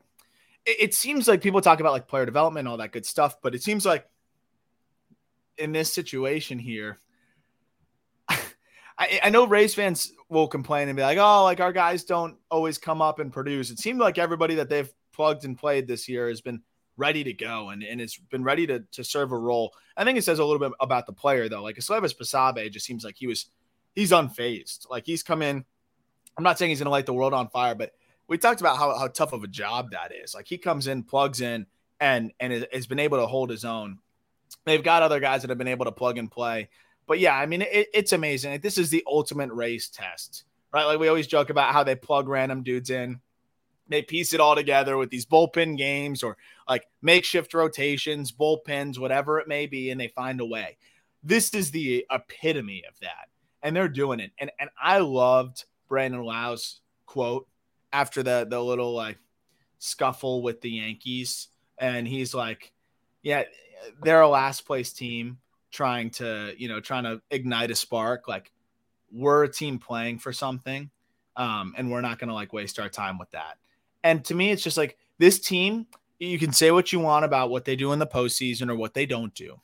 it, 0.66 0.76
it 0.80 0.94
seems 0.94 1.28
like 1.28 1.42
people 1.42 1.60
talk 1.60 1.78
about 1.78 1.92
like 1.92 2.08
player 2.08 2.26
development, 2.26 2.66
all 2.66 2.78
that 2.78 2.90
good 2.90 3.06
stuff, 3.06 3.40
but 3.40 3.54
it 3.54 3.62
seems 3.62 3.86
like 3.86 4.08
in 5.58 5.72
this 5.72 5.92
situation 5.92 6.58
here, 6.58 7.00
I, 8.28 9.20
I, 9.24 9.30
know 9.30 9.46
Rays 9.46 9.74
fans 9.74 10.12
will 10.28 10.48
complain 10.48 10.88
and 10.88 10.96
be 10.96 11.02
like, 11.02 11.18
"Oh, 11.18 11.44
like 11.44 11.60
our 11.60 11.72
guys 11.72 12.04
don't 12.04 12.36
always 12.50 12.78
come 12.78 13.02
up 13.02 13.18
and 13.18 13.32
produce." 13.32 13.70
It 13.70 13.78
seemed 13.78 14.00
like 14.00 14.18
everybody 14.18 14.56
that 14.56 14.68
they've 14.68 14.92
plugged 15.12 15.44
and 15.44 15.58
played 15.58 15.86
this 15.86 16.08
year 16.08 16.28
has 16.28 16.40
been 16.40 16.62
ready 16.96 17.24
to 17.24 17.32
go 17.32 17.70
and, 17.70 17.82
and 17.82 18.00
it's 18.00 18.16
been 18.16 18.44
ready 18.44 18.66
to, 18.66 18.80
to 18.92 19.02
serve 19.02 19.32
a 19.32 19.38
role. 19.38 19.72
I 19.96 20.04
think 20.04 20.18
it 20.18 20.24
says 20.24 20.38
a 20.38 20.44
little 20.44 20.60
bit 20.60 20.76
about 20.80 21.06
the 21.06 21.12
player 21.12 21.48
though. 21.48 21.62
Like 21.62 21.76
Osleivis 21.76 22.16
Basabe 22.16 22.70
just 22.70 22.86
seems 22.86 23.04
like 23.04 23.16
he 23.16 23.26
was 23.26 23.46
he's 23.94 24.10
unfazed. 24.10 24.88
Like 24.90 25.06
he's 25.06 25.22
come 25.22 25.42
in. 25.42 25.64
I'm 26.36 26.44
not 26.44 26.58
saying 26.58 26.70
he's 26.70 26.78
gonna 26.78 26.90
light 26.90 27.06
the 27.06 27.14
world 27.14 27.34
on 27.34 27.48
fire, 27.48 27.74
but 27.74 27.92
we 28.28 28.38
talked 28.38 28.60
about 28.60 28.78
how, 28.78 28.96
how 28.96 29.08
tough 29.08 29.32
of 29.32 29.44
a 29.44 29.48
job 29.48 29.90
that 29.90 30.12
is. 30.12 30.34
Like 30.34 30.46
he 30.46 30.58
comes 30.58 30.86
in, 30.86 31.02
plugs 31.02 31.40
in, 31.40 31.66
and 32.00 32.32
and 32.40 32.66
has 32.72 32.86
been 32.86 32.98
able 32.98 33.18
to 33.18 33.26
hold 33.26 33.50
his 33.50 33.64
own. 33.64 33.98
They've 34.64 34.82
got 34.82 35.02
other 35.02 35.20
guys 35.20 35.42
that 35.42 35.50
have 35.50 35.58
been 35.58 35.68
able 35.68 35.86
to 35.86 35.92
plug 35.92 36.18
and 36.18 36.30
play. 36.30 36.68
But 37.06 37.18
yeah, 37.18 37.36
I 37.36 37.46
mean, 37.46 37.62
it, 37.62 37.88
it's 37.92 38.12
amazing. 38.12 38.60
This 38.60 38.78
is 38.78 38.90
the 38.90 39.02
ultimate 39.06 39.52
race 39.52 39.88
test, 39.88 40.44
right? 40.72 40.84
Like 40.84 40.98
we 40.98 41.08
always 41.08 41.26
joke 41.26 41.50
about 41.50 41.72
how 41.72 41.84
they 41.84 41.96
plug 41.96 42.28
random 42.28 42.62
dudes 42.62 42.90
in. 42.90 43.20
They 43.88 44.02
piece 44.02 44.32
it 44.32 44.40
all 44.40 44.54
together 44.54 44.96
with 44.96 45.10
these 45.10 45.26
bullpen 45.26 45.76
games 45.76 46.22
or 46.22 46.36
like 46.68 46.86
makeshift 47.02 47.52
rotations, 47.52 48.32
bullpens, 48.32 48.98
whatever 48.98 49.40
it 49.40 49.48
may 49.48 49.66
be, 49.66 49.90
and 49.90 50.00
they 50.00 50.08
find 50.08 50.40
a 50.40 50.46
way. 50.46 50.78
This 51.22 51.52
is 51.54 51.70
the 51.70 52.06
epitome 52.10 52.84
of 52.88 52.98
that. 53.00 53.28
And 53.62 53.76
they're 53.76 53.88
doing 53.88 54.20
it. 54.20 54.32
And 54.38 54.50
and 54.58 54.70
I 54.80 54.98
loved 54.98 55.64
Brandon 55.88 56.22
Lowe's 56.22 56.80
quote 57.06 57.46
after 57.92 58.22
the 58.22 58.46
the 58.48 58.62
little 58.62 58.94
like 58.94 59.18
scuffle 59.78 60.42
with 60.42 60.60
the 60.60 60.70
Yankees. 60.70 61.48
And 61.78 62.06
he's 62.06 62.34
like, 62.34 62.72
Yeah, 63.22 63.44
they're 64.02 64.20
a 64.20 64.28
last 64.28 64.66
place 64.66 64.92
team 64.92 65.38
trying 65.70 66.10
to, 66.10 66.54
you 66.56 66.68
know, 66.68 66.80
trying 66.80 67.04
to 67.04 67.20
ignite 67.30 67.70
a 67.70 67.74
spark. 67.74 68.28
Like 68.28 68.52
we're 69.10 69.44
a 69.44 69.52
team 69.52 69.78
playing 69.78 70.18
for 70.18 70.32
something, 70.32 70.90
um, 71.36 71.74
and 71.76 71.90
we're 71.90 72.00
not 72.00 72.18
going 72.18 72.28
to 72.28 72.34
like 72.34 72.52
waste 72.52 72.78
our 72.78 72.88
time 72.88 73.18
with 73.18 73.30
that. 73.32 73.58
And 74.04 74.24
to 74.26 74.34
me, 74.34 74.50
it's 74.50 74.62
just 74.62 74.76
like 74.76 74.96
this 75.18 75.38
team. 75.38 75.86
You 76.18 76.38
can 76.38 76.52
say 76.52 76.70
what 76.70 76.92
you 76.92 77.00
want 77.00 77.24
about 77.24 77.50
what 77.50 77.64
they 77.64 77.74
do 77.74 77.92
in 77.92 77.98
the 77.98 78.06
postseason 78.06 78.70
or 78.70 78.76
what 78.76 78.94
they 78.94 79.06
don't 79.06 79.34
do, 79.34 79.60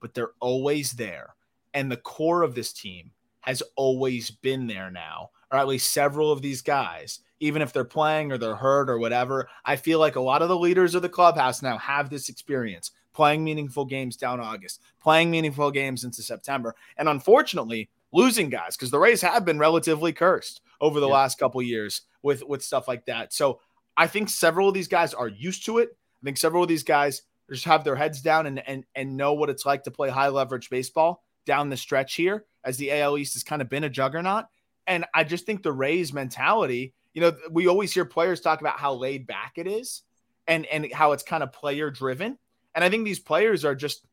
but 0.00 0.14
they're 0.14 0.32
always 0.40 0.92
there. 0.92 1.34
And 1.72 1.90
the 1.90 1.96
core 1.96 2.42
of 2.42 2.54
this 2.54 2.72
team 2.72 3.12
has 3.40 3.62
always 3.76 4.30
been 4.30 4.66
there 4.66 4.90
now, 4.90 5.30
or 5.52 5.58
at 5.58 5.68
least 5.68 5.92
several 5.92 6.32
of 6.32 6.42
these 6.42 6.62
guys, 6.62 7.20
even 7.38 7.62
if 7.62 7.72
they're 7.72 7.84
playing 7.84 8.32
or 8.32 8.38
they're 8.38 8.56
hurt 8.56 8.90
or 8.90 8.98
whatever. 8.98 9.48
I 9.64 9.76
feel 9.76 10.00
like 10.00 10.16
a 10.16 10.20
lot 10.20 10.42
of 10.42 10.48
the 10.48 10.58
leaders 10.58 10.94
of 10.94 11.02
the 11.02 11.08
clubhouse 11.08 11.62
now 11.62 11.78
have 11.78 12.10
this 12.10 12.28
experience 12.28 12.90
playing 13.12 13.44
meaningful 13.44 13.84
games 13.84 14.16
down 14.16 14.40
August, 14.40 14.80
playing 15.02 15.30
meaningful 15.30 15.70
games 15.70 16.04
into 16.04 16.22
September. 16.22 16.74
And 16.96 17.08
unfortunately, 17.08 17.88
losing 18.12 18.50
guys 18.50 18.76
because 18.76 18.90
the 18.90 18.98
Rays 18.98 19.22
have 19.22 19.44
been 19.44 19.58
relatively 19.58 20.12
cursed 20.12 20.60
over 20.80 21.00
the 21.00 21.06
yeah. 21.06 21.14
last 21.14 21.38
couple 21.38 21.62
years 21.62 22.02
with 22.22 22.42
with 22.42 22.62
stuff 22.62 22.88
like 22.88 23.06
that. 23.06 23.32
So 23.32 23.60
I 23.96 24.06
think 24.06 24.28
several 24.28 24.68
of 24.68 24.74
these 24.74 24.88
guys 24.88 25.14
are 25.14 25.28
used 25.28 25.64
to 25.66 25.78
it. 25.78 25.96
I 26.22 26.24
think 26.24 26.38
several 26.38 26.62
of 26.62 26.68
these 26.68 26.82
guys 26.82 27.22
just 27.50 27.64
have 27.64 27.84
their 27.84 27.96
heads 27.96 28.20
down 28.20 28.46
and 28.46 28.66
and 28.66 28.84
and 28.94 29.16
know 29.16 29.34
what 29.34 29.50
it's 29.50 29.66
like 29.66 29.84
to 29.84 29.90
play 29.90 30.08
high 30.08 30.28
leverage 30.28 30.70
baseball 30.70 31.22
down 31.46 31.70
the 31.70 31.76
stretch 31.76 32.14
here 32.14 32.44
as 32.64 32.76
the 32.76 32.92
AL 32.92 33.18
East 33.18 33.34
has 33.34 33.42
kind 33.42 33.62
of 33.62 33.68
been 33.68 33.84
a 33.84 33.90
juggernaut. 33.90 34.46
And 34.86 35.04
I 35.14 35.24
just 35.24 35.46
think 35.46 35.62
the 35.62 35.72
Rays 35.72 36.12
mentality, 36.12 36.94
you 37.14 37.20
know, 37.20 37.32
we 37.50 37.68
always 37.68 37.92
hear 37.92 38.04
players 38.04 38.40
talk 38.40 38.60
about 38.60 38.78
how 38.78 38.94
laid 38.94 39.26
back 39.26 39.52
it 39.56 39.66
is 39.66 40.02
and 40.46 40.66
and 40.66 40.92
how 40.92 41.12
it's 41.12 41.22
kind 41.22 41.42
of 41.42 41.52
player 41.52 41.90
driven. 41.90 42.38
And 42.74 42.84
I 42.84 42.90
think 42.90 43.04
these 43.04 43.18
players 43.18 43.64
are 43.64 43.74
just 43.74 44.04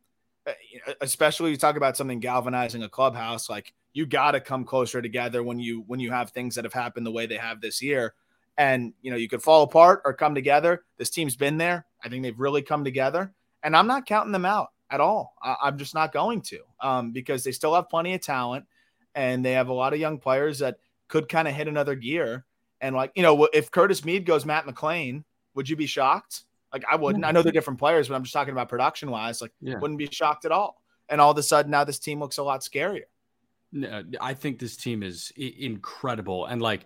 uh, 0.47 0.53
especially 1.01 1.51
you 1.51 1.57
talk 1.57 1.75
about 1.75 1.97
something 1.97 2.19
galvanizing 2.19 2.83
a 2.83 2.89
clubhouse 2.89 3.49
like 3.49 3.73
you 3.93 4.05
got 4.05 4.31
to 4.31 4.39
come 4.39 4.63
closer 4.63 5.01
together 5.01 5.43
when 5.43 5.59
you 5.59 5.83
when 5.87 5.99
you 5.99 6.11
have 6.11 6.29
things 6.29 6.55
that 6.55 6.63
have 6.63 6.73
happened 6.73 7.05
the 7.05 7.11
way 7.11 7.25
they 7.25 7.37
have 7.37 7.59
this 7.59 7.81
year. 7.81 8.13
And 8.57 8.93
you 9.01 9.11
know 9.11 9.17
you 9.17 9.27
could 9.27 9.43
fall 9.43 9.63
apart 9.63 10.01
or 10.05 10.13
come 10.13 10.35
together. 10.35 10.83
This 10.97 11.09
team's 11.09 11.35
been 11.35 11.57
there. 11.57 11.85
I 12.03 12.09
think 12.09 12.23
they've 12.23 12.39
really 12.39 12.61
come 12.61 12.83
together. 12.83 13.33
And 13.63 13.75
i'm 13.75 13.87
not 13.87 14.05
counting 14.05 14.31
them 14.31 14.45
out 14.45 14.69
at 14.89 15.01
all. 15.01 15.35
I, 15.41 15.67
am 15.67 15.77
just 15.77 15.93
not 15.93 16.13
going 16.13 16.41
to 16.43 16.59
um, 16.79 17.11
because 17.11 17.43
they 17.43 17.51
still 17.51 17.73
have 17.75 17.89
plenty 17.89 18.13
of 18.13 18.21
talent 18.21 18.65
and 19.15 19.43
they 19.43 19.53
have 19.53 19.67
a 19.67 19.73
lot 19.73 19.93
of 19.93 19.99
young 19.99 20.19
players 20.19 20.59
that 20.59 20.77
could 21.07 21.27
kind 21.27 21.47
of 21.47 21.55
hit 21.55 21.67
another 21.67 21.95
gear. 21.95 22.45
And 22.79 22.95
like 22.95 23.11
you 23.15 23.23
know 23.23 23.49
if 23.51 23.71
curtis 23.71 24.05
mead 24.05 24.25
goes 24.25 24.45
matt 24.45 24.65
mclain 24.65 25.23
would 25.55 25.67
you 25.67 25.75
be 25.75 25.87
shocked 25.87 26.43
like 26.73 26.83
I 26.89 26.95
wouldn't. 26.95 27.25
I 27.25 27.31
know 27.31 27.41
they're 27.41 27.51
different 27.51 27.79
players, 27.79 28.07
but 28.07 28.15
I'm 28.15 28.23
just 28.23 28.33
talking 28.33 28.51
about 28.51 28.69
production 28.69 29.09
wise. 29.09 29.41
Like, 29.41 29.51
yeah. 29.61 29.79
wouldn't 29.79 29.97
be 29.97 30.07
shocked 30.11 30.45
at 30.45 30.51
all. 30.51 30.81
And 31.09 31.21
all 31.21 31.31
of 31.31 31.37
a 31.37 31.43
sudden, 31.43 31.71
now 31.71 31.83
this 31.83 31.99
team 31.99 32.19
looks 32.19 32.37
a 32.37 32.43
lot 32.43 32.61
scarier. 32.61 33.03
No, 33.71 33.87
uh, 33.87 34.03
I 34.21 34.33
think 34.33 34.59
this 34.59 34.77
team 34.77 35.03
is 35.03 35.31
incredible, 35.35 36.45
and 36.45 36.61
like 36.61 36.85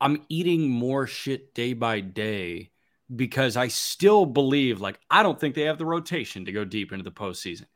I'm 0.00 0.24
eating 0.28 0.68
more 0.68 1.06
shit 1.06 1.54
day 1.54 1.74
by 1.74 2.00
day 2.00 2.70
because 3.14 3.56
I 3.56 3.68
still 3.68 4.26
believe. 4.26 4.80
Like 4.80 4.98
I 5.10 5.22
don't 5.22 5.38
think 5.38 5.54
they 5.54 5.62
have 5.62 5.78
the 5.78 5.86
rotation 5.86 6.44
to 6.46 6.52
go 6.52 6.64
deep 6.64 6.92
into 6.92 7.04
the 7.04 7.12
postseason. 7.12 7.66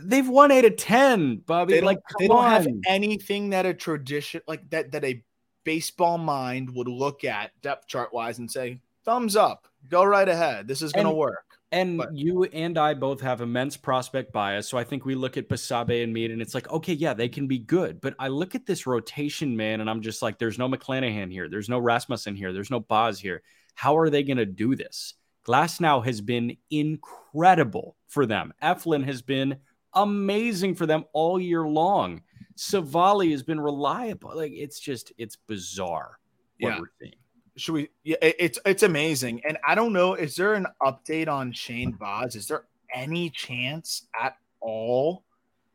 They've 0.00 0.28
won 0.28 0.50
eight 0.50 0.64
of 0.64 0.76
ten, 0.76 1.36
Bobby. 1.38 1.74
They 1.74 1.80
like 1.80 1.98
they 2.18 2.28
don't 2.28 2.44
on. 2.44 2.50
have 2.50 2.68
anything 2.86 3.50
that 3.50 3.66
a 3.66 3.74
tradition 3.74 4.42
like 4.46 4.68
that 4.70 4.92
that 4.92 5.04
a 5.04 5.24
baseball 5.64 6.18
mind 6.18 6.70
would 6.74 6.88
look 6.88 7.24
at 7.24 7.50
depth 7.60 7.88
chart 7.88 8.12
wise 8.12 8.38
and 8.38 8.50
say 8.50 8.80
thumbs 9.06 9.36
up 9.36 9.66
Go 9.88 10.04
right 10.04 10.28
ahead. 10.28 10.66
This 10.66 10.82
is 10.82 10.92
going 10.92 11.06
to 11.06 11.12
work. 11.12 11.44
And 11.72 11.98
but. 11.98 12.14
you 12.14 12.44
and 12.44 12.78
I 12.78 12.94
both 12.94 13.20
have 13.20 13.40
immense 13.40 13.76
prospect 13.76 14.32
bias. 14.32 14.68
So 14.68 14.78
I 14.78 14.84
think 14.84 15.04
we 15.04 15.14
look 15.14 15.36
at 15.36 15.48
Basabe 15.48 16.02
and 16.02 16.12
Mead 16.12 16.30
and 16.30 16.40
it's 16.40 16.54
like, 16.54 16.70
okay, 16.70 16.92
yeah, 16.92 17.12
they 17.12 17.28
can 17.28 17.46
be 17.46 17.58
good. 17.58 18.00
But 18.00 18.14
I 18.18 18.28
look 18.28 18.54
at 18.54 18.66
this 18.66 18.86
rotation, 18.86 19.56
man, 19.56 19.80
and 19.80 19.90
I'm 19.90 20.00
just 20.00 20.22
like, 20.22 20.38
there's 20.38 20.58
no 20.58 20.68
McClanahan 20.68 21.30
here. 21.30 21.48
There's 21.48 21.68
no 21.68 21.78
Rasmussen 21.78 22.36
here. 22.36 22.52
There's 22.52 22.70
no 22.70 22.80
Baz 22.80 23.18
here. 23.18 23.42
How 23.74 23.96
are 23.98 24.10
they 24.10 24.22
going 24.22 24.36
to 24.38 24.46
do 24.46 24.76
this? 24.76 25.14
Glasnow 25.46 26.04
has 26.04 26.20
been 26.20 26.56
incredible 26.70 27.96
for 28.08 28.26
them. 28.26 28.52
Eflin 28.62 29.04
has 29.04 29.22
been 29.22 29.56
amazing 29.92 30.74
for 30.74 30.86
them 30.86 31.04
all 31.12 31.40
year 31.40 31.66
long. 31.66 32.22
Civale 32.56 33.30
has 33.30 33.42
been 33.42 33.60
reliable. 33.60 34.32
Like 34.34 34.52
it's 34.52 34.80
just, 34.80 35.12
it's 35.18 35.36
bizarre 35.36 36.18
what 36.58 36.70
yeah. 36.70 36.80
we're 36.80 36.90
seeing 37.00 37.14
should 37.56 37.72
we 37.72 37.88
yeah 38.04 38.16
it's 38.20 38.58
it's 38.64 38.82
amazing. 38.82 39.42
And 39.46 39.58
i 39.66 39.74
don't 39.74 39.92
know 39.92 40.14
is 40.14 40.36
there 40.36 40.54
an 40.54 40.66
update 40.82 41.28
on 41.28 41.52
shane 41.52 41.92
Baz? 41.92 42.36
is 42.36 42.46
there 42.46 42.64
any 42.94 43.30
chance 43.30 44.06
at 44.18 44.36
all 44.60 45.24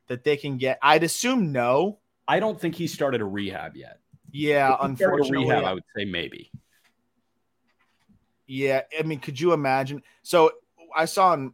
that 0.08 0.24
they 0.24 0.38
can 0.38 0.58
get 0.58 0.80
i'd 0.82 1.04
assume 1.04 1.52
no. 1.52 1.98
I 2.28 2.40
don't 2.40 2.60
think 2.60 2.76
he 2.76 2.88
started 2.88 3.20
a 3.20 3.26
rehab 3.26 3.76
yet. 3.76 4.00
Yeah 4.32 4.76
unfortunately 4.80 5.46
rehab 5.46 5.64
i 5.64 5.74
would 5.74 5.84
say 5.96 6.06
maybe. 6.06 6.52
Yeah 8.48 8.82
i 8.98 9.04
mean 9.04 9.20
could 9.20 9.40
you 9.40 9.54
imagine? 9.54 10.04
So 10.22 10.52
i 10.96 11.06
saw 11.06 11.32
on 11.32 11.54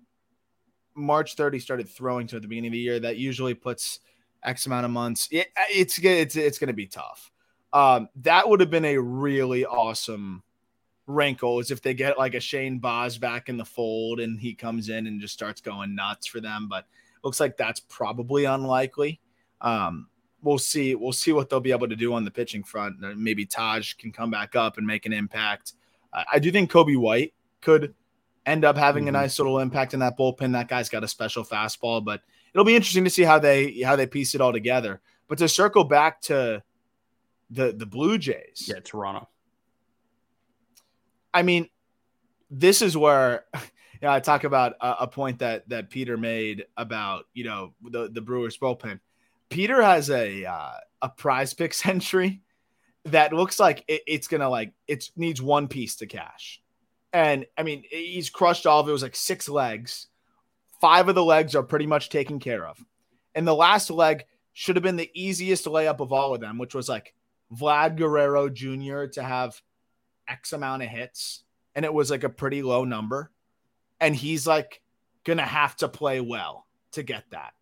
march 0.96 1.36
30 1.36 1.60
started 1.60 1.88
throwing 1.88 2.28
to 2.28 2.36
at 2.36 2.42
the 2.42 2.48
beginning 2.48 2.70
of 2.70 2.74
the 2.74 2.80
year. 2.80 3.00
That 3.00 3.18
usually 3.18 3.54
puts 3.54 4.00
x 4.44 4.66
amount 4.66 4.86
of 4.86 4.92
months 4.92 5.28
it, 5.32 5.48
it's 5.72 5.98
it's 6.00 6.36
it's 6.36 6.60
going 6.60 6.68
to 6.68 6.74
be 6.74 6.86
tough 6.86 7.32
um, 7.74 8.10
that 8.18 8.48
would 8.48 8.60
have 8.60 8.70
been 8.70 8.86
a 8.86 8.98
really 8.98 9.66
awesome 9.66 10.44
wrinkle 11.06 11.60
is 11.60 11.72
if 11.72 11.82
they 11.82 11.94
get 11.94 12.18
like 12.18 12.34
a 12.34 12.40
Shane 12.40 12.80
Baz 12.80 13.18
back 13.18 13.50
in 13.50 13.58
the 13.58 13.66
fold 13.66 14.20
and 14.20 14.40
he 14.40 14.54
comes 14.54 14.90
in 14.90 15.08
and 15.08 15.22
just 15.22 15.34
starts 15.34 15.62
going 15.62 15.96
nuts 15.96 16.28
for 16.28 16.40
them. 16.40 16.68
But 16.70 16.86
looks 17.24 17.40
like 17.40 17.58
that's 17.58 17.80
probably 17.80 18.46
unlikely. 18.46 19.20
Um, 19.62 20.08
we'll 20.42 20.60
see. 20.60 20.96
We'll 20.96 21.14
see 21.14 21.32
what 21.32 21.50
they'll 21.50 21.60
be 21.60 21.72
able 21.72 21.90
to 21.90 21.96
do 21.96 22.14
on 22.14 22.26
the 22.26 22.32
pitching 22.32 22.64
front. 22.64 23.04
Uh, 23.04 23.14
maybe 23.16 23.46
Taj 23.46 23.94
can 23.94 24.12
come 24.12 24.32
back 24.32 24.56
up 24.56 24.78
and 24.78 24.86
make 24.86 25.06
an 25.06 25.14
impact. 25.14 25.74
Uh, 26.14 26.24
I 26.32 26.40
do 26.40 26.52
think 26.52 26.70
Colby 26.70 26.96
White 26.96 27.34
could 27.62 27.94
end 28.46 28.64
up 28.64 28.78
having 28.78 29.06
mm-hmm. 29.06 29.16
a 29.16 29.20
nice 29.20 29.40
little 29.40 29.60
impact 29.60 29.94
in 29.94 30.00
that 30.02 30.18
bullpen. 30.18 30.54
That 30.54 30.70
guy's 30.70 30.90
got 30.90 31.04
a 31.04 31.08
special 31.08 31.44
fastball, 31.44 32.04
but 32.04 32.22
it'll 32.54 32.66
be 32.66 32.76
interesting 32.76 33.04
to 33.04 33.10
see 33.10 33.24
how 33.24 33.40
they 33.40 33.82
how 33.82 33.96
they 33.96 34.08
piece 34.08 34.36
it 34.36 34.42
all 34.42 34.54
together. 34.54 35.02
But 35.28 35.38
to 35.40 35.50
circle 35.50 35.84
back 35.84 36.22
to 36.24 36.64
the 37.50 37.72
the 37.72 37.86
Blue 37.86 38.18
Jays. 38.18 38.66
Yeah, 38.68 38.80
Toronto. 38.80 39.28
I 41.34 41.44
mean, 41.44 41.70
this 42.50 42.82
is 42.82 42.98
where 42.98 43.46
you 44.02 44.08
know, 44.08 44.12
I 44.12 44.20
talk 44.20 44.44
about 44.44 44.74
a, 44.82 44.96
a, 45.02 45.08
point 45.08 45.40
that 45.40 45.68
that 45.70 45.90
Peter 45.90 46.18
made 46.18 46.66
about 46.76 47.26
you 47.34 47.44
know 47.44 47.74
the 47.82 48.10
the 48.10 48.22
Brewers 48.22 48.58
bullpen. 48.58 49.00
Peter 49.50 49.82
has 49.82 50.10
a 50.10 50.46
uh, 50.46 50.72
a 51.02 51.10
Prize 51.10 51.54
Picks 51.54 51.86
entry 51.86 52.42
that 53.06 53.34
looks 53.34 53.60
like 53.60 53.84
it, 53.88 54.02
it's 54.08 54.28
gonna 54.28 54.50
like 54.50 54.74
it 54.88 55.10
needs 55.16 55.42
one 55.42 55.68
piece 55.68 55.96
to 55.98 56.06
cash, 56.06 56.62
and 57.14 57.46
I 57.58 57.64
mean 57.64 57.84
he's 57.90 58.30
crushed 58.30 58.66
all 58.66 58.82
of 58.82 58.88
it. 58.88 58.90
it 58.90 58.94
was 58.94 59.04
like 59.04 59.16
six 59.16 59.50
legs. 59.50 60.08
Five 60.80 61.10
of 61.10 61.16
the 61.16 61.26
legs 61.26 61.56
are 61.56 61.64
pretty 61.64 61.88
much 61.88 62.10
taken 62.10 62.40
care 62.40 62.66
of, 62.66 62.84
and 63.34 63.48
the 63.48 63.56
last 63.56 63.90
leg 63.90 64.26
should 64.54 64.76
have 64.76 64.84
been 64.84 64.96
the 64.96 65.12
easiest 65.14 65.66
layup 65.66 66.00
of 66.00 66.12
all 66.12 66.36
of 66.36 66.42
them, 66.42 66.58
which 66.58 66.76
was 66.76 66.90
like 66.90 67.14
Vlad 67.54 67.98
Guerrero 67.98 68.50
Jr. 68.50 69.06
to 69.14 69.24
have 69.24 69.62
X 70.28 70.54
amount 70.54 70.84
of 70.84 70.90
hits, 70.90 71.44
and 71.76 71.86
it 71.86 71.94
was 71.94 72.12
like 72.12 72.24
a 72.24 72.30
pretty 72.30 72.62
low 72.62 72.84
number. 72.84 73.32
And 74.00 74.16
he's 74.16 74.46
like 74.46 74.82
gonna 75.24 75.46
have 75.46 75.76
to 75.78 75.88
play 75.88 76.22
well 76.22 76.68
to 76.94 77.04
get 77.04 77.24
that. 77.32 77.54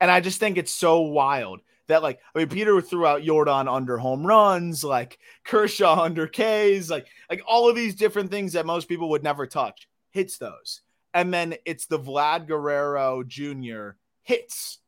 And 0.00 0.10
I 0.10 0.20
just 0.20 0.40
think 0.40 0.58
it's 0.58 0.72
so 0.72 1.00
wild 1.00 1.60
that 1.86 2.02
like 2.02 2.20
I 2.34 2.40
mean 2.40 2.48
Peter 2.48 2.80
threw 2.80 3.06
out 3.06 3.22
Yordan 3.22 3.72
under 3.72 3.98
home 3.98 4.26
runs, 4.26 4.82
like 4.82 5.18
Kershaw 5.44 6.02
under 6.02 6.26
Ks, 6.26 6.90
like 6.90 7.06
like 7.30 7.42
all 7.46 7.68
of 7.68 7.76
these 7.76 7.94
different 7.94 8.30
things 8.30 8.54
that 8.54 8.66
most 8.66 8.88
people 8.88 9.10
would 9.10 9.22
never 9.22 9.46
touch. 9.46 9.88
Hits 10.10 10.38
those. 10.38 10.80
And 11.12 11.32
then 11.32 11.54
it's 11.64 11.86
the 11.86 11.98
Vlad 11.98 12.48
Guerrero 12.48 13.22
Jr. 13.22 13.90
hits 14.22 14.78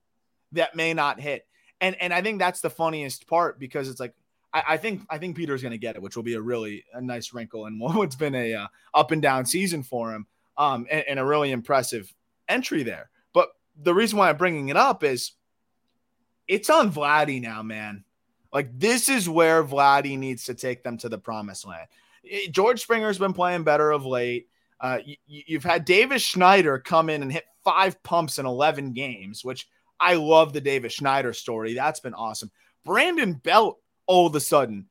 that 0.52 0.74
may 0.74 0.92
not 0.92 1.20
hit. 1.20 1.46
And 1.80 1.94
and 2.00 2.12
I 2.12 2.22
think 2.22 2.38
that's 2.38 2.61
the 2.61 2.70
funniest 2.70 3.26
part 3.26 3.59
because 3.61 3.88
it's 3.88 4.00
like 4.00 4.14
I, 4.53 4.62
I 4.70 4.76
think 4.76 5.03
I 5.11 5.18
think 5.18 5.36
Peter's 5.36 5.62
going 5.62 5.72
to 5.72 5.78
get 5.78 5.97
it, 5.97 6.03
which 6.03 6.16
will 6.16 6.22
be 6.22 6.34
a 6.34 6.40
really 6.40 6.84
a 6.92 7.01
nice 7.01 7.32
wrinkle 7.32 7.66
and 7.66 7.80
what's 7.80 8.16
been 8.16 8.34
a 8.34 8.55
uh, 8.55 8.66
up 8.94 9.11
and 9.11 9.22
down 9.22 9.47
season 9.47 9.82
for 9.82 10.12
him, 10.12 10.26
um, 10.57 10.86
and, 10.90 11.05
and 11.09 11.18
a 11.18 11.24
really 11.24 11.53
impressive 11.53 12.12
entry 12.49 12.82
there. 12.82 13.11
But 13.32 13.51
the 13.80 13.94
reason 13.94 14.18
why 14.18 14.30
I'm 14.30 14.36
bringing 14.36 14.68
it 14.68 14.76
up 14.76 15.05
is 15.05 15.32
it's 16.49 16.70
on 16.70 16.92
Vladdy 16.92 17.40
now, 17.40 17.62
man. 17.62 18.05
Like 18.53 18.78
this 18.78 19.09
is 19.09 19.28
where 19.28 19.64
Vladdy 19.64 20.18
needs 20.18 20.44
to 20.44 20.55
take 20.55 20.82
them 20.82 20.97
to 20.99 21.09
the 21.09 21.18
promised 21.18 21.66
land. 21.66 21.88
George 22.51 22.80
Springer's 22.80 23.18
been 23.18 23.32
playing 23.32 23.64
better 23.64 23.90
of 23.90 24.05
late. 24.05 24.49
Uh, 24.80 24.99
you, 25.26 25.57
have 25.57 25.64
had 25.64 25.84
Davis 25.84 26.22
Schneider 26.22 26.78
come 26.78 27.09
in 27.09 27.22
and 27.22 27.32
hit 27.32 27.44
five 27.64 28.03
pumps 28.03 28.38
in 28.38 28.47
11 28.47 28.92
games, 28.92 29.44
which 29.44 29.68
I 29.99 30.14
love 30.14 30.53
the 30.53 30.61
Davis 30.61 30.92
Schneider 30.92 31.32
story. 31.32 31.74
That's 31.74 32.01
been 32.01 32.14
awesome. 32.14 32.51
Brandon 32.84 33.34
Belt 33.34 33.78
all 34.07 34.26
of 34.26 34.34
a 34.34 34.40
sudden 34.40 34.86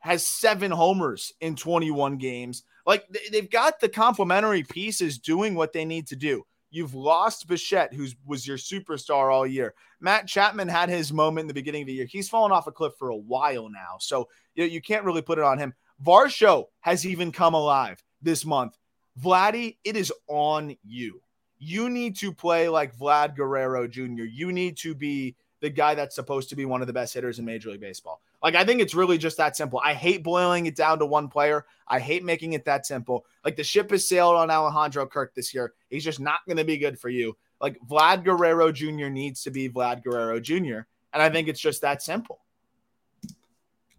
has 0.00 0.26
seven 0.26 0.70
homers 0.70 1.32
in 1.40 1.56
21 1.56 2.16
games. 2.16 2.62
Like 2.86 3.06
they've 3.30 3.50
got 3.50 3.80
the 3.80 3.88
complementary 3.88 4.62
pieces 4.62 5.18
doing 5.18 5.54
what 5.54 5.72
they 5.72 5.84
need 5.84 6.06
to 6.08 6.16
do. 6.16 6.44
You've 6.70 6.94
lost 6.94 7.48
Bichette, 7.48 7.92
who 7.92 8.06
was 8.24 8.46
your 8.46 8.56
superstar 8.56 9.32
all 9.32 9.46
year. 9.46 9.74
Matt 10.00 10.28
Chapman 10.28 10.68
had 10.68 10.88
his 10.88 11.12
moment 11.12 11.44
in 11.44 11.48
the 11.48 11.54
beginning 11.54 11.82
of 11.82 11.86
the 11.88 11.94
year. 11.94 12.06
He's 12.06 12.28
fallen 12.28 12.52
off 12.52 12.68
a 12.68 12.72
cliff 12.72 12.94
for 12.98 13.10
a 13.10 13.16
while 13.16 13.68
now. 13.68 13.96
So 13.98 14.28
you, 14.54 14.64
know, 14.64 14.68
you 14.68 14.80
can't 14.80 15.04
really 15.04 15.22
put 15.22 15.38
it 15.38 15.44
on 15.44 15.58
him. 15.58 15.74
Varsho 16.02 16.66
has 16.80 17.04
even 17.04 17.32
come 17.32 17.54
alive 17.54 18.02
this 18.22 18.44
month. 18.46 18.78
Vladdy, 19.20 19.76
it 19.84 19.96
is 19.96 20.12
on 20.28 20.76
you. 20.84 21.20
You 21.58 21.90
need 21.90 22.16
to 22.18 22.32
play 22.32 22.68
like 22.68 22.96
Vlad 22.96 23.36
Guerrero 23.36 23.86
Jr. 23.86 24.22
You 24.22 24.52
need 24.52 24.78
to 24.78 24.94
be 24.94 25.36
the 25.60 25.68
guy 25.68 25.94
that's 25.94 26.14
supposed 26.14 26.48
to 26.50 26.56
be 26.56 26.64
one 26.64 26.80
of 26.80 26.86
the 26.86 26.92
best 26.92 27.12
hitters 27.12 27.38
in 27.38 27.44
Major 27.44 27.70
League 27.70 27.80
Baseball. 27.80 28.22
Like, 28.42 28.54
I 28.54 28.64
think 28.64 28.80
it's 28.80 28.94
really 28.94 29.18
just 29.18 29.36
that 29.36 29.56
simple. 29.56 29.80
I 29.84 29.92
hate 29.92 30.22
boiling 30.22 30.66
it 30.66 30.74
down 30.76 30.98
to 31.00 31.06
one 31.06 31.28
player. 31.28 31.66
I 31.86 32.00
hate 32.00 32.24
making 32.24 32.54
it 32.54 32.64
that 32.64 32.86
simple. 32.86 33.26
Like, 33.44 33.56
the 33.56 33.64
ship 33.64 33.90
has 33.90 34.08
sailed 34.08 34.36
on 34.36 34.50
Alejandro 34.50 35.06
Kirk 35.06 35.34
this 35.34 35.52
year. 35.52 35.74
He's 35.88 36.04
just 36.04 36.20
not 36.20 36.40
going 36.46 36.56
to 36.56 36.64
be 36.64 36.78
good 36.78 36.98
for 36.98 37.10
you. 37.10 37.36
Like, 37.60 37.78
Vlad 37.86 38.24
Guerrero 38.24 38.72
Jr. 38.72 39.08
needs 39.08 39.42
to 39.42 39.50
be 39.50 39.68
Vlad 39.68 40.02
Guerrero 40.02 40.40
Jr. 40.40 40.86
And 41.12 41.22
I 41.22 41.28
think 41.28 41.48
it's 41.48 41.60
just 41.60 41.82
that 41.82 42.02
simple. 42.02 42.40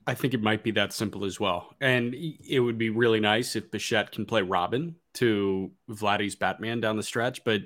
I 0.07 0.15
think 0.15 0.33
it 0.33 0.41
might 0.41 0.63
be 0.63 0.71
that 0.71 0.93
simple 0.93 1.25
as 1.25 1.39
well. 1.39 1.75
And 1.79 2.15
it 2.15 2.59
would 2.59 2.79
be 2.79 2.89
really 2.89 3.19
nice 3.19 3.55
if 3.55 3.69
Bichette 3.69 4.11
can 4.11 4.25
play 4.25 4.41
Robin 4.41 4.95
to 5.15 5.71
Vladdy's 5.89 6.35
Batman 6.35 6.81
down 6.81 6.97
the 6.97 7.03
stretch. 7.03 7.43
But 7.43 7.61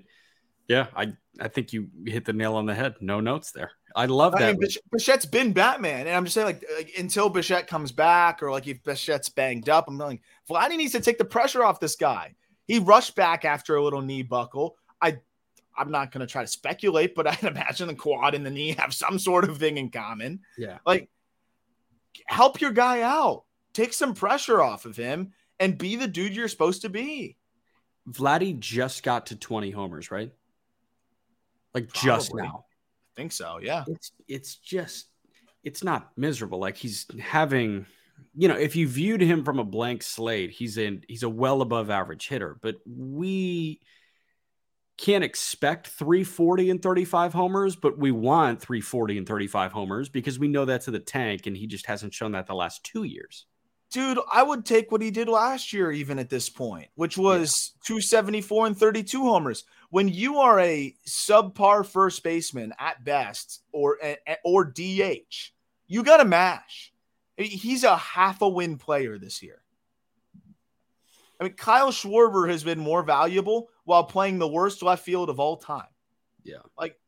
yeah, 0.67 0.87
I, 0.95 1.13
I 1.39 1.47
think 1.47 1.71
you 1.71 1.89
hit 2.05 2.25
the 2.25 2.33
nail 2.33 2.55
on 2.55 2.65
the 2.65 2.75
head. 2.75 2.95
No 2.99 3.21
notes 3.21 3.51
there. 3.51 3.71
I 3.95 4.07
love 4.07 4.35
I 4.35 4.39
that. 4.39 4.59
Mean, 4.59 4.69
Bichette's 4.93 5.25
been 5.25 5.53
Batman, 5.53 6.07
and 6.07 6.15
I'm 6.15 6.25
just 6.25 6.33
saying, 6.33 6.47
like, 6.47 6.65
like, 6.75 6.91
until 6.99 7.29
Bichette 7.29 7.67
comes 7.67 7.93
back, 7.93 8.43
or 8.43 8.51
like 8.51 8.67
if 8.67 8.83
Bichette's 8.83 9.29
banged 9.29 9.69
up, 9.69 9.87
I'm 9.87 9.97
like, 9.97 10.21
Vladdy 10.49 10.75
needs 10.75 10.91
to 10.91 10.99
take 10.99 11.17
the 11.17 11.25
pressure 11.25 11.63
off 11.63 11.79
this 11.79 11.95
guy. 11.95 12.35
He 12.67 12.79
rushed 12.79 13.15
back 13.15 13.45
after 13.45 13.75
a 13.77 13.83
little 13.83 14.01
knee 14.01 14.21
buckle. 14.21 14.75
I, 15.01 15.19
I'm 15.77 15.91
not 15.91 16.11
going 16.11 16.25
to 16.25 16.31
try 16.31 16.41
to 16.41 16.47
speculate, 16.47 17.15
but 17.15 17.25
I'd 17.27 17.43
imagine 17.43 17.87
the 17.87 17.95
quad 17.95 18.35
and 18.35 18.45
the 18.45 18.51
knee 18.51 18.75
have 18.77 18.93
some 18.93 19.17
sort 19.17 19.45
of 19.45 19.57
thing 19.57 19.77
in 19.77 19.89
common. 19.89 20.41
Yeah, 20.57 20.79
like 20.85 21.09
help 22.25 22.59
your 22.59 22.71
guy 22.71 23.01
out, 23.01 23.45
take 23.71 23.93
some 23.93 24.13
pressure 24.13 24.61
off 24.61 24.83
of 24.83 24.97
him, 24.97 25.31
and 25.57 25.77
be 25.77 25.95
the 25.95 26.07
dude 26.07 26.35
you're 26.35 26.49
supposed 26.49 26.81
to 26.81 26.89
be. 26.89 27.37
Vladdy 28.09 28.59
just 28.59 29.03
got 29.03 29.27
to 29.27 29.37
20 29.37 29.71
homers, 29.71 30.11
right? 30.11 30.31
Like 31.73 31.89
Probably. 31.89 32.07
just 32.07 32.35
now 32.35 32.64
think 33.15 33.31
so. 33.31 33.59
Yeah. 33.61 33.83
It's 33.87 34.11
it's 34.27 34.55
just 34.55 35.07
it's 35.63 35.83
not 35.83 36.11
miserable. 36.15 36.59
Like 36.59 36.77
he's 36.77 37.07
having, 37.19 37.85
you 38.35 38.47
know, 38.47 38.55
if 38.55 38.75
you 38.75 38.87
viewed 38.87 39.21
him 39.21 39.43
from 39.43 39.59
a 39.59 39.63
blank 39.63 40.03
slate, 40.03 40.51
he's 40.51 40.77
in 40.77 41.03
he's 41.07 41.23
a 41.23 41.29
well 41.29 41.61
above 41.61 41.89
average 41.89 42.27
hitter. 42.27 42.57
But 42.61 42.75
we 42.85 43.81
can't 44.97 45.23
expect 45.23 45.87
340 45.87 46.69
and 46.69 46.81
35 46.81 47.33
homers, 47.33 47.75
but 47.75 47.97
we 47.97 48.11
want 48.11 48.61
340 48.61 49.17
and 49.17 49.27
35 49.27 49.71
homers 49.71 50.07
because 50.07 50.39
we 50.39 50.47
know 50.47 50.63
that's 50.63 50.87
in 50.87 50.93
the 50.93 50.99
tank, 50.99 51.47
and 51.47 51.57
he 51.57 51.67
just 51.67 51.85
hasn't 51.85 52.13
shown 52.13 52.31
that 52.31 52.47
the 52.47 52.55
last 52.55 52.83
two 52.83 53.03
years. 53.03 53.45
Dude, 53.95 54.19
I 54.29 54.43
would 54.43 54.65
take 54.65 54.91
what 54.91 55.01
he 55.01 55.09
did 55.09 55.29
last 55.29 55.71
year, 55.71 55.89
even 55.89 56.19
at 56.19 56.29
this 56.29 56.49
point, 56.49 56.89
which 56.95 57.17
was 57.17 57.71
yeah. 57.75 57.95
274 57.95 58.67
and 58.67 58.77
32 58.77 59.21
homers 59.21 59.63
when 59.89 60.09
you 60.09 60.39
are 60.39 60.59
a 60.59 60.93
subpar 61.07 61.85
first 61.85 62.21
baseman 62.21 62.73
at 62.77 63.05
best 63.05 63.63
or 63.71 63.97
or 64.43 64.65
DH, 64.65 65.53
you 65.87 66.03
got 66.03 66.17
to 66.17 66.25
mash. 66.25 66.91
He's 67.37 67.85
a 67.85 67.95
half 67.95 68.41
a 68.41 68.49
win 68.49 68.77
player 68.77 69.17
this 69.17 69.41
year. 69.41 69.61
I 71.39 71.45
mean, 71.45 71.53
Kyle 71.53 71.93
Schwarber 71.93 72.49
has 72.49 72.65
been 72.65 72.77
more 72.77 73.03
valuable 73.03 73.69
while 73.85 74.03
playing 74.03 74.37
the 74.37 74.49
worst 74.49 74.83
left 74.83 75.05
field 75.05 75.29
of 75.29 75.39
all 75.39 75.55
time. 75.55 75.87
Yeah, 76.43 76.57
like 76.77 76.99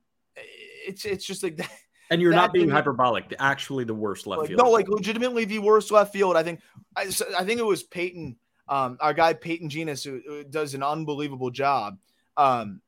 it's 0.88 1.04
it's 1.04 1.26
just 1.26 1.44
like 1.44 1.58
that. 1.58 1.70
And 2.10 2.22
you're 2.22 2.34
not 2.34 2.54
being 2.54 2.70
hyperbolic. 2.70 3.34
Actually, 3.40 3.84
the 3.84 3.94
worst 3.94 4.28
left 4.28 4.42
like, 4.42 4.48
field. 4.50 4.60
No, 4.60 4.70
like 4.70 4.88
legitimately 4.88 5.46
the 5.46 5.60
worst 5.60 5.92
left 5.92 6.14
field. 6.14 6.38
I 6.38 6.44
think. 6.44 6.62
I, 6.96 7.12
I 7.38 7.44
think 7.44 7.60
it 7.60 7.66
was 7.66 7.84
Peyton, 7.84 8.38
um, 8.68 8.98
our 9.02 9.14
guy 9.14 9.34
Peyton 9.34 9.70
Genus, 9.70 10.04
who, 10.04 10.22
who 10.26 10.44
does 10.44 10.74
an 10.74 10.84
unbelievable 10.84 11.52
job 11.52 11.98
um, 12.38 12.82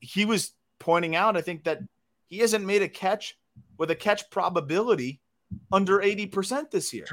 he 0.00 0.24
was 0.24 0.54
pointing 0.78 1.14
out, 1.14 1.36
I 1.36 1.42
think 1.42 1.64
that 1.64 1.80
he 2.26 2.38
hasn't 2.38 2.64
made 2.64 2.82
a 2.82 2.88
catch 2.88 3.38
with 3.76 3.90
a 3.90 3.94
catch 3.94 4.28
probability 4.30 5.20
under 5.70 5.98
80% 5.98 6.70
this 6.70 6.92
year. 6.92 7.06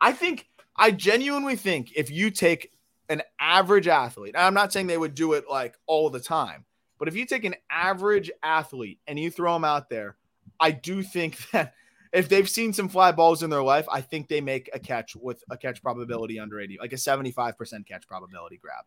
I 0.00 0.12
think, 0.12 0.48
I 0.74 0.90
genuinely 0.90 1.56
think 1.56 1.92
if 1.94 2.10
you 2.10 2.30
take 2.30 2.72
an 3.08 3.22
average 3.38 3.88
athlete, 3.88 4.34
I'm 4.36 4.54
not 4.54 4.72
saying 4.72 4.86
they 4.86 4.98
would 4.98 5.14
do 5.14 5.34
it 5.34 5.44
like 5.48 5.76
all 5.86 6.10
the 6.10 6.20
time, 6.20 6.64
but 6.98 7.08
if 7.08 7.16
you 7.16 7.26
take 7.26 7.44
an 7.44 7.54
average 7.70 8.30
athlete 8.42 8.98
and 9.06 9.18
you 9.18 9.30
throw 9.30 9.52
them 9.52 9.64
out 9.64 9.88
there, 9.90 10.16
I 10.58 10.70
do 10.70 11.02
think 11.02 11.38
that 11.52 11.74
if 12.12 12.28
they've 12.28 12.48
seen 12.48 12.72
some 12.72 12.88
fly 12.88 13.12
balls 13.12 13.42
in 13.42 13.50
their 13.50 13.62
life, 13.62 13.86
I 13.90 14.00
think 14.00 14.28
they 14.28 14.40
make 14.40 14.70
a 14.72 14.78
catch 14.78 15.14
with 15.16 15.42
a 15.50 15.56
catch 15.56 15.82
probability 15.82 16.38
under 16.38 16.60
80, 16.60 16.78
like 16.80 16.92
a 16.92 16.96
75% 16.96 17.86
catch 17.86 18.06
probability 18.06 18.56
grab. 18.56 18.84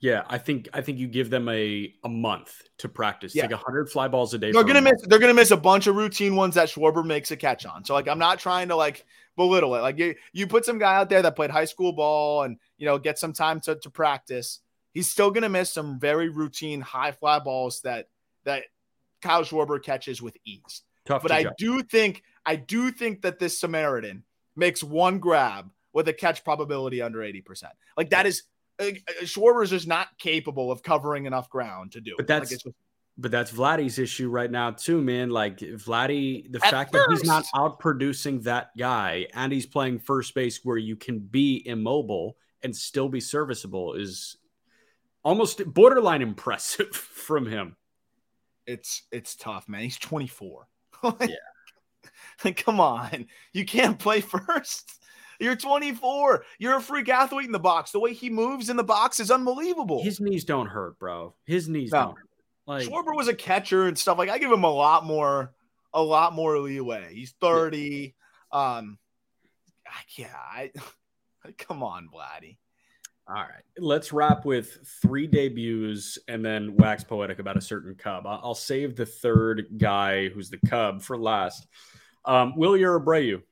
Yeah, 0.00 0.22
I 0.28 0.38
think 0.38 0.68
I 0.72 0.80
think 0.80 0.98
you 0.98 1.08
give 1.08 1.28
them 1.28 1.48
a 1.48 1.92
a 2.04 2.08
month 2.08 2.62
to 2.78 2.88
practice. 2.88 3.34
Yeah. 3.34 3.46
Like 3.46 3.52
hundred 3.54 3.90
fly 3.90 4.06
balls 4.06 4.32
a 4.32 4.38
day. 4.38 4.52
They're 4.52 4.62
gonna 4.62 4.80
miss. 4.80 5.02
They're 5.02 5.18
gonna 5.18 5.34
miss 5.34 5.50
a 5.50 5.56
bunch 5.56 5.88
of 5.88 5.96
routine 5.96 6.36
ones 6.36 6.54
that 6.54 6.68
Schwarber 6.68 7.04
makes 7.04 7.32
a 7.32 7.36
catch 7.36 7.66
on. 7.66 7.84
So 7.84 7.94
like, 7.94 8.06
I'm 8.06 8.18
not 8.18 8.38
trying 8.38 8.68
to 8.68 8.76
like 8.76 9.04
belittle 9.36 9.74
it. 9.74 9.80
Like 9.80 9.98
you 9.98 10.14
you 10.32 10.46
put 10.46 10.64
some 10.64 10.78
guy 10.78 10.94
out 10.94 11.08
there 11.08 11.22
that 11.22 11.34
played 11.34 11.50
high 11.50 11.64
school 11.64 11.92
ball 11.92 12.44
and 12.44 12.58
you 12.76 12.86
know 12.86 12.98
get 12.98 13.18
some 13.18 13.32
time 13.32 13.60
to 13.62 13.74
to 13.74 13.90
practice. 13.90 14.60
He's 14.98 15.08
still 15.08 15.30
gonna 15.30 15.48
miss 15.48 15.72
some 15.72 16.00
very 16.00 16.28
routine 16.28 16.80
high 16.80 17.12
fly 17.12 17.38
balls 17.38 17.82
that 17.82 18.08
that 18.42 18.64
Kyle 19.22 19.44
Schwarber 19.44 19.80
catches 19.80 20.20
with 20.20 20.36
ease. 20.44 20.82
Tough 21.06 21.22
but 21.22 21.30
I 21.30 21.44
judge. 21.44 21.52
do 21.56 21.84
think 21.84 22.24
I 22.44 22.56
do 22.56 22.90
think 22.90 23.22
that 23.22 23.38
this 23.38 23.60
Samaritan 23.60 24.24
makes 24.56 24.82
one 24.82 25.20
grab 25.20 25.70
with 25.92 26.08
a 26.08 26.12
catch 26.12 26.42
probability 26.42 27.00
under 27.00 27.20
80%. 27.20 27.44
Like 27.96 28.10
that 28.10 28.26
is 28.26 28.42
uh, 28.80 28.86
Schwarber 29.22 29.62
is 29.62 29.70
just 29.70 29.86
not 29.86 30.08
capable 30.18 30.72
of 30.72 30.82
covering 30.82 31.26
enough 31.26 31.48
ground 31.48 31.92
to 31.92 32.00
do. 32.00 32.14
But 32.16 32.26
that's 32.26 32.50
like 32.50 32.74
but 33.16 33.30
that's 33.30 33.52
Vladdy's 33.52 34.00
issue 34.00 34.28
right 34.28 34.50
now 34.50 34.72
too, 34.72 35.00
man. 35.00 35.30
Like 35.30 35.58
Vladdy, 35.58 36.50
the 36.50 36.58
fact 36.58 36.90
first. 36.90 37.08
that 37.08 37.16
he's 37.16 37.24
not 37.24 37.44
outproducing 37.54 38.42
that 38.42 38.76
guy 38.76 39.28
and 39.32 39.52
he's 39.52 39.64
playing 39.64 40.00
first 40.00 40.34
base 40.34 40.64
where 40.64 40.76
you 40.76 40.96
can 40.96 41.20
be 41.20 41.62
immobile 41.64 42.36
and 42.64 42.74
still 42.74 43.08
be 43.08 43.20
serviceable 43.20 43.94
is 43.94 44.36
almost 45.28 45.62
borderline 45.66 46.22
impressive 46.22 46.94
from 46.96 47.46
him. 47.46 47.76
It's 48.66 49.02
it's 49.12 49.36
tough, 49.36 49.68
man. 49.68 49.82
He's 49.82 49.98
24. 49.98 50.66
yeah. 51.04 51.26
Like, 52.44 52.64
come 52.64 52.78
on. 52.78 53.26
You 53.52 53.64
can't 53.64 53.98
play 53.98 54.20
first. 54.20 55.00
You're 55.40 55.56
24. 55.56 56.44
You're 56.60 56.76
a 56.76 56.80
freak 56.80 57.08
athlete 57.08 57.46
in 57.46 57.52
the 57.52 57.58
box. 57.58 57.90
The 57.90 57.98
way 57.98 58.12
he 58.12 58.30
moves 58.30 58.70
in 58.70 58.76
the 58.76 58.84
box 58.84 59.18
is 59.18 59.32
unbelievable. 59.32 60.04
His 60.04 60.20
knees 60.20 60.44
don't 60.44 60.68
hurt, 60.68 61.00
bro. 61.00 61.34
His 61.46 61.68
knees 61.68 61.90
no. 61.90 61.98
don't 61.98 62.16
hurt. 62.16 62.28
Like 62.66 62.86
Schwarber 62.86 63.16
was 63.16 63.26
a 63.26 63.34
catcher 63.34 63.88
and 63.88 63.98
stuff. 63.98 64.18
Like 64.18 64.28
I 64.28 64.38
give 64.38 64.52
him 64.52 64.62
a 64.62 64.70
lot 64.70 65.04
more, 65.04 65.52
a 65.92 66.00
lot 66.00 66.32
more 66.32 66.58
leeway. 66.58 67.12
He's 67.12 67.34
30. 67.40 68.14
Yeah. 68.52 68.76
Um, 68.76 68.98
yeah, 70.16 70.28
I 70.32 70.70
come 71.56 71.82
on, 71.82 72.08
Vladdy. 72.08 72.56
All 73.28 73.34
right, 73.34 73.62
let's 73.76 74.10
wrap 74.10 74.46
with 74.46 74.78
three 75.02 75.26
debuts 75.26 76.18
and 76.28 76.42
then 76.42 76.76
wax 76.76 77.04
poetic 77.04 77.40
about 77.40 77.58
a 77.58 77.60
certain 77.60 77.94
Cub. 77.94 78.24
I'll 78.26 78.54
save 78.54 78.96
the 78.96 79.04
third 79.04 79.66
guy, 79.76 80.30
who's 80.30 80.48
the 80.48 80.58
Cub, 80.66 81.02
for 81.02 81.18
last. 81.18 81.66
Um, 82.24 82.54
Wilyer 82.56 82.98
Abreu 82.98 83.42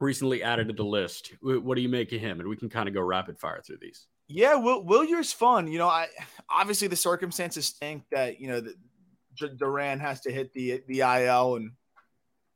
recently 0.00 0.44
added 0.44 0.68
to 0.68 0.74
the 0.74 0.84
list. 0.84 1.32
What 1.42 1.74
do 1.74 1.82
you 1.82 1.88
make 1.88 2.12
of 2.12 2.20
him? 2.20 2.38
And 2.38 2.48
we 2.48 2.56
can 2.56 2.68
kind 2.68 2.88
of 2.88 2.94
go 2.94 3.00
rapid 3.00 3.40
fire 3.40 3.62
through 3.66 3.78
these. 3.80 4.06
Yeah, 4.28 4.54
Will 4.54 4.84
Wilyer's 4.84 5.32
fun. 5.32 5.66
You 5.66 5.78
know, 5.78 5.88
I 5.88 6.06
obviously 6.48 6.88
the 6.88 6.96
circumstances 6.96 7.66
stink 7.66 8.04
that 8.12 8.40
you 8.40 8.48
know 8.48 8.60
that 8.60 9.58
Duran 9.58 10.00
has 10.00 10.20
to 10.22 10.32
hit 10.32 10.52
the 10.52 10.82
the 10.86 11.00
IL 11.00 11.56
and 11.56 11.72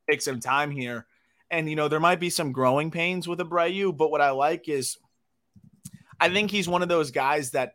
take 0.08 0.22
some 0.22 0.40
time 0.40 0.70
here, 0.70 1.06
and 1.50 1.68
you 1.68 1.76
know 1.76 1.88
there 1.88 2.00
might 2.00 2.20
be 2.20 2.30
some 2.30 2.52
growing 2.52 2.90
pains 2.90 3.28
with 3.28 3.40
Abreu. 3.40 3.94
But 3.96 4.10
what 4.10 4.20
I 4.20 4.30
like 4.30 4.68
is, 4.68 4.96
I 6.20 6.28
think 6.28 6.50
he's 6.50 6.68
one 6.68 6.82
of 6.82 6.88
those 6.88 7.10
guys 7.10 7.50
that 7.50 7.74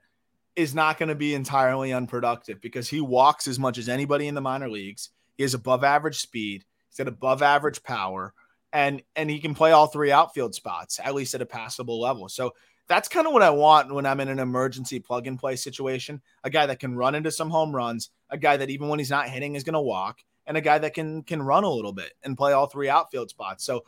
is 0.55 0.75
not 0.75 0.97
going 0.99 1.09
to 1.09 1.15
be 1.15 1.33
entirely 1.33 1.93
unproductive 1.93 2.61
because 2.61 2.87
he 2.87 3.01
walks 3.01 3.47
as 3.47 3.57
much 3.57 3.77
as 3.77 3.89
anybody 3.89 4.27
in 4.27 4.35
the 4.35 4.41
minor 4.41 4.69
leagues. 4.69 5.09
He 5.35 5.43
has 5.43 5.53
above 5.53 5.83
average 5.83 6.19
speed. 6.19 6.63
He's 6.89 6.97
got 6.97 7.07
above 7.07 7.41
average 7.41 7.81
power 7.83 8.33
and 8.73 9.03
and 9.15 9.29
he 9.29 9.39
can 9.39 9.53
play 9.53 9.71
all 9.71 9.87
three 9.87 10.11
outfield 10.11 10.55
spots 10.55 10.99
at 11.01 11.13
least 11.13 11.35
at 11.35 11.41
a 11.41 11.45
passable 11.45 12.01
level. 12.01 12.27
So 12.27 12.53
that's 12.87 13.07
kind 13.07 13.25
of 13.25 13.31
what 13.31 13.43
I 13.43 13.49
want 13.51 13.93
when 13.93 14.05
I'm 14.05 14.19
in 14.19 14.27
an 14.27 14.39
emergency 14.39 14.99
plug 14.99 15.25
and 15.27 15.39
play 15.39 15.55
situation. 15.55 16.21
A 16.43 16.49
guy 16.49 16.65
that 16.65 16.79
can 16.79 16.97
run 16.97 17.15
into 17.15 17.31
some 17.31 17.49
home 17.49 17.73
runs, 17.73 18.09
a 18.29 18.37
guy 18.37 18.57
that 18.57 18.69
even 18.69 18.89
when 18.89 18.99
he's 18.99 19.09
not 19.09 19.29
hitting 19.29 19.55
is 19.55 19.63
going 19.63 19.75
to 19.75 19.79
walk, 19.79 20.19
and 20.45 20.57
a 20.57 20.61
guy 20.61 20.79
that 20.79 20.93
can 20.93 21.23
can 21.23 21.41
run 21.41 21.63
a 21.63 21.69
little 21.69 21.93
bit 21.93 22.11
and 22.23 22.35
play 22.35 22.51
all 22.51 22.67
three 22.67 22.89
outfield 22.89 23.29
spots. 23.29 23.63
So 23.63 23.85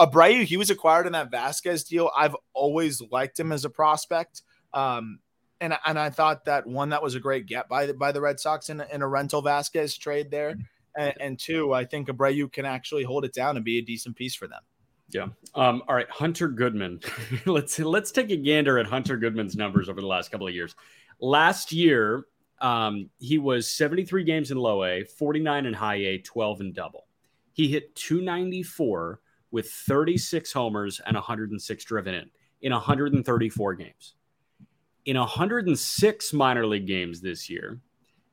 Abreu, 0.00 0.44
he 0.44 0.56
was 0.56 0.70
acquired 0.70 1.06
in 1.06 1.12
that 1.12 1.30
Vazquez 1.30 1.86
deal. 1.86 2.10
I've 2.16 2.36
always 2.52 3.02
liked 3.10 3.38
him 3.38 3.52
as 3.52 3.64
a 3.64 3.70
prospect. 3.70 4.42
Um, 4.72 5.20
and 5.60 5.74
and 5.86 5.98
I 5.98 6.10
thought 6.10 6.44
that 6.44 6.66
one 6.66 6.90
that 6.90 7.02
was 7.02 7.14
a 7.14 7.20
great 7.20 7.46
get 7.46 7.68
by 7.68 7.86
the 7.86 7.94
by 7.94 8.12
the 8.12 8.20
Red 8.20 8.40
Sox 8.40 8.70
in, 8.70 8.82
in 8.92 9.02
a 9.02 9.08
rental 9.08 9.42
Vazquez 9.42 9.98
trade 9.98 10.30
there, 10.30 10.56
and, 10.96 11.14
and 11.20 11.38
two, 11.38 11.72
I 11.72 11.84
think 11.84 12.08
Abreu 12.08 12.52
can 12.52 12.64
actually 12.64 13.04
hold 13.04 13.24
it 13.24 13.32
down 13.32 13.56
and 13.56 13.64
be 13.64 13.78
a 13.78 13.82
decent 13.82 14.16
piece 14.16 14.34
for 14.34 14.46
them. 14.46 14.60
Yeah. 15.10 15.28
Um, 15.54 15.82
all 15.88 15.94
right, 15.94 16.10
Hunter 16.10 16.48
Goodman. 16.48 17.00
let's 17.46 17.78
let's 17.78 18.10
take 18.10 18.30
a 18.30 18.36
gander 18.36 18.78
at 18.78 18.86
Hunter 18.86 19.16
Goodman's 19.16 19.56
numbers 19.56 19.88
over 19.88 20.00
the 20.00 20.06
last 20.06 20.30
couple 20.30 20.46
of 20.46 20.54
years. 20.54 20.74
Last 21.20 21.72
year, 21.72 22.26
um, 22.60 23.08
he 23.18 23.38
was 23.38 23.70
73 23.70 24.24
games 24.24 24.50
in 24.50 24.58
low 24.58 24.84
A, 24.84 25.04
49 25.04 25.66
in 25.66 25.72
high 25.72 25.96
A, 25.96 26.18
12 26.18 26.60
in 26.60 26.72
double. 26.72 27.06
He 27.52 27.68
hit 27.68 27.94
294 27.94 29.20
with 29.54 29.70
36 29.70 30.52
homers 30.52 31.00
and 31.06 31.14
106 31.14 31.84
driven 31.84 32.12
in 32.12 32.28
in 32.60 32.72
134 32.72 33.74
games. 33.74 34.14
In 35.06 35.16
106 35.16 36.32
minor 36.32 36.66
league 36.66 36.88
games 36.88 37.20
this 37.20 37.48
year, 37.48 37.80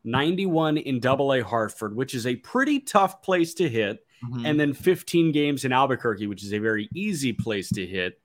91 0.04 0.78
in 0.78 1.00
double 1.00 1.32
A 1.34 1.42
Hartford, 1.42 1.96
which 1.96 2.16
is 2.16 2.26
a 2.26 2.38
pretty 2.38 2.80
tough 2.80 3.22
place 3.22 3.54
to 3.54 3.70
hit, 3.70 4.04
mm-hmm. 4.26 4.48
and 4.48 4.60
then 4.60 4.74
15 4.74 5.32
games 5.32 5.64
in 5.64 5.72
Albuquerque, 5.72 6.26
which 6.26 6.44
is 6.44 6.54
a 6.54 6.60
very 6.60 6.90
easy 6.96 7.34
place 7.34 7.70
to 7.70 7.86
hit. 7.86 8.20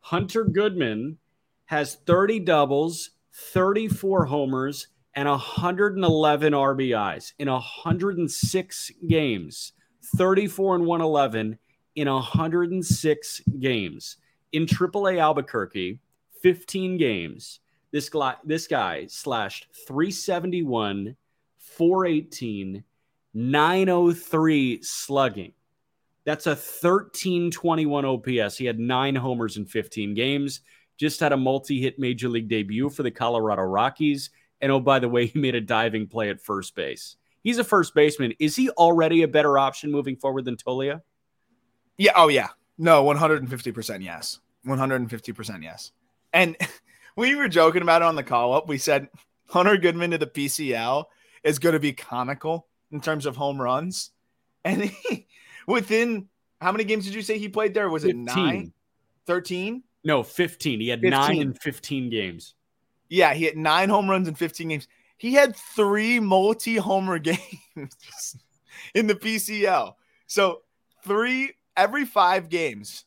Hunter 0.00 0.44
Goodman 0.44 1.16
has 1.64 1.94
30 1.94 2.40
doubles, 2.40 3.12
34 3.32 4.26
homers, 4.26 4.88
and 5.14 5.26
111 5.26 6.52
RBIs 6.52 7.32
in 7.38 7.48
106 7.48 8.90
games. 9.08 9.72
34 10.16 10.76
and 10.76 10.86
111 10.86 11.58
in 11.96 12.08
106 12.08 13.40
games. 13.58 14.18
In 14.52 14.66
AAA 14.66 15.20
Albuquerque, 15.20 15.98
15 16.42 16.96
games. 16.96 17.60
This 17.90 18.08
guy, 18.08 18.34
this 18.44 18.66
guy 18.66 19.06
slashed 19.06 19.66
371, 19.86 21.16
418, 21.58 22.84
903 23.34 24.82
slugging. 24.82 25.52
That's 26.24 26.46
a 26.46 26.50
1321 26.50 28.04
OPS. 28.04 28.56
He 28.56 28.66
had 28.66 28.78
nine 28.78 29.14
homers 29.14 29.56
in 29.56 29.64
15 29.64 30.14
games. 30.14 30.60
Just 30.96 31.20
had 31.20 31.32
a 31.32 31.36
multi 31.36 31.80
hit 31.80 31.98
major 31.98 32.28
league 32.28 32.48
debut 32.48 32.90
for 32.90 33.02
the 33.02 33.10
Colorado 33.10 33.62
Rockies. 33.62 34.30
And 34.60 34.72
oh, 34.72 34.80
by 34.80 34.98
the 34.98 35.08
way, 35.08 35.26
he 35.26 35.38
made 35.38 35.54
a 35.54 35.60
diving 35.60 36.08
play 36.08 36.30
at 36.30 36.40
first 36.40 36.74
base. 36.74 37.16
He's 37.42 37.58
a 37.58 37.64
first 37.64 37.94
baseman. 37.94 38.34
Is 38.40 38.56
he 38.56 38.70
already 38.70 39.22
a 39.22 39.28
better 39.28 39.56
option 39.56 39.92
moving 39.92 40.16
forward 40.16 40.44
than 40.44 40.56
Toglia? 40.56 41.02
Yeah. 41.98 42.12
Oh, 42.14 42.28
yeah. 42.28 42.48
No, 42.78 43.04
150% 43.04 44.04
yes. 44.04 44.40
150% 44.66 45.62
yes. 45.62 45.92
And 46.32 46.56
we 47.16 47.34
were 47.34 47.48
joking 47.48 47.82
about 47.82 48.02
it 48.02 48.06
on 48.06 48.16
the 48.16 48.22
call 48.22 48.52
up. 48.54 48.68
We 48.68 48.78
said 48.78 49.08
Hunter 49.48 49.76
Goodman 49.76 50.10
to 50.10 50.18
the 50.18 50.26
PCL 50.26 51.04
is 51.44 51.58
going 51.58 51.72
to 51.72 51.80
be 51.80 51.92
comical 51.92 52.66
in 52.90 53.00
terms 53.00 53.26
of 53.26 53.36
home 53.36 53.60
runs. 53.60 54.10
And 54.64 54.84
he, 55.08 55.26
within 55.66 56.28
how 56.60 56.72
many 56.72 56.84
games 56.84 57.04
did 57.04 57.14
you 57.14 57.22
say 57.22 57.38
he 57.38 57.48
played 57.48 57.74
there? 57.74 57.88
Was 57.88 58.02
15. 58.02 58.28
it 58.28 58.34
nine? 58.36 58.72
13? 59.26 59.82
No, 60.04 60.22
15. 60.22 60.80
He 60.80 60.88
had 60.88 61.00
15. 61.00 61.10
nine 61.10 61.36
in 61.38 61.54
15 61.54 62.10
games. 62.10 62.54
Yeah, 63.08 63.34
he 63.34 63.44
had 63.44 63.56
nine 63.56 63.88
home 63.88 64.08
runs 64.08 64.28
in 64.28 64.34
15 64.34 64.68
games. 64.68 64.88
He 65.16 65.32
had 65.32 65.56
three 65.56 66.20
multi 66.20 66.76
homer 66.76 67.18
games 67.20 68.36
in 68.94 69.06
the 69.06 69.14
PCL. 69.14 69.94
So, 70.26 70.62
three 71.04 71.52
every 71.76 72.04
five 72.04 72.48
games, 72.48 73.04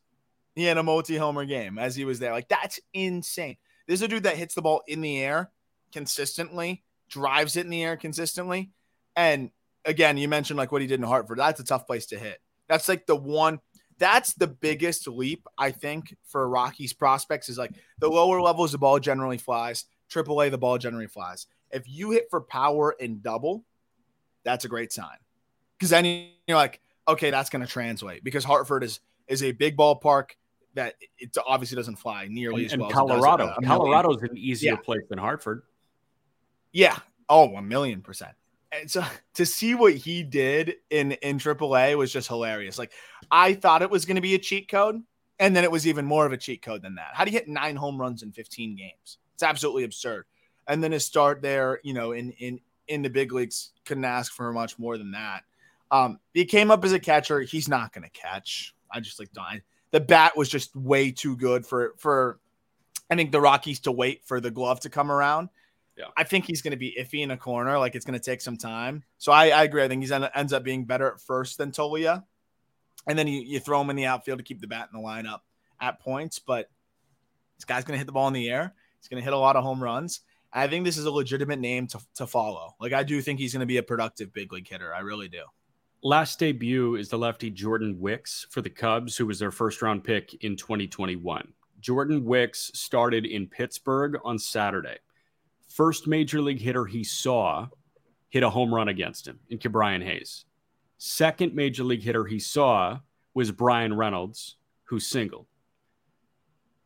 he 0.55 0.63
had 0.63 0.77
a 0.77 0.83
multi 0.83 1.17
homer 1.17 1.45
game 1.45 1.77
as 1.77 1.95
he 1.95 2.05
was 2.05 2.19
there. 2.19 2.31
Like, 2.31 2.49
that's 2.49 2.79
insane. 2.93 3.57
This 3.87 3.99
is 3.99 4.03
a 4.03 4.07
dude 4.07 4.23
that 4.23 4.37
hits 4.37 4.55
the 4.55 4.61
ball 4.61 4.83
in 4.87 5.01
the 5.01 5.19
air 5.19 5.51
consistently, 5.91 6.83
drives 7.09 7.57
it 7.57 7.65
in 7.65 7.69
the 7.69 7.83
air 7.83 7.97
consistently. 7.97 8.71
And 9.15 9.51
again, 9.85 10.17
you 10.17 10.27
mentioned 10.27 10.57
like 10.57 10.71
what 10.71 10.81
he 10.81 10.87
did 10.87 10.99
in 10.99 11.05
Hartford. 11.05 11.39
That's 11.39 11.59
a 11.59 11.63
tough 11.63 11.87
place 11.87 12.05
to 12.07 12.19
hit. 12.19 12.39
That's 12.67 12.87
like 12.87 13.05
the 13.05 13.15
one. 13.15 13.59
That's 13.97 14.33
the 14.33 14.47
biggest 14.47 15.07
leap 15.07 15.45
I 15.57 15.71
think 15.71 16.15
for 16.23 16.47
Rockies 16.47 16.93
prospects 16.93 17.49
is 17.49 17.57
like 17.57 17.71
the 17.99 18.07
lower 18.07 18.41
levels 18.41 18.71
the 18.71 18.77
ball 18.77 18.99
generally 18.99 19.37
flies. 19.37 19.85
Triple 20.09 20.41
A 20.41 20.49
the 20.49 20.57
ball 20.57 20.77
generally 20.77 21.07
flies. 21.07 21.47
If 21.71 21.83
you 21.87 22.11
hit 22.11 22.27
for 22.29 22.41
power 22.41 22.95
and 22.99 23.21
double, 23.21 23.65
that's 24.43 24.65
a 24.65 24.69
great 24.69 24.93
sign 24.93 25.17
because 25.77 25.89
then 25.89 26.05
you're 26.47 26.57
like, 26.57 26.79
okay, 27.09 27.29
that's 27.29 27.49
going 27.49 27.65
to 27.65 27.71
translate 27.71 28.23
because 28.23 28.43
Hartford 28.43 28.83
is 28.83 28.99
is 29.27 29.43
a 29.43 29.51
big 29.51 29.77
ballpark 29.77 30.31
that 30.75 30.95
it 31.17 31.35
obviously 31.45 31.75
doesn't 31.75 31.97
fly 31.97 32.27
nearly 32.29 32.63
and, 32.63 32.73
as 32.73 32.77
well. 32.77 32.89
Colorado, 32.89 33.47
uh, 33.47 33.55
Colorado 33.63 34.15
is 34.15 34.21
an 34.23 34.37
easier 34.37 34.73
yeah. 34.73 34.77
place 34.77 35.01
than 35.09 35.19
Hartford. 35.19 35.63
Yeah. 36.71 36.97
Oh, 37.27 37.55
a 37.55 37.61
million 37.61 38.01
percent 38.01 38.33
and 38.71 38.89
so 38.89 39.03
to 39.35 39.45
see 39.45 39.75
what 39.75 39.93
he 39.93 40.23
did 40.23 40.75
in 40.89 41.13
in 41.13 41.37
AAA 41.37 41.97
was 41.97 42.11
just 42.11 42.27
hilarious. 42.27 42.77
Like 42.77 42.91
I 43.31 43.53
thought 43.53 43.81
it 43.81 43.89
was 43.89 44.05
going 44.05 44.15
to 44.15 44.21
be 44.21 44.35
a 44.35 44.39
cheat 44.39 44.69
code, 44.69 45.01
and 45.39 45.55
then 45.55 45.63
it 45.63 45.71
was 45.71 45.87
even 45.87 46.05
more 46.05 46.25
of 46.25 46.33
a 46.33 46.37
cheat 46.37 46.61
code 46.61 46.81
than 46.81 46.95
that. 46.95 47.11
How 47.13 47.25
do 47.25 47.31
you 47.31 47.37
hit 47.37 47.47
nine 47.47 47.75
home 47.75 47.99
runs 47.99 48.23
in 48.23 48.31
15 48.31 48.75
games? 48.75 49.17
It's 49.33 49.43
absolutely 49.43 49.83
absurd. 49.83 50.25
And 50.67 50.83
then 50.83 50.91
his 50.91 51.05
start 51.05 51.41
there, 51.41 51.79
you 51.83 51.93
know, 51.93 52.11
in 52.11 52.31
in 52.31 52.59
in 52.87 53.01
the 53.01 53.09
big 53.09 53.31
leagues, 53.31 53.71
couldn't 53.85 54.05
ask 54.05 54.33
for 54.33 54.51
much 54.51 54.77
more 54.79 54.97
than 54.97 55.11
that. 55.11 55.43
Um, 55.91 56.19
he 56.33 56.45
came 56.45 56.71
up 56.71 56.83
as 56.85 56.91
a 56.91 56.99
catcher. 56.99 57.41
He's 57.41 57.67
not 57.67 57.93
going 57.93 58.03
to 58.03 58.09
catch. 58.09 58.75
I 58.91 58.99
just 58.99 59.19
like 59.19 59.31
dying. 59.33 59.61
The 59.91 59.99
bat 59.99 60.37
was 60.37 60.49
just 60.49 60.75
way 60.75 61.11
too 61.11 61.35
good 61.35 61.65
for 61.65 61.95
for. 61.97 62.39
I 63.11 63.15
think 63.15 63.31
the 63.31 63.41
Rockies 63.41 63.79
to 63.81 63.91
wait 63.91 64.21
for 64.25 64.39
the 64.39 64.51
glove 64.51 64.81
to 64.81 64.89
come 64.89 65.11
around 65.11 65.49
yeah. 65.99 66.05
I 66.15 66.23
think 66.23 66.45
he's 66.45 66.61
going 66.61 66.71
to 66.71 66.77
be 66.77 66.95
iffy 66.97 67.21
in 67.21 67.29
a 67.29 67.37
corner. 67.37 67.77
Like 67.77 67.93
it's 67.93 68.05
going 68.05 68.17
to 68.17 68.23
take 68.23 68.39
some 68.39 68.55
time. 68.55 69.03
So 69.17 69.33
I, 69.33 69.49
I 69.49 69.63
agree. 69.65 69.83
I 69.83 69.89
think 69.89 70.03
he 70.03 70.11
ends 70.33 70.53
up 70.53 70.63
being 70.63 70.85
better 70.85 71.11
at 71.11 71.19
first 71.19 71.57
than 71.57 71.71
Toglia. 71.71 72.23
And 73.05 73.19
then 73.19 73.27
you, 73.27 73.41
you 73.41 73.59
throw 73.59 73.81
him 73.81 73.89
in 73.89 73.97
the 73.97 74.05
outfield 74.05 74.39
to 74.39 74.43
keep 74.43 74.61
the 74.61 74.67
bat 74.67 74.87
in 74.91 74.99
the 74.99 75.05
lineup 75.05 75.39
at 75.81 75.99
points. 75.99 76.39
But 76.39 76.69
this 77.57 77.65
guy's 77.65 77.83
going 77.83 77.95
to 77.95 77.97
hit 77.97 78.05
the 78.05 78.13
ball 78.13 78.29
in 78.29 78.33
the 78.33 78.49
air. 78.49 78.73
He's 79.01 79.09
going 79.09 79.19
to 79.19 79.25
hit 79.25 79.33
a 79.33 79.37
lot 79.37 79.57
of 79.57 79.63
home 79.63 79.83
runs. 79.83 80.21
I 80.53 80.67
think 80.67 80.85
this 80.85 80.97
is 80.97 81.05
a 81.05 81.11
legitimate 81.11 81.59
name 81.59 81.87
to, 81.87 81.99
to 82.15 82.25
follow. 82.25 82.75
Like 82.79 82.93
I 82.93 83.03
do 83.03 83.21
think 83.21 83.39
he's 83.39 83.51
going 83.51 83.59
to 83.59 83.65
be 83.65 83.77
a 83.77 83.83
productive 83.83 84.31
big 84.31 84.53
league 84.53 84.69
hitter. 84.69 84.95
I 84.95 84.99
really 84.99 85.27
do. 85.27 85.43
Last 86.01 86.39
debut 86.39 86.95
is 86.95 87.09
the 87.09 87.17
lefty 87.17 87.49
Jordan 87.49 87.99
Wicks 87.99 88.47
for 88.49 88.61
the 88.61 88.69
Cubs, 88.69 89.17
who 89.17 89.25
was 89.25 89.39
their 89.39 89.51
first 89.51 89.81
round 89.81 90.03
pick 90.03 90.33
in 90.43 90.55
2021. 90.55 91.53
Jordan 91.81 92.23
Wicks 92.25 92.71
started 92.73 93.25
in 93.25 93.47
Pittsburgh 93.47 94.17
on 94.23 94.39
Saturday 94.39 94.97
first 95.69 96.07
major 96.07 96.41
league 96.41 96.59
hitter 96.59 96.85
he 96.85 97.03
saw 97.03 97.67
hit 98.29 98.43
a 98.43 98.49
home 98.49 98.73
run 98.73 98.89
against 98.89 99.27
him 99.27 99.39
in 99.49 99.57
Ke'Bryan 99.57 100.03
Hayes. 100.03 100.45
Second 100.97 101.55
major 101.55 101.83
league 101.83 102.03
hitter 102.03 102.25
he 102.25 102.39
saw 102.39 102.99
was 103.33 103.51
Bryan 103.51 103.93
Reynolds, 103.93 104.57
who 104.83 104.99
singled. 104.99 105.47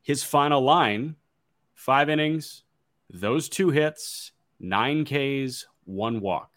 His 0.04 0.24
final 0.24 0.62
line 0.62 1.16
five 1.74 2.10
innings, 2.10 2.64
those 3.10 3.50
two 3.50 3.72
hits, 3.72 4.32
nine 4.60 5.06
Ks, 5.06 5.66
one 5.86 6.20
walk, 6.20 6.52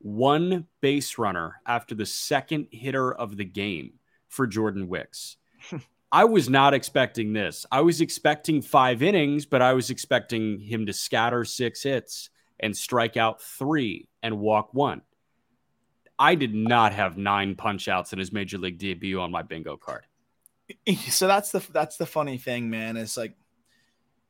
one 0.00 0.66
base 0.80 1.18
runner 1.18 1.60
after 1.66 1.94
the 1.94 2.06
second 2.06 2.68
hitter 2.70 3.12
of 3.12 3.36
the 3.36 3.44
game 3.44 3.94
for 4.28 4.46
Jordan 4.46 4.88
Wicks. 4.88 5.36
I 6.12 6.24
was 6.24 6.48
not 6.48 6.72
expecting 6.72 7.32
this. 7.32 7.66
I 7.70 7.82
was 7.82 8.00
expecting 8.00 8.62
five 8.62 9.02
innings, 9.02 9.44
but 9.44 9.60
I 9.60 9.74
was 9.74 9.90
expecting 9.90 10.58
him 10.60 10.86
to 10.86 10.92
scatter 10.92 11.44
six 11.44 11.82
hits 11.82 12.30
and 12.58 12.76
strike 12.76 13.16
out 13.16 13.42
three 13.42 14.08
and 14.22 14.38
walk 14.38 14.72
one. 14.72 15.02
I 16.18 16.34
did 16.34 16.54
not 16.54 16.92
have 16.94 17.16
nine 17.16 17.54
punch 17.54 17.88
outs 17.88 18.12
in 18.12 18.18
his 18.18 18.32
major 18.32 18.58
league 18.58 18.78
debut 18.78 19.20
on 19.20 19.30
my 19.30 19.42
bingo 19.42 19.76
card. 19.76 20.04
So 21.08 21.26
that's 21.26 21.50
the 21.50 21.64
that's 21.72 21.96
the 21.96 22.04
funny 22.04 22.36
thing, 22.36 22.68
man. 22.68 22.98
Is 22.98 23.16
like 23.16 23.34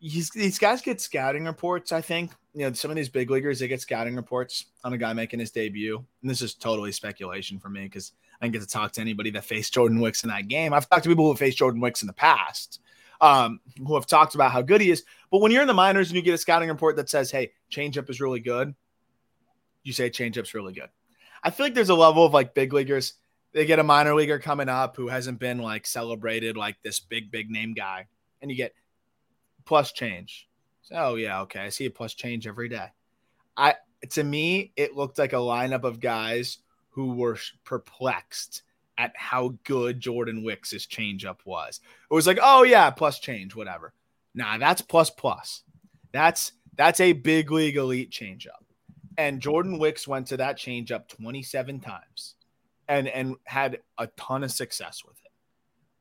these 0.01 0.59
guys 0.61 0.83
get 0.83 1.01
scouting 1.01 1.47
reports. 1.47 1.91
I 1.91 2.01
think 2.01 2.31
you 2.59 2.67
know 2.67 2.73
some 2.73 2.91
of 2.91 2.97
these 2.97 3.09
big 3.09 3.31
leaguers 3.31 3.61
they 3.61 3.69
get 3.69 3.81
scouting 3.81 4.17
reports 4.17 4.67
on 4.83 4.93
a 4.93 4.99
guy 4.99 5.13
making 5.13 5.39
his 5.39 5.53
debut, 5.53 6.05
and 6.23 6.29
this 6.29 6.43
is 6.43 6.55
totally 6.55 6.91
speculation 6.91 7.61
for 7.61 7.69
me 7.69 7.85
because 7.85 8.11
I 8.41 8.47
didn't 8.47 8.55
get 8.55 8.63
to 8.63 8.69
talk 8.69 8.91
to 8.93 9.01
anybody 9.01 9.31
that 9.31 9.45
faced 9.45 9.73
Jordan 9.73 10.01
Wicks 10.01 10.25
in 10.25 10.31
that 10.31 10.49
game. 10.49 10.73
I've 10.73 10.91
talked 10.91 11.05
to 11.05 11.09
people 11.09 11.25
who 11.25 11.31
have 11.31 11.39
faced 11.39 11.57
Jordan 11.57 11.81
Wicks 11.81 12.03
in 12.03 12.09
the 12.09 12.13
past, 12.13 12.81
um, 13.21 13.61
who 13.87 13.95
have 13.95 14.07
talked 14.07 14.35
about 14.35 14.51
how 14.51 14.61
good 14.61 14.81
he 14.81 14.91
is. 14.91 15.05
But 15.31 15.41
when 15.41 15.53
you're 15.53 15.63
in 15.63 15.69
the 15.69 15.75
minors 15.75 16.09
and 16.09 16.17
you 16.17 16.23
get 16.23 16.35
a 16.35 16.39
scouting 16.39 16.69
report 16.69 16.97
that 16.97 17.09
says, 17.09 17.31
"Hey, 17.31 17.53
changeup 17.71 18.11
is 18.11 18.21
really 18.21 18.41
good," 18.41 18.75
you 19.85 19.93
say 19.93 20.11
changeup's 20.11 20.53
really 20.53 20.73
good. 20.73 20.89
I 21.45 21.51
feel 21.51 21.67
like 21.67 21.75
there's 21.75 21.91
a 21.91 21.95
level 21.95 22.27
of 22.27 22.35
like 22.35 22.55
big 22.55 22.73
leaguers. 22.73 23.15
They 23.53 23.67
get 23.67 23.79
a 23.79 23.85
minor 23.85 24.17
leaguer 24.17 24.41
coming 24.41 24.69
up 24.69 24.97
who 24.97 25.07
hasn't 25.07 25.39
been 25.39 25.59
like 25.59 25.87
celebrated 25.87 26.57
like 26.57 26.83
this 26.83 26.99
big 26.99 27.31
big 27.31 27.53
name 27.53 27.73
guy, 27.73 28.09
and 28.43 28.51
you 28.51 28.57
get 28.57 28.75
plus 29.65 29.93
change. 29.93 30.48
Oh 30.93 31.16
yeah, 31.16 31.43
okay, 31.43 31.61
I 31.61 31.68
see 31.68 31.86
a 31.86 31.91
plus 31.91 32.14
change 32.14 32.47
every 32.47 32.68
day. 32.68 32.89
I 33.57 33.74
to 34.11 34.22
me, 34.22 34.72
it 34.76 34.95
looked 34.97 35.18
like 35.18 35.32
a 35.32 35.36
lineup 35.36 35.84
of 35.84 36.01
guys 36.01 36.59
who 36.91 37.14
were 37.14 37.39
perplexed 37.64 38.62
at 38.97 39.12
how 39.16 39.55
good 39.64 40.01
Jordan 40.01 40.43
Wicks's 40.43 40.86
changeup 40.86 41.39
was. 41.45 41.80
It 42.11 42.14
was 42.14 42.26
like, 42.26 42.39
oh 42.43 42.64
yeah, 42.64 42.91
plus 42.91 43.18
change, 43.18 43.55
whatever. 43.55 43.93
Nah, 44.34 44.59
that's 44.59 44.82
plus 44.82 45.11
plus. 45.11 45.62
That's 46.12 46.53
That's 46.76 47.01
a 47.01 47.12
big 47.12 47.51
league 47.51 47.76
elite 47.76 48.11
changeup. 48.11 48.64
And 49.16 49.41
Jordan 49.41 49.78
Wicks 49.78 50.07
went 50.07 50.28
to 50.28 50.36
that 50.36 50.59
changeup 50.59 51.09
27 51.09 51.80
times 51.80 52.36
and 52.89 53.09
and 53.09 53.36
had 53.45 53.80
a 53.99 54.07
ton 54.09 54.45
of 54.45 54.53
success 54.53 55.03
with 55.05 55.16
it. 55.24 55.32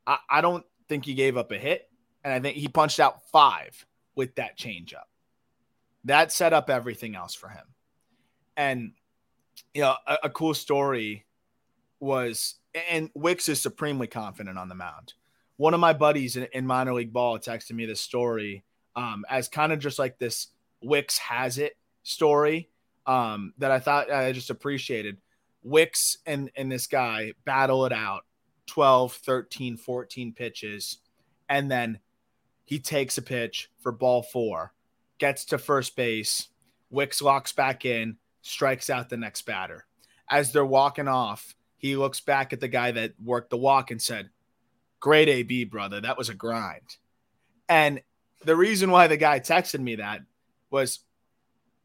I, 0.05 0.17
I 0.29 0.41
don't 0.41 0.65
think 0.87 1.05
he 1.05 1.13
gave 1.13 1.35
up 1.35 1.51
a 1.51 1.57
hit, 1.57 1.89
and 2.23 2.33
I 2.33 2.39
think 2.39 2.57
he 2.57 2.67
punched 2.67 2.99
out 2.99 3.27
five 3.31 3.85
with 4.17 4.35
that 4.35 4.57
changeup. 4.57 5.07
That 6.03 6.31
set 6.33 6.51
up 6.51 6.69
everything 6.69 7.15
else 7.15 7.33
for 7.33 7.47
him. 7.47 7.63
And 8.57 8.91
you 9.73 9.81
know, 9.81 9.95
a, 10.05 10.17
a 10.23 10.29
cool 10.29 10.53
story 10.53 11.25
was 11.99 12.55
and 12.89 13.09
Wicks 13.13 13.47
is 13.47 13.61
supremely 13.61 14.07
confident 14.07 14.57
on 14.57 14.67
the 14.67 14.75
mound. 14.75 15.13
One 15.55 15.73
of 15.73 15.79
my 15.79 15.93
buddies 15.93 16.35
in, 16.35 16.47
in 16.53 16.67
minor 16.67 16.93
league 16.93 17.13
ball 17.13 17.39
texted 17.39 17.71
me 17.71 17.85
this 17.85 18.01
story 18.01 18.63
um, 18.95 19.23
as 19.29 19.47
kind 19.47 19.71
of 19.71 19.79
just 19.79 19.99
like 19.99 20.19
this 20.19 20.47
Wicks 20.81 21.17
has 21.17 21.57
it 21.57 21.77
story 22.03 22.69
um, 23.05 23.53
that 23.57 23.71
I 23.71 23.79
thought 23.79 24.11
I 24.11 24.31
just 24.31 24.49
appreciated. 24.49 25.17
Wicks 25.63 26.17
and, 26.25 26.51
and 26.55 26.71
this 26.71 26.87
guy 26.87 27.33
battle 27.45 27.85
it 27.85 27.93
out 27.93 28.25
12, 28.67 29.13
13, 29.13 29.77
14 29.77 30.33
pitches. 30.33 30.99
And 31.49 31.71
then 31.71 31.99
he 32.67 32.79
takes 32.79 33.17
a 33.17 33.21
pitch 33.21 33.71
for 33.79 33.93
ball 33.93 34.21
four, 34.21 34.73
gets 35.19 35.45
to 35.45 35.57
first 35.57 35.95
base. 35.95 36.49
Wicks 36.89 37.21
locks 37.21 37.53
back 37.53 37.85
in, 37.85 38.17
strikes 38.41 38.89
out 38.89 39.07
the 39.07 39.15
next 39.15 39.43
batter. 39.43 39.85
As 40.29 40.51
they're 40.51 40.65
walking 40.65 41.07
off, 41.07 41.55
he 41.77 41.95
looks 41.95 42.19
back 42.19 42.51
at 42.51 42.59
the 42.59 42.67
guy 42.67 42.91
that 42.91 43.13
worked 43.23 43.51
the 43.51 43.57
walk 43.57 43.89
and 43.89 44.01
said, 44.01 44.31
Great 44.99 45.29
AB, 45.29 45.63
brother. 45.63 46.01
That 46.01 46.17
was 46.17 46.27
a 46.27 46.33
grind. 46.33 46.97
And 47.69 48.01
the 48.43 48.55
reason 48.57 48.91
why 48.91 49.07
the 49.07 49.15
guy 49.15 49.39
texted 49.39 49.79
me 49.79 49.95
that 49.95 50.23
was 50.69 50.99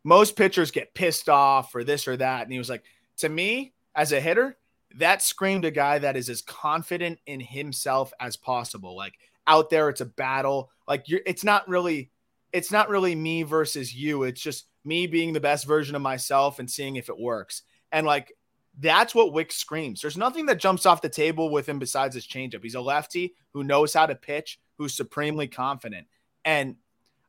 most 0.02 0.34
pitchers 0.34 0.72
get 0.72 0.94
pissed 0.94 1.28
off 1.28 1.72
or 1.76 1.84
this 1.84 2.08
or 2.08 2.16
that. 2.16 2.42
And 2.42 2.50
he 2.50 2.58
was 2.58 2.70
like, 2.70 2.82
to 3.18 3.28
me, 3.28 3.72
as 3.94 4.10
a 4.10 4.20
hitter, 4.20 4.58
that 4.96 5.22
screamed 5.22 5.64
a 5.64 5.70
guy 5.70 6.00
that 6.00 6.16
is 6.16 6.28
as 6.28 6.42
confident 6.42 7.20
in 7.26 7.38
himself 7.38 8.12
as 8.18 8.36
possible. 8.36 8.96
Like 8.96 9.14
out 9.46 9.70
there, 9.70 9.88
it's 9.88 10.00
a 10.00 10.06
battle. 10.06 10.70
Like 10.86 11.08
you're, 11.08 11.20
it's 11.26 11.44
not 11.44 11.68
really, 11.68 12.10
it's 12.52 12.70
not 12.70 12.88
really 12.88 13.14
me 13.14 13.42
versus 13.42 13.94
you. 13.94 14.24
It's 14.24 14.40
just 14.40 14.66
me 14.84 15.06
being 15.06 15.32
the 15.32 15.40
best 15.40 15.66
version 15.66 15.94
of 15.94 16.02
myself 16.02 16.58
and 16.58 16.70
seeing 16.70 16.96
if 16.96 17.08
it 17.08 17.18
works. 17.18 17.62
And 17.90 18.06
like 18.06 18.32
that's 18.78 19.14
what 19.14 19.32
Wick 19.32 19.52
screams. 19.52 20.00
There's 20.00 20.16
nothing 20.16 20.46
that 20.46 20.58
jumps 20.58 20.86
off 20.86 21.02
the 21.02 21.08
table 21.08 21.50
with 21.50 21.68
him 21.68 21.78
besides 21.78 22.14
his 22.14 22.26
changeup. 22.26 22.62
He's 22.62 22.74
a 22.74 22.80
lefty 22.80 23.34
who 23.52 23.64
knows 23.64 23.92
how 23.92 24.06
to 24.06 24.14
pitch, 24.14 24.58
who's 24.78 24.94
supremely 24.94 25.46
confident. 25.46 26.06
And 26.44 26.76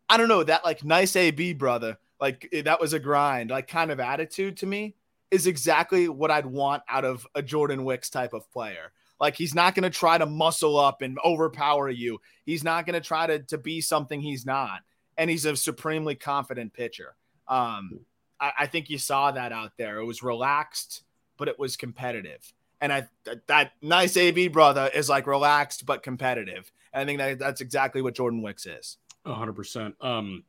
I 0.09 0.17
don't 0.17 0.29
know 0.29 0.43
that 0.43 0.63
like 0.63 0.83
nice 0.83 1.15
AB 1.15 1.53
brother 1.53 1.97
like 2.23 2.47
eh, 2.53 2.61
that 2.61 2.79
was 2.79 2.93
a 2.93 2.99
grind, 2.99 3.49
like 3.49 3.67
kind 3.67 3.91
of 3.91 3.99
attitude 3.99 4.55
to 4.57 4.65
me 4.65 4.95
is 5.29 5.45
exactly 5.45 6.07
what 6.07 6.31
I'd 6.31 6.45
want 6.45 6.83
out 6.87 7.03
of 7.03 7.27
a 7.35 7.41
Jordan 7.41 7.83
Wicks 7.83 8.09
type 8.09 8.33
of 8.33 8.49
player. 8.49 8.93
Like 9.23 9.37
he's 9.37 9.55
not 9.55 9.73
going 9.73 9.83
to 9.83 9.89
try 9.89 10.17
to 10.17 10.25
muscle 10.25 10.77
up 10.77 11.01
and 11.01 11.17
overpower 11.23 11.89
you. 11.89 12.19
He's 12.45 12.61
not 12.61 12.85
going 12.85 12.95
to 12.95 13.07
try 13.07 13.25
to 13.25 13.39
to 13.39 13.57
be 13.57 13.79
something 13.79 14.19
he's 14.19 14.45
not. 14.45 14.81
And 15.17 15.29
he's 15.29 15.45
a 15.45 15.55
supremely 15.55 16.15
confident 16.15 16.73
pitcher. 16.73 17.15
Um, 17.47 18.01
I, 18.37 18.51
I 18.59 18.67
think 18.67 18.89
you 18.89 18.97
saw 18.97 19.31
that 19.31 19.53
out 19.53 19.77
there. 19.77 19.99
It 19.99 20.03
was 20.03 20.23
relaxed, 20.23 21.03
but 21.37 21.47
it 21.47 21.57
was 21.57 21.77
competitive. 21.77 22.51
And 22.81 22.91
I 22.91 23.07
that, 23.23 23.47
that 23.47 23.71
nice 23.81 24.17
AB 24.17 24.49
brother 24.49 24.91
is 24.93 25.07
like 25.07 25.25
relaxed 25.25 25.85
but 25.85 26.03
competitive. 26.03 26.69
And 26.91 27.01
I 27.01 27.05
think 27.05 27.19
that 27.19 27.39
that's 27.39 27.61
exactly 27.61 28.01
what 28.01 28.15
Jordan 28.15 28.41
Wicks 28.41 28.65
is. 28.65 28.97
hundred 29.25 29.53
percent. 29.53 29.95
Um, 30.01 30.43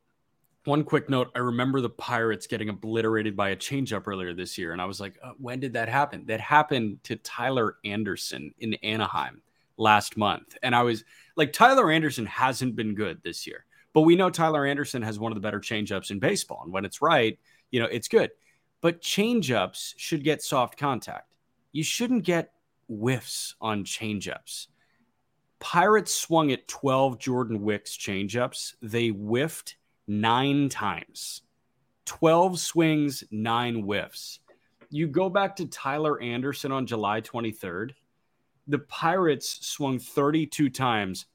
one 0.65 0.83
quick 0.83 1.09
note 1.09 1.31
I 1.35 1.39
remember 1.39 1.81
the 1.81 1.89
Pirates 1.89 2.47
getting 2.47 2.69
obliterated 2.69 3.35
by 3.35 3.49
a 3.49 3.55
changeup 3.55 4.07
earlier 4.07 4.33
this 4.33 4.57
year. 4.57 4.73
And 4.73 4.81
I 4.81 4.85
was 4.85 4.99
like, 4.99 5.17
uh, 5.23 5.31
when 5.37 5.59
did 5.59 5.73
that 5.73 5.89
happen? 5.89 6.25
That 6.25 6.39
happened 6.39 7.03
to 7.03 7.15
Tyler 7.17 7.77
Anderson 7.85 8.53
in 8.59 8.73
Anaheim 8.75 9.41
last 9.77 10.17
month. 10.17 10.57
And 10.63 10.75
I 10.75 10.83
was 10.83 11.03
like, 11.35 11.53
Tyler 11.53 11.91
Anderson 11.91 12.25
hasn't 12.25 12.75
been 12.75 12.95
good 12.95 13.21
this 13.23 13.45
year, 13.45 13.65
but 13.93 14.01
we 14.01 14.15
know 14.15 14.29
Tyler 14.29 14.65
Anderson 14.65 15.01
has 15.01 15.19
one 15.19 15.31
of 15.31 15.35
the 15.35 15.41
better 15.41 15.59
changeups 15.59 16.11
in 16.11 16.19
baseball. 16.19 16.61
And 16.63 16.73
when 16.73 16.85
it's 16.85 17.01
right, 17.01 17.37
you 17.71 17.79
know, 17.79 17.87
it's 17.87 18.07
good. 18.07 18.31
But 18.81 19.01
changeups 19.01 19.93
should 19.97 20.23
get 20.23 20.41
soft 20.41 20.77
contact. 20.77 21.33
You 21.71 21.83
shouldn't 21.83 22.23
get 22.23 22.51
whiffs 22.87 23.55
on 23.59 23.83
changeups. 23.83 24.67
Pirates 25.59 26.13
swung 26.13 26.51
at 26.51 26.67
12 26.67 27.17
Jordan 27.17 27.61
Wicks 27.61 27.97
changeups. 27.97 28.75
They 28.81 29.09
whiffed 29.09 29.75
nine 30.07 30.69
times, 30.69 31.41
12 32.05 32.59
swings, 32.59 33.23
nine 33.31 33.81
whiffs. 33.81 34.39
You 34.89 35.07
go 35.07 35.29
back 35.29 35.55
to 35.57 35.65
Tyler 35.65 36.21
Anderson 36.21 36.71
on 36.71 36.85
July 36.85 37.21
23rd. 37.21 37.91
The 38.67 38.79
Pirates 38.79 39.65
swung 39.67 39.99
32 39.99 40.69
times. 40.69 41.25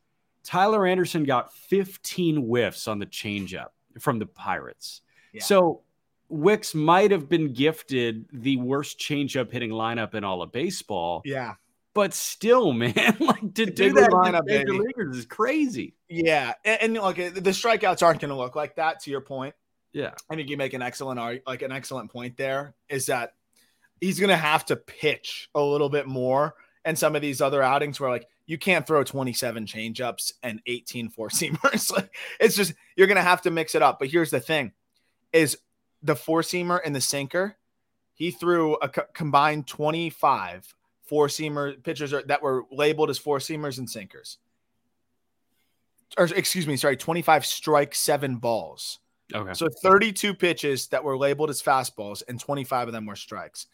Tyler 0.42 0.86
Anderson 0.86 1.24
got 1.24 1.52
15 1.52 2.36
whiffs 2.36 2.88
on 2.88 2.98
the 2.98 3.06
changeup 3.06 3.68
from 3.98 4.18
the 4.18 4.26
Pirates. 4.26 5.02
Yeah. 5.32 5.42
So 5.42 5.82
Wicks 6.28 6.74
might 6.74 7.10
have 7.10 7.28
been 7.28 7.52
gifted 7.52 8.26
the 8.32 8.56
worst 8.56 8.98
changeup 8.98 9.52
hitting 9.52 9.70
lineup 9.70 10.14
in 10.14 10.24
all 10.24 10.42
of 10.42 10.52
baseball. 10.52 11.22
Yeah 11.24 11.54
but 11.94 12.14
still, 12.14 12.72
man, 12.72 13.16
like 13.20 13.54
to 13.54 13.66
do 13.66 13.92
that 13.94 14.10
lineup, 14.10 14.44
major 14.46 14.74
leaguers 14.74 15.16
is 15.16 15.26
crazy. 15.26 15.94
Yeah, 16.08 16.54
and, 16.64 16.82
and 16.82 16.94
look, 16.94 17.18
eh, 17.18 17.30
the 17.30 17.50
strikeouts 17.50 18.02
aren't 18.02 18.20
going 18.20 18.30
to 18.30 18.36
look 18.36 18.56
like 18.56 18.76
that. 18.76 19.00
To 19.00 19.10
your 19.10 19.20
point, 19.20 19.54
yeah, 19.92 20.12
I 20.30 20.36
think 20.36 20.48
you 20.48 20.56
make 20.56 20.74
an 20.74 20.82
excellent 20.82 21.42
like 21.46 21.62
an 21.62 21.72
excellent 21.72 22.12
point. 22.12 22.36
There 22.36 22.74
is 22.88 23.06
that 23.06 23.34
he's 24.00 24.18
going 24.18 24.30
to 24.30 24.36
have 24.36 24.64
to 24.66 24.76
pitch 24.76 25.50
a 25.54 25.60
little 25.60 25.88
bit 25.88 26.06
more, 26.06 26.54
and 26.84 26.98
some 26.98 27.16
of 27.16 27.22
these 27.22 27.40
other 27.40 27.62
outings 27.62 27.98
where 27.98 28.10
like 28.10 28.26
you 28.46 28.58
can't 28.58 28.86
throw 28.86 29.04
27 29.04 29.66
changeups 29.66 30.32
and 30.42 30.60
18 30.66 31.10
four 31.10 31.28
seamers. 31.28 31.92
like 31.96 32.14
it's 32.38 32.56
just 32.56 32.74
you're 32.96 33.06
going 33.06 33.16
to 33.16 33.22
have 33.22 33.42
to 33.42 33.50
mix 33.50 33.74
it 33.74 33.82
up. 33.82 33.98
But 33.98 34.08
here's 34.08 34.30
the 34.30 34.40
thing: 34.40 34.72
is 35.32 35.58
the 36.02 36.16
four 36.16 36.42
seamer 36.42 36.80
and 36.84 36.94
the 36.94 37.00
sinker. 37.00 37.56
He 38.14 38.30
threw 38.30 38.74
a 38.74 38.88
co- 38.90 39.06
combined 39.14 39.66
25 39.66 40.74
four 41.10 41.26
seamer 41.26 41.82
pitchers 41.82 42.12
are, 42.12 42.22
that 42.22 42.40
were 42.40 42.62
labeled 42.70 43.10
as 43.10 43.18
four 43.18 43.38
seamers 43.38 43.78
and 43.78 43.90
sinkers. 43.90 44.38
Or 46.16 46.26
excuse 46.26 46.68
me, 46.68 46.76
sorry, 46.76 46.96
25 46.96 47.44
strike, 47.44 47.96
seven 47.96 48.36
balls. 48.36 49.00
Okay. 49.34 49.52
So 49.54 49.66
32 49.82 50.34
pitches 50.34 50.86
that 50.88 51.02
were 51.02 51.18
labeled 51.18 51.50
as 51.50 51.60
fastballs 51.60 52.22
and 52.28 52.38
25 52.38 52.88
of 52.88 52.94
them 52.94 53.06
were 53.06 53.16
strikes. 53.16 53.66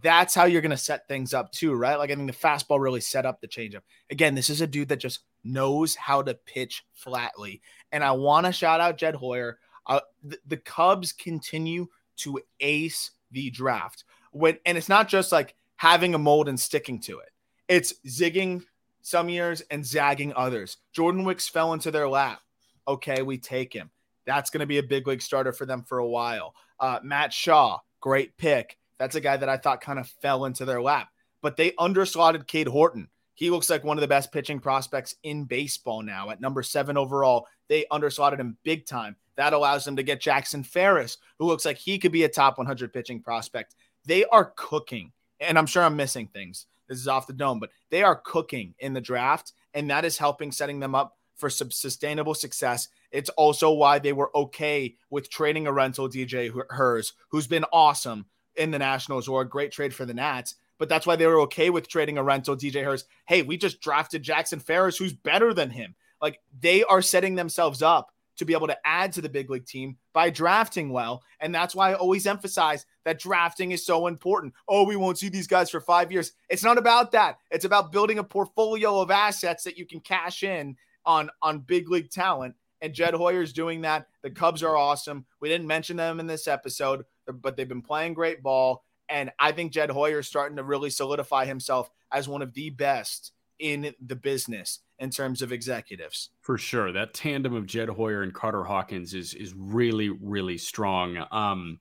That's 0.00 0.34
how 0.34 0.44
you're 0.46 0.62
going 0.62 0.70
to 0.70 0.76
set 0.78 1.06
things 1.06 1.34
up 1.34 1.52
too, 1.52 1.74
right? 1.74 1.98
Like 1.98 2.10
I 2.10 2.14
think 2.14 2.30
the 2.30 2.36
fastball 2.36 2.80
really 2.80 3.02
set 3.02 3.26
up 3.26 3.42
the 3.42 3.48
changeup. 3.48 3.82
Again, 4.10 4.34
this 4.34 4.48
is 4.48 4.62
a 4.62 4.66
dude 4.66 4.88
that 4.88 5.00
just 5.00 5.20
knows 5.44 5.94
how 5.94 6.22
to 6.22 6.32
pitch 6.32 6.82
flatly. 6.94 7.60
And 7.92 8.02
I 8.02 8.12
want 8.12 8.46
to 8.46 8.52
shout 8.52 8.80
out 8.80 8.96
Jed 8.96 9.16
Hoyer. 9.16 9.58
Uh, 9.86 10.00
the, 10.22 10.38
the 10.46 10.56
Cubs 10.56 11.12
continue 11.12 11.88
to 12.16 12.40
ace 12.60 13.10
the 13.32 13.50
draft. 13.50 14.04
When 14.32 14.56
and 14.64 14.78
it's 14.78 14.88
not 14.88 15.08
just 15.08 15.30
like 15.30 15.54
having 15.76 16.14
a 16.14 16.18
mold 16.18 16.48
and 16.48 16.58
sticking 16.58 17.00
to 17.00 17.18
it. 17.18 17.30
It's 17.68 17.94
zigging 18.06 18.62
some 19.02 19.28
years 19.28 19.62
and 19.70 19.84
zagging 19.84 20.32
others. 20.34 20.78
Jordan 20.92 21.24
Wicks 21.24 21.48
fell 21.48 21.72
into 21.72 21.90
their 21.90 22.08
lap. 22.08 22.40
Okay, 22.86 23.22
we 23.22 23.38
take 23.38 23.72
him. 23.72 23.90
That's 24.26 24.50
going 24.50 24.60
to 24.60 24.66
be 24.66 24.78
a 24.78 24.82
big 24.82 25.06
league 25.06 25.22
starter 25.22 25.52
for 25.52 25.66
them 25.66 25.82
for 25.82 25.98
a 25.98 26.08
while. 26.08 26.54
Uh, 26.80 26.98
Matt 27.02 27.32
Shaw, 27.32 27.78
great 28.00 28.36
pick. 28.36 28.78
That's 28.98 29.14
a 29.14 29.20
guy 29.20 29.36
that 29.36 29.48
I 29.48 29.56
thought 29.56 29.80
kind 29.80 29.98
of 29.98 30.08
fell 30.22 30.44
into 30.44 30.64
their 30.64 30.80
lap, 30.80 31.08
but 31.42 31.56
they 31.56 31.72
underslotted 31.72 32.46
Cade 32.46 32.68
Horton. 32.68 33.08
He 33.34 33.50
looks 33.50 33.68
like 33.68 33.82
one 33.84 33.96
of 33.96 34.00
the 34.00 34.08
best 34.08 34.32
pitching 34.32 34.60
prospects 34.60 35.16
in 35.24 35.44
baseball 35.44 36.02
now 36.02 36.30
at 36.30 36.40
number 36.40 36.62
seven 36.62 36.96
overall. 36.96 37.46
They 37.68 37.84
underslotted 37.90 38.38
him 38.38 38.56
big 38.62 38.86
time. 38.86 39.16
That 39.36 39.52
allows 39.52 39.84
them 39.84 39.96
to 39.96 40.04
get 40.04 40.20
Jackson 40.20 40.62
Ferris, 40.62 41.18
who 41.38 41.46
looks 41.46 41.64
like 41.64 41.76
he 41.76 41.98
could 41.98 42.12
be 42.12 42.22
a 42.22 42.28
top 42.28 42.58
100 42.58 42.92
pitching 42.92 43.20
prospect. 43.20 43.74
They 44.06 44.24
are 44.26 44.52
cooking 44.56 45.12
and 45.40 45.58
I'm 45.58 45.66
sure 45.66 45.82
I'm 45.82 45.96
missing 45.96 46.28
things. 46.28 46.66
This 46.88 46.98
is 46.98 47.08
off 47.08 47.26
the 47.26 47.32
dome, 47.32 47.60
but 47.60 47.70
they 47.90 48.02
are 48.02 48.20
cooking 48.24 48.74
in 48.78 48.92
the 48.92 49.00
draft, 49.00 49.52
and 49.72 49.90
that 49.90 50.04
is 50.04 50.18
helping 50.18 50.52
setting 50.52 50.80
them 50.80 50.94
up 50.94 51.16
for 51.36 51.50
some 51.50 51.70
sustainable 51.70 52.34
success. 52.34 52.88
It's 53.10 53.30
also 53.30 53.72
why 53.72 53.98
they 53.98 54.12
were 54.12 54.36
okay 54.36 54.96
with 55.10 55.30
trading 55.30 55.66
a 55.66 55.72
rental 55.72 56.08
DJ 56.08 56.52
Herz, 56.70 57.12
who's 57.30 57.46
been 57.46 57.64
awesome 57.72 58.26
in 58.56 58.70
the 58.70 58.78
Nationals 58.78 59.28
or 59.28 59.42
a 59.42 59.48
great 59.48 59.72
trade 59.72 59.94
for 59.94 60.04
the 60.04 60.14
Nats. 60.14 60.54
But 60.78 60.88
that's 60.88 61.06
why 61.06 61.16
they 61.16 61.26
were 61.26 61.40
okay 61.40 61.70
with 61.70 61.88
trading 61.88 62.18
a 62.18 62.22
rental 62.22 62.56
DJ 62.56 62.84
Herz. 62.84 63.04
Hey, 63.26 63.42
we 63.42 63.56
just 63.56 63.80
drafted 63.80 64.22
Jackson 64.22 64.58
Ferris, 64.58 64.96
who's 64.96 65.12
better 65.12 65.54
than 65.54 65.70
him. 65.70 65.94
Like 66.20 66.40
they 66.60 66.84
are 66.84 67.02
setting 67.02 67.34
themselves 67.34 67.82
up 67.82 68.10
to 68.36 68.44
be 68.44 68.52
able 68.52 68.66
to 68.66 68.78
add 68.84 69.12
to 69.12 69.20
the 69.20 69.28
big 69.28 69.50
league 69.50 69.66
team 69.66 69.96
by 70.12 70.30
drafting 70.30 70.90
well. 70.90 71.22
And 71.40 71.54
that's 71.54 71.74
why 71.74 71.90
I 71.90 71.94
always 71.94 72.26
emphasize 72.26 72.86
that 73.04 73.18
drafting 73.18 73.72
is 73.72 73.84
so 73.84 74.06
important. 74.06 74.54
Oh, 74.68 74.84
we 74.84 74.96
won't 74.96 75.18
see 75.18 75.28
these 75.28 75.46
guys 75.46 75.70
for 75.70 75.80
five 75.80 76.10
years. 76.10 76.32
It's 76.48 76.64
not 76.64 76.78
about 76.78 77.12
that. 77.12 77.38
It's 77.50 77.64
about 77.64 77.92
building 77.92 78.18
a 78.18 78.24
portfolio 78.24 79.00
of 79.00 79.10
assets 79.10 79.64
that 79.64 79.78
you 79.78 79.86
can 79.86 80.00
cash 80.00 80.42
in 80.42 80.76
on 81.06 81.30
on 81.42 81.60
big 81.60 81.90
league 81.90 82.10
talent 82.10 82.54
and 82.84 82.92
Jed 82.92 83.14
Hoyer's 83.14 83.54
doing 83.54 83.80
that. 83.80 84.08
The 84.22 84.30
Cubs 84.30 84.62
are 84.62 84.76
awesome. 84.76 85.24
We 85.40 85.48
didn't 85.48 85.66
mention 85.66 85.96
them 85.96 86.20
in 86.20 86.26
this 86.26 86.46
episode, 86.46 87.06
but 87.26 87.56
they've 87.56 87.66
been 87.66 87.80
playing 87.80 88.12
great 88.12 88.42
ball. 88.42 88.84
And 89.08 89.30
I 89.38 89.52
think 89.52 89.72
Jed 89.72 89.90
Hoyer 89.90 90.18
is 90.18 90.28
starting 90.28 90.56
to 90.56 90.62
really 90.62 90.90
solidify 90.90 91.46
himself 91.46 91.90
as 92.12 92.28
one 92.28 92.42
of 92.42 92.52
the 92.52 92.68
best 92.68 93.32
in 93.58 93.94
the 94.04 94.16
business 94.16 94.80
in 94.98 95.10
terms 95.10 95.42
of 95.42 95.52
executives. 95.52 96.30
For 96.40 96.56
sure. 96.56 96.92
That 96.92 97.14
tandem 97.14 97.54
of 97.54 97.66
Jed 97.66 97.88
Hoyer 97.88 98.22
and 98.22 98.32
Carter 98.32 98.64
Hawkins 98.64 99.14
is 99.14 99.34
is 99.34 99.52
really, 99.56 100.08
really 100.08 100.58
strong. 100.58 101.24
Um, 101.30 101.80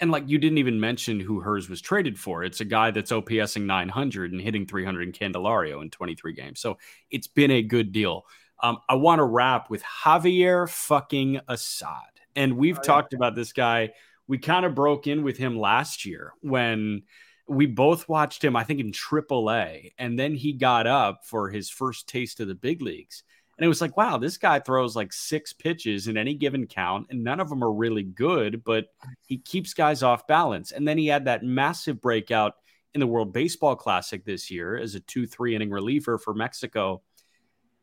and 0.00 0.10
like 0.10 0.28
you 0.28 0.38
didn't 0.38 0.58
even 0.58 0.78
mention 0.78 1.20
who 1.20 1.40
Herz 1.40 1.68
was 1.68 1.80
traded 1.80 2.18
for. 2.18 2.44
It's 2.44 2.60
a 2.60 2.64
guy 2.64 2.90
that's 2.90 3.10
OPSing 3.10 3.64
900 3.64 4.32
and 4.32 4.40
hitting 4.40 4.66
300 4.66 5.02
in 5.02 5.12
Candelario 5.12 5.82
in 5.82 5.90
23 5.90 6.32
games. 6.32 6.60
So 6.60 6.78
it's 7.10 7.26
been 7.26 7.50
a 7.50 7.62
good 7.62 7.92
deal. 7.92 8.24
Um, 8.62 8.78
I 8.88 8.94
want 8.94 9.18
to 9.18 9.24
wrap 9.24 9.70
with 9.70 9.82
Javier 9.82 10.68
fucking 10.68 11.40
Assad. 11.48 12.20
And 12.36 12.56
we've 12.56 12.78
oh, 12.78 12.82
talked 12.82 13.12
yeah. 13.12 13.18
about 13.18 13.34
this 13.34 13.52
guy. 13.52 13.90
We 14.28 14.38
kind 14.38 14.64
of 14.64 14.74
broke 14.74 15.08
in 15.08 15.24
with 15.24 15.36
him 15.36 15.58
last 15.58 16.06
year 16.06 16.32
when 16.40 17.02
we 17.48 17.66
both 17.66 18.08
watched 18.08 18.42
him, 18.44 18.56
I 18.56 18.64
think, 18.64 18.80
in 18.80 18.92
AAA, 18.92 19.92
and 19.98 20.18
then 20.18 20.34
he 20.34 20.52
got 20.52 20.86
up 20.86 21.24
for 21.24 21.50
his 21.50 21.68
first 21.68 22.08
taste 22.08 22.40
of 22.40 22.48
the 22.48 22.54
big 22.54 22.82
leagues. 22.82 23.24
And 23.58 23.64
it 23.64 23.68
was 23.68 23.80
like, 23.80 23.96
wow, 23.96 24.16
this 24.16 24.38
guy 24.38 24.58
throws 24.60 24.96
like 24.96 25.12
six 25.12 25.52
pitches 25.52 26.08
in 26.08 26.16
any 26.16 26.34
given 26.34 26.66
count, 26.66 27.08
and 27.10 27.22
none 27.22 27.40
of 27.40 27.48
them 27.48 27.62
are 27.62 27.72
really 27.72 28.02
good, 28.02 28.64
but 28.64 28.86
he 29.26 29.38
keeps 29.38 29.74
guys 29.74 30.02
off 30.02 30.26
balance. 30.26 30.72
And 30.72 30.86
then 30.86 30.98
he 30.98 31.06
had 31.06 31.26
that 31.26 31.44
massive 31.44 32.00
breakout 32.00 32.54
in 32.94 33.00
the 33.00 33.06
World 33.06 33.32
Baseball 33.32 33.76
Classic 33.76 34.24
this 34.24 34.50
year 34.50 34.76
as 34.76 34.94
a 34.94 35.00
2 35.00 35.26
3 35.26 35.54
inning 35.54 35.70
reliever 35.70 36.18
for 36.18 36.34
Mexico. 36.34 37.02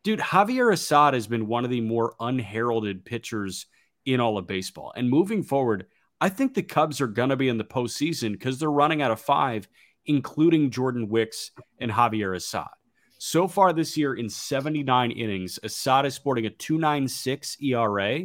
Dude, 0.04 0.20
Javier 0.20 0.72
Assad 0.72 1.14
has 1.14 1.28
been 1.28 1.48
one 1.48 1.66
of 1.66 1.72
the 1.72 1.82
more 1.82 2.16
unheralded 2.20 3.06
pitchers 3.06 3.66
in 4.06 4.20
all 4.20 4.38
of 4.38 4.48
baseball. 4.48 4.94
And 4.96 5.10
moving 5.10 5.44
forward, 5.44 5.88
I 6.22 6.30
think 6.30 6.54
the 6.54 6.64
Cubs 6.64 7.00
are 7.00 7.08
going 7.08 7.30
to 7.30 7.38
be 7.38 7.50
in 7.50 7.58
the 7.58 7.64
postseason 7.64 8.34
because 8.34 8.60
they're 8.60 8.72
running 8.72 9.02
out 9.02 9.12
of 9.12 9.22
five, 9.22 9.68
including 10.06 10.70
Jordan 10.70 11.08
Wicks 11.08 11.52
and 11.80 11.92
Javier 11.92 12.36
Assad. 12.36 12.68
So 13.20 13.48
far 13.48 13.74
this 13.74 13.98
year, 13.98 14.14
in 14.14 14.30
79 14.30 15.12
innings, 15.12 15.60
Assad 15.64 16.06
is 16.06 16.16
sporting 16.16 16.46
a 16.46 16.50
296 16.50 17.58
ERA. 17.62 18.22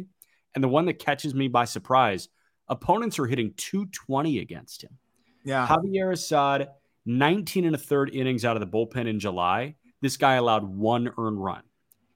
And 0.53 0.63
the 0.63 0.69
one 0.69 0.85
that 0.85 0.99
catches 0.99 1.35
me 1.35 1.49
by 1.49 1.65
surprise, 1.65 2.29
opponents 2.69 3.19
are 3.19 3.25
hitting 3.25 3.53
220 3.57 4.39
against 4.39 4.83
him. 4.83 4.97
Yeah. 5.43 5.67
Javier 5.67 6.13
Assad, 6.13 6.69
19 7.05 7.65
and 7.65 7.75
a 7.75 7.77
third 7.77 8.13
innings 8.13 8.45
out 8.45 8.55
of 8.55 8.61
the 8.61 8.67
bullpen 8.67 9.07
in 9.07 9.19
July. 9.19 9.75
This 10.01 10.17
guy 10.17 10.35
allowed 10.35 10.63
one 10.63 11.11
earned 11.17 11.43
run. 11.43 11.63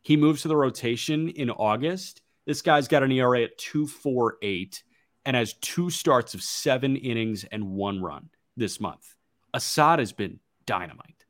He 0.02 0.16
moves 0.18 0.42
to 0.44 0.48
the 0.48 0.56
rotation 0.56 1.30
in 1.30 1.50
August. 1.50 2.22
This 2.46 2.62
guy's 2.62 2.88
got 2.88 3.04
an 3.04 3.12
ERA 3.12 3.44
at 3.44 3.58
248 3.58 4.84
and 5.26 5.36
has 5.36 5.54
two 5.56 5.90
starts 5.90 6.34
of 6.34 6.42
seven 6.42 6.96
innings 6.96 7.44
and 7.46 7.72
one 7.72 8.02
run 8.02 8.30
this 8.58 8.80
month. 8.80 9.16
Assad 9.54 10.00
has 10.00 10.12
been 10.12 10.40
dynamite. 10.66 11.26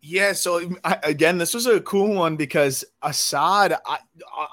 Yeah, 0.00 0.32
so 0.32 0.74
I, 0.84 0.98
again, 1.02 1.38
this 1.38 1.54
was 1.54 1.66
a 1.66 1.80
cool 1.80 2.14
one 2.14 2.36
because 2.36 2.84
Assad, 3.02 3.76
I 3.84 3.98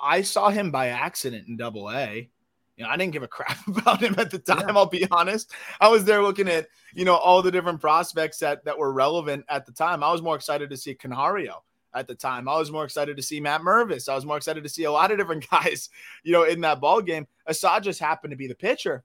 I 0.03 0.21
saw 0.23 0.49
him 0.49 0.71
by 0.71 0.87
accident 0.87 1.47
in 1.47 1.55
Double 1.55 1.91
A. 1.91 2.29
You 2.77 2.83
know, 2.83 2.89
I 2.89 2.97
didn't 2.97 3.13
give 3.13 3.23
a 3.23 3.27
crap 3.27 3.65
about 3.67 4.01
him 4.01 4.15
at 4.17 4.31
the 4.31 4.39
time. 4.39 4.69
Yeah. 4.69 4.75
I'll 4.75 4.87
be 4.87 5.07
honest. 5.11 5.51
I 5.79 5.87
was 5.87 6.03
there 6.03 6.23
looking 6.23 6.47
at 6.47 6.67
you 6.93 7.05
know 7.05 7.15
all 7.15 7.43
the 7.43 7.51
different 7.51 7.79
prospects 7.79 8.39
that 8.39 8.65
that 8.65 8.77
were 8.77 8.91
relevant 8.91 9.45
at 9.47 9.65
the 9.65 9.71
time. 9.71 10.03
I 10.03 10.11
was 10.11 10.23
more 10.23 10.35
excited 10.35 10.71
to 10.71 10.77
see 10.77 10.95
Canario 10.95 11.63
at 11.95 12.07
the 12.07 12.15
time. 12.15 12.47
I 12.47 12.57
was 12.57 12.71
more 12.71 12.83
excited 12.83 13.17
to 13.17 13.23
see 13.23 13.39
Matt 13.39 13.61
Mervis. 13.61 14.09
I 14.09 14.15
was 14.15 14.25
more 14.25 14.37
excited 14.37 14.63
to 14.63 14.69
see 14.69 14.83
a 14.83 14.91
lot 14.91 15.11
of 15.11 15.17
different 15.17 15.49
guys, 15.51 15.89
you 16.23 16.31
know, 16.31 16.43
in 16.43 16.61
that 16.61 16.81
ball 16.81 17.01
game. 17.01 17.27
Assad 17.47 17.83
just 17.83 17.99
happened 17.99 18.31
to 18.31 18.37
be 18.37 18.47
the 18.47 18.55
pitcher. 18.55 19.03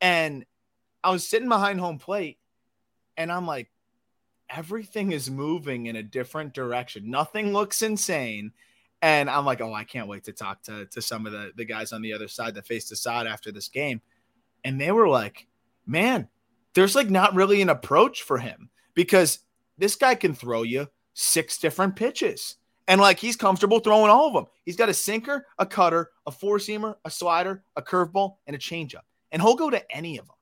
And 0.00 0.44
I 1.02 1.10
was 1.10 1.26
sitting 1.26 1.48
behind 1.48 1.80
home 1.80 1.98
plate 1.98 2.38
and 3.16 3.32
I'm 3.32 3.46
like, 3.46 3.70
everything 4.50 5.12
is 5.12 5.30
moving 5.30 5.86
in 5.86 5.96
a 5.96 6.02
different 6.02 6.54
direction. 6.54 7.10
Nothing 7.10 7.52
looks 7.52 7.82
insane. 7.82 8.52
And 9.02 9.28
I'm 9.28 9.44
like, 9.44 9.60
oh, 9.60 9.74
I 9.74 9.84
can't 9.84 10.08
wait 10.08 10.24
to 10.24 10.32
talk 10.32 10.62
to, 10.64 10.86
to 10.86 11.02
some 11.02 11.26
of 11.26 11.32
the, 11.32 11.52
the 11.56 11.64
guys 11.64 11.92
on 11.92 12.02
the 12.02 12.12
other 12.12 12.28
side 12.28 12.54
that 12.54 12.66
faced 12.66 12.92
Assad 12.92 13.26
after 13.26 13.50
this 13.50 13.68
game. 13.68 14.00
And 14.64 14.80
they 14.80 14.92
were 14.92 15.08
like, 15.08 15.46
man, 15.86 16.28
there's 16.74 16.94
like 16.94 17.10
not 17.10 17.34
really 17.34 17.62
an 17.62 17.68
approach 17.68 18.22
for 18.22 18.38
him 18.38 18.70
because 18.94 19.40
this 19.78 19.96
guy 19.96 20.14
can 20.14 20.34
throw 20.34 20.62
you 20.62 20.88
six 21.16 21.56
different 21.58 21.96
pitches. 21.96 22.56
And 22.86 23.00
like 23.00 23.18
he's 23.18 23.36
comfortable 23.36 23.80
throwing 23.80 24.10
all 24.10 24.28
of 24.28 24.34
them. 24.34 24.46
He's 24.64 24.76
got 24.76 24.90
a 24.90 24.94
sinker, 24.94 25.46
a 25.58 25.66
cutter, 25.66 26.10
a 26.26 26.30
four 26.30 26.58
seamer, 26.58 26.94
a 27.04 27.10
slider, 27.10 27.64
a 27.74 27.82
curveball, 27.82 28.36
and 28.46 28.54
a 28.54 28.58
changeup. 28.58 29.02
And 29.32 29.42
he'll 29.42 29.56
go 29.56 29.70
to 29.70 29.90
any 29.90 30.18
of 30.18 30.26
them. 30.26 30.36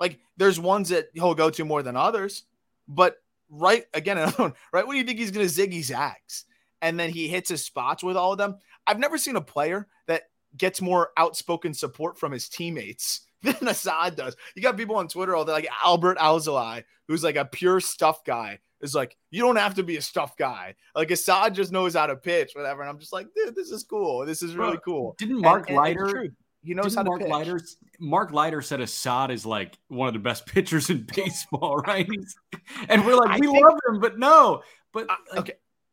Like 0.00 0.20
there's 0.36 0.58
ones 0.58 0.88
that 0.88 1.08
he'll 1.12 1.34
go 1.34 1.50
to 1.50 1.64
more 1.64 1.82
than 1.82 1.96
others, 1.96 2.44
but 2.88 3.16
right 3.50 3.84
again, 3.92 4.32
right 4.72 4.86
when 4.86 4.96
you 4.96 5.04
think 5.04 5.18
he's 5.18 5.30
gonna 5.30 5.46
ziggy 5.46 5.82
zags, 5.82 6.44
and 6.80 6.98
then 6.98 7.10
he 7.10 7.28
hits 7.28 7.50
his 7.50 7.64
spots 7.64 8.02
with 8.02 8.16
all 8.16 8.32
of 8.32 8.38
them. 8.38 8.56
I've 8.86 8.98
never 8.98 9.18
seen 9.18 9.36
a 9.36 9.42
player 9.42 9.86
that 10.06 10.22
gets 10.56 10.80
more 10.80 11.10
outspoken 11.16 11.74
support 11.74 12.18
from 12.18 12.32
his 12.32 12.48
teammates 12.48 13.22
than 13.42 13.68
Assad 13.68 14.16
does. 14.16 14.34
You 14.54 14.62
got 14.62 14.76
people 14.76 14.96
on 14.96 15.08
Twitter 15.08 15.36
all 15.36 15.44
day, 15.44 15.52
like 15.52 15.68
Adbert 15.84 16.16
Alzolay, 16.16 16.84
who's 17.06 17.22
like 17.22 17.36
a 17.36 17.44
pure 17.44 17.80
stuff 17.80 18.24
guy 18.24 18.60
is 18.82 18.94
like, 18.94 19.16
you 19.30 19.40
don't 19.40 19.56
have 19.56 19.74
to 19.74 19.82
be 19.82 19.96
a 19.96 20.02
stuff 20.02 20.36
guy. 20.36 20.74
Like 20.94 21.10
Assad 21.10 21.54
just 21.54 21.72
knows 21.72 21.94
how 21.94 22.06
to 22.06 22.16
pitch, 22.16 22.52
whatever. 22.54 22.82
And 22.82 22.90
I'm 22.90 22.98
just 22.98 23.12
like, 23.12 23.28
dude, 23.34 23.54
this 23.54 23.70
is 23.70 23.84
cool. 23.84 24.26
This 24.26 24.42
is 24.42 24.56
really 24.56 24.78
cool. 24.84 25.14
Didn't 25.18 25.40
Mark 25.40 25.68
and, 25.68 25.78
Leiter? 25.78 26.16
And 26.16 26.32
he 26.62 26.74
knows 26.74 26.94
how 26.94 27.02
to 27.02 27.08
Mark 27.08 27.20
pitch. 27.20 27.30
Leiter, 27.30 27.60
Mark 27.98 28.32
Leiter 28.32 28.60
said 28.60 28.80
Assad 28.80 29.30
is 29.30 29.46
like 29.46 29.78
one 29.88 30.08
of 30.08 30.14
the 30.14 30.20
best 30.20 30.46
pitchers 30.52 30.90
in 30.90 31.06
baseball, 31.14 31.76
right? 31.78 32.08
and 32.88 33.06
we're 33.06 33.16
like, 33.16 33.30
I 33.30 33.38
we 33.38 33.46
think, 33.46 33.64
love 33.64 33.78
him, 33.88 34.00
but 34.00 34.18
no. 34.18 34.62
But 34.92 35.10
uh, 35.10 35.16
like, 35.30 35.40
okay, 35.40 35.52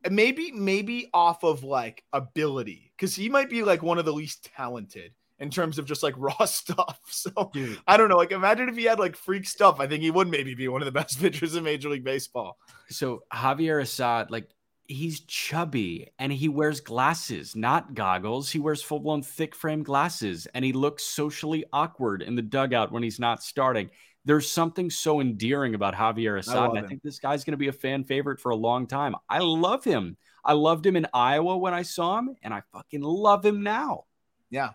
maybe 0.09 0.51
maybe 0.51 1.09
off 1.13 1.43
of 1.43 1.63
like 1.63 2.03
ability, 2.11 2.91
because 2.97 3.15
he 3.15 3.29
might 3.29 3.49
be 3.49 3.63
like 3.63 3.81
one 3.81 3.97
of 3.97 4.05
the 4.05 4.13
least 4.13 4.49
talented 4.55 5.13
in 5.39 5.49
terms 5.49 5.79
of 5.79 5.85
just 5.85 6.03
like 6.03 6.13
raw 6.17 6.33
stuff. 6.45 6.99
So 7.09 7.51
Dude. 7.53 7.79
I 7.87 7.97
don't 7.97 8.09
know. 8.09 8.17
Like 8.17 8.31
imagine 8.31 8.69
if 8.69 8.75
he 8.75 8.83
had 8.83 8.99
like 8.99 9.15
freak 9.15 9.47
stuff. 9.47 9.79
I 9.79 9.87
think 9.87 10.03
he 10.03 10.11
would 10.11 10.27
maybe 10.27 10.55
be 10.55 10.67
one 10.67 10.81
of 10.81 10.85
the 10.85 10.91
best 10.99 11.19
pitchers 11.19 11.55
in 11.55 11.63
Major 11.63 11.89
League 11.89 12.03
Baseball. 12.03 12.57
So 12.89 13.23
Javier 13.33 13.81
Assad, 13.81 14.31
like 14.31 14.49
he's 14.87 15.21
chubby 15.21 16.09
and 16.17 16.31
he 16.31 16.49
wears 16.49 16.81
glasses, 16.81 17.55
not 17.55 17.93
goggles. 17.93 18.49
He 18.49 18.59
wears 18.59 18.81
full 18.81 18.99
blown 18.99 19.21
thick 19.21 19.55
frame 19.55 19.83
glasses 19.83 20.47
and 20.53 20.65
he 20.65 20.73
looks 20.73 21.03
socially 21.03 21.65
awkward 21.71 22.21
in 22.21 22.35
the 22.35 22.41
dugout 22.41 22.91
when 22.91 23.03
he's 23.03 23.19
not 23.19 23.43
starting. 23.43 23.89
There's 24.25 24.51
something 24.51 24.89
so 24.89 25.21
endearing 25.21 25.75
about 25.75 25.95
Javier 25.95 26.37
Assad. 26.37 26.77
I, 26.77 26.81
I 26.81 26.87
think 26.87 27.01
this 27.01 27.19
guy's 27.19 27.43
going 27.43 27.53
to 27.53 27.57
be 27.57 27.69
a 27.69 27.73
fan 27.73 28.03
favorite 28.03 28.39
for 28.39 28.49
a 28.49 28.55
long 28.55 28.85
time. 28.85 29.15
I 29.29 29.39
love 29.39 29.83
him. 29.83 30.17
I 30.43 30.53
loved 30.53 30.85
him 30.85 30.95
in 30.95 31.07
Iowa 31.13 31.57
when 31.57 31.73
I 31.73 31.83
saw 31.83 32.19
him, 32.19 32.35
and 32.41 32.53
I 32.53 32.61
fucking 32.73 33.01
love 33.01 33.45
him 33.45 33.63
now. 33.63 34.05
Yeah, 34.49 34.71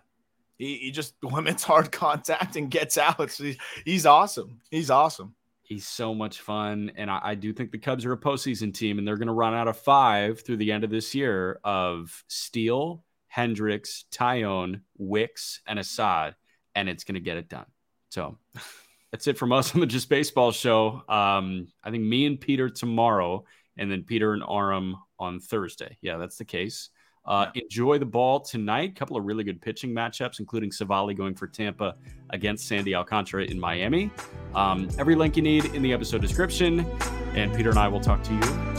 he, 0.57 0.77
he 0.77 0.91
just 0.91 1.15
limits 1.23 1.63
hard 1.63 1.91
contact 1.91 2.55
and 2.55 2.69
gets 2.69 2.97
out. 2.97 3.31
So 3.31 3.43
he's, 3.43 3.57
he's 3.83 4.05
awesome. 4.05 4.59
He's 4.69 4.89
awesome. 4.89 5.35
He's 5.61 5.87
so 5.87 6.13
much 6.13 6.41
fun. 6.41 6.91
And 6.95 7.09
I, 7.09 7.19
I 7.23 7.35
do 7.35 7.51
think 7.51 7.71
the 7.71 7.79
Cubs 7.79 8.05
are 8.05 8.13
a 8.13 8.17
postseason 8.17 8.73
team, 8.73 8.99
and 8.99 9.07
they're 9.07 9.17
going 9.17 9.27
to 9.27 9.33
run 9.33 9.55
out 9.55 9.67
of 9.67 9.77
five 9.77 10.41
through 10.41 10.57
the 10.57 10.71
end 10.71 10.83
of 10.83 10.91
this 10.91 11.15
year 11.15 11.59
of 11.63 12.23
Steele, 12.27 13.03
Hendricks, 13.27 14.05
Taillon, 14.11 14.81
Wicks, 14.97 15.61
and 15.65 15.79
Assad, 15.79 16.35
and 16.75 16.87
it's 16.87 17.03
going 17.03 17.15
to 17.15 17.21
get 17.21 17.37
it 17.37 17.49
done. 17.49 17.65
So 18.09 18.37
that's 19.11 19.27
it 19.27 19.37
from 19.37 19.51
us 19.51 19.73
on 19.73 19.81
the 19.81 19.87
Just 19.87 20.07
Baseball 20.07 20.51
show. 20.51 21.01
Um, 21.09 21.67
I 21.83 21.89
think 21.89 22.03
me 22.03 22.27
and 22.27 22.39
Peter 22.39 22.69
tomorrow, 22.69 23.45
and 23.75 23.91
then 23.91 24.03
Peter 24.03 24.33
and 24.33 24.43
Aram 24.47 24.97
on 25.17 25.39
Thursday. 25.39 25.97
Yeah, 26.01 26.17
that's 26.17 26.37
the 26.37 26.45
case. 26.45 26.89
Uh, 27.27 27.47
enjoy 27.55 27.97
the 27.97 28.05
ball 28.05 28.39
tonight. 28.39 28.91
A 28.91 28.93
couple 28.93 29.17
of 29.17 29.25
really 29.25 29.43
good 29.43 29.61
pitching 29.61 29.91
matchups, 29.91 30.39
including 30.39 30.69
Civale 30.69 31.15
going 31.15 31.35
for 31.35 31.47
Tampa 31.47 31.95
against 32.29 32.67
Sandy 32.67 32.93
Alcantara 32.93 33.45
in 33.45 33.59
Miami. 33.59 34.11
Um, 34.53 34.89
every 34.99 35.15
link 35.15 35.35
you 35.35 35.43
need 35.43 35.65
in 35.65 35.81
the 35.81 35.93
episode 35.93 36.21
description. 36.21 36.85
And 37.33 37.53
Peter 37.55 37.69
and 37.69 37.79
I 37.79 37.87
will 37.87 38.01
talk 38.01 38.23
to 38.23 38.33
you 38.33 38.74